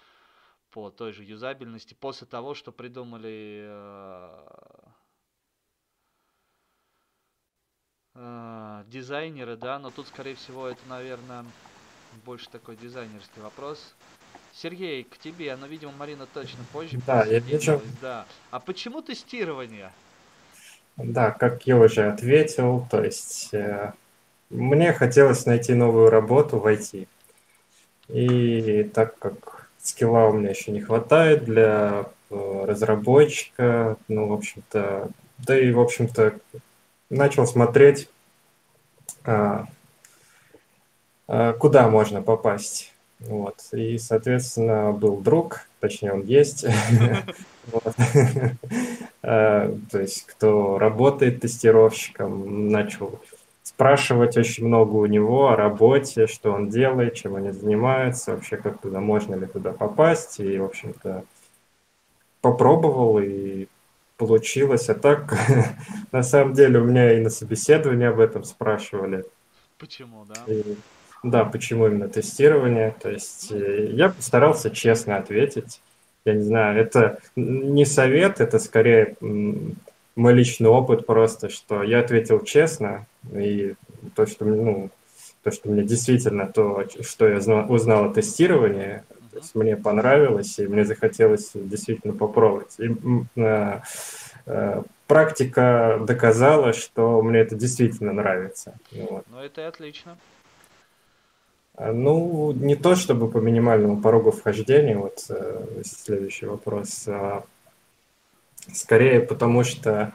[0.72, 3.68] по той же юзабельности, после того, что придумали
[8.16, 11.46] э, дизайнеры, да, но тут, скорее всего, это, наверное,
[12.26, 13.94] больше такой дизайнерский вопрос.
[14.54, 17.82] Сергей, к тебе, но, видимо, Марина точно позже Да, я вижу.
[18.02, 18.26] да.
[18.52, 19.92] А почему тестирование?
[20.98, 23.92] Да, как я уже ответил, то есть э,
[24.50, 27.08] мне хотелось найти новую работу в IT.
[28.08, 35.10] И так как скилла у меня еще не хватает для э, разработчика, ну, в общем-то,
[35.40, 36.36] да и, в общем-то,
[37.16, 38.10] начал смотреть,
[39.24, 39.66] а,
[41.28, 42.94] а, куда можно попасть.
[43.20, 43.56] Вот.
[43.72, 46.66] И, соответственно, был друг, точнее, он есть.
[49.24, 53.20] Э, то есть, кто работает тестировщиком, начал
[53.64, 58.80] спрашивать очень много у него о работе, что он делает, чем они занимаются, вообще как
[58.80, 60.40] туда, можно ли туда попасть.
[60.40, 61.26] И, в общем-то,
[62.42, 63.66] попробовал, и
[64.18, 64.90] получилось.
[64.90, 65.38] А так,
[66.12, 69.26] на самом деле, у меня и на собеседовании об этом спрашивали.
[69.78, 70.54] Почему, да?
[70.54, 70.76] И,
[71.24, 72.96] да, почему именно тестирование.
[73.02, 75.82] То есть э, я постарался честно ответить.
[76.24, 79.16] Я не знаю, это не совет, это скорее
[80.16, 83.76] мой личный опыт просто, что я ответил честно, и
[84.16, 84.90] то, что, ну,
[85.44, 89.04] то, что мне действительно то, что я знал, узнал о тестировании,
[89.36, 92.80] то есть мне понравилось, и мне захотелось действительно попробовать.
[92.80, 92.95] И,
[93.36, 93.82] э,
[94.45, 98.76] э, практика доказала, что мне это действительно нравится.
[98.94, 99.26] Вот.
[99.30, 100.18] Ну, это и отлично.
[101.76, 107.44] А, Ну, не то чтобы по минимальному порогу вхождения, вот э, следующий вопрос, а
[108.74, 110.14] скорее потому что,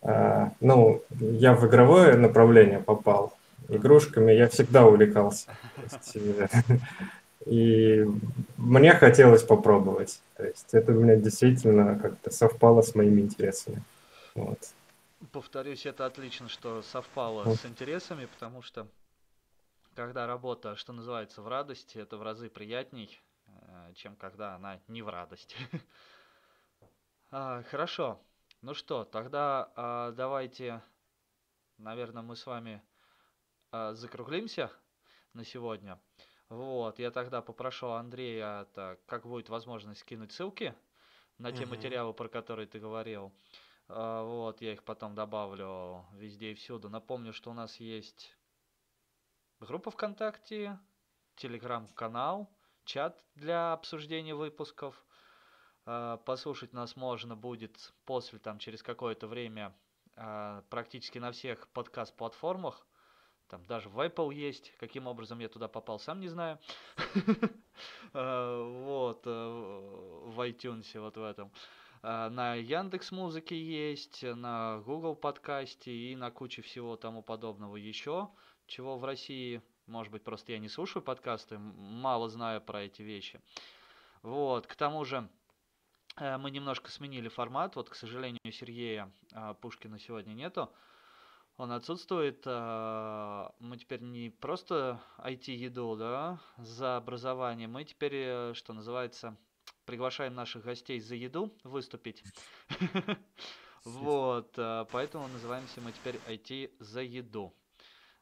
[0.00, 3.34] а, ну, я в игровое направление попал,
[3.68, 5.50] игрушками я всегда увлекался.
[7.48, 8.04] И
[8.58, 10.20] мне хотелось попробовать.
[10.36, 13.82] То есть это у меня действительно как-то совпало с моими интересами.
[14.34, 14.58] Вот.
[15.32, 17.58] Повторюсь, это отлично, что совпало Вот.
[17.58, 18.86] с интересами, потому что
[19.94, 25.02] когда работа, что называется, в радости, это в разы приятней, э, чем когда она не
[25.02, 25.56] в радости.
[27.30, 28.18] А, Хорошо.
[28.62, 30.82] Ну что, тогда а, давайте,
[31.76, 32.82] наверное, мы с вами
[33.70, 34.72] а, закруглимся
[35.34, 36.00] на сегодня.
[36.48, 40.74] Вот, я тогда попрошу Андрея, это, как будет возможность, скинуть ссылки
[41.36, 41.70] на те Мгм.
[41.72, 43.32] материалы, про которые ты говорил.
[43.88, 46.88] А, Вот, я их потом добавлю везде и всюду.
[46.88, 48.34] Напомню, что у нас есть
[49.60, 50.78] группа ВКонтакте,
[51.36, 52.48] телеграм-канал,
[52.84, 55.04] чат для обсуждения выпусков.
[55.84, 59.74] А, Послушать нас можно будет после, там, через какое-то время
[60.16, 62.86] а, практически на всех подкаст-платформах.
[63.48, 64.72] Там даже в Apple есть.
[64.78, 66.58] Каким образом я туда попал, сам не знаю.
[68.12, 71.50] А, Вот, э, в iTunes, вот в этом.
[72.02, 78.28] А, На Яндекс Музыке есть, на Google подкасте и на куче всего тому подобного еще,
[78.66, 83.40] чего в России, может быть, просто я не слушаю подкасты, мало знаю про эти вещи.
[84.22, 85.26] Вот, к тому же
[86.16, 89.10] э, мы немножко сменили формат, вот, к сожалению, Сергея
[89.62, 90.70] Пушкина сегодня нету,
[91.58, 98.72] он отсутствует, а, мы теперь не просто IT-еду, да, за образование, мы теперь, э, что
[98.72, 99.36] называется,
[99.84, 102.24] приглашаем наших гостей за еду выступить.
[103.84, 107.54] Вот, а, поэтому называемся мы теперь IT за еду.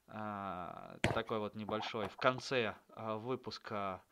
[0.07, 4.03] А, Такой вот небольшой в конце выпуска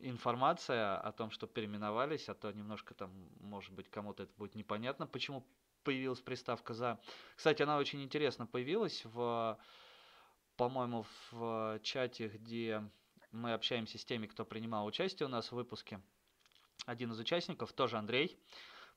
[0.00, 3.10] информация о том, что переименовались, а то немножко там,
[3.40, 5.44] может быть, кому-то это будет непонятно, почему
[5.86, 6.98] появилась приставка «за».
[7.36, 9.56] Кстати, она очень интересно появилась в,
[10.56, 12.82] по-моему, в чате, где
[13.30, 16.00] мы общаемся с теми, кто принимал участие у нас в выпуске.
[16.86, 18.36] Один из участников, тоже Андрей,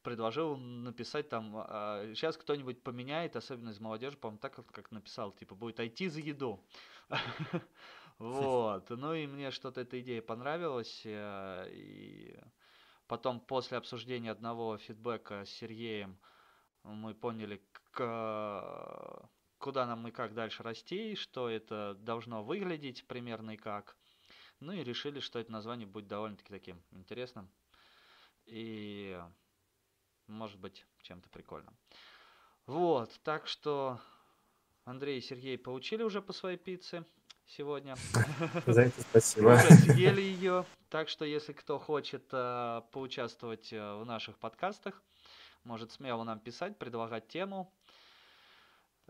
[0.02, 5.54] предложил написать там, а, сейчас кто-нибудь поменяет, особенно из молодежи, по-моему, так как написал, типа,
[5.54, 6.66] будет IT за еду.
[8.18, 12.38] Вот, ну и мне что-то эта идея понравилась, э, и
[13.08, 16.20] потом после обсуждения одного фидбэка с Сергеем
[16.84, 17.62] мы поняли,
[17.94, 23.96] куда нам и как дальше расти, что это должно выглядеть примерно и как.
[24.60, 27.50] Ну и решили, что это название будет довольно-таки таким интересным.
[28.46, 29.20] И
[30.28, 31.76] может быть чем-то прикольным.
[32.66, 34.00] Вот, так что
[34.86, 37.06] Андрей и Сергей получили уже по своей пицце
[37.48, 37.96] сегодня.
[38.66, 39.50] За это спасибо.
[39.50, 40.66] Уже съели ее.
[40.90, 45.02] Так что, если кто хочет э, поучаствовать э, в наших подкастах,
[45.64, 47.74] может смело нам писать, предлагать тему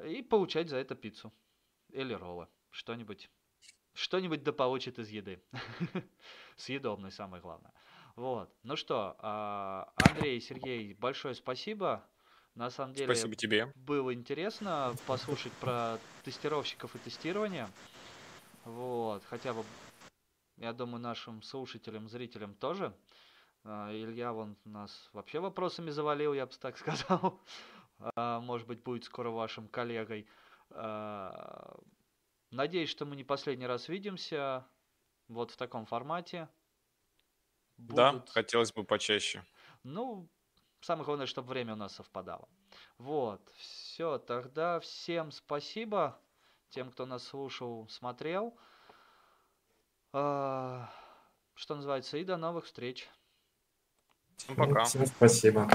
[0.03, 1.33] и получать за это пиццу.
[1.89, 2.47] Или роллы.
[2.69, 3.29] Что-нибудь.
[3.93, 5.41] Что-нибудь да получит из еды.
[6.55, 7.73] Съедобный, самое главное.
[8.15, 8.53] Вот.
[8.63, 12.05] Ну что, э, Андрей, Сергей, большое спасибо.
[12.55, 13.71] На самом деле Спасибо тебе.
[13.75, 17.69] было интересно послушать про тестировщиков и тестирование.
[18.65, 19.63] Вот, хотя бы,
[20.57, 22.93] я думаю, нашим слушателям, зрителям тоже.
[23.63, 27.41] А, Илья вон нас вообще вопросами завалил, я бы так сказал.
[28.15, 30.27] А, может быть, будет скоро вашим коллегой.
[30.71, 31.77] А,
[32.51, 34.65] надеюсь, что мы не последний раз видимся
[35.27, 36.49] вот в таком формате.
[37.77, 39.45] Да, хотелось бы почаще.
[39.83, 40.29] Ну,
[40.81, 42.49] самое главное, чтобы время у нас совпадало.
[42.97, 46.19] Вот, все, тогда всем спасибо
[46.69, 48.57] тем, кто нас слушал, смотрел.
[50.11, 50.89] Что
[51.69, 53.09] называется, и до новых встреч.
[54.55, 54.85] Пока.
[54.85, 55.69] Всем спасибо.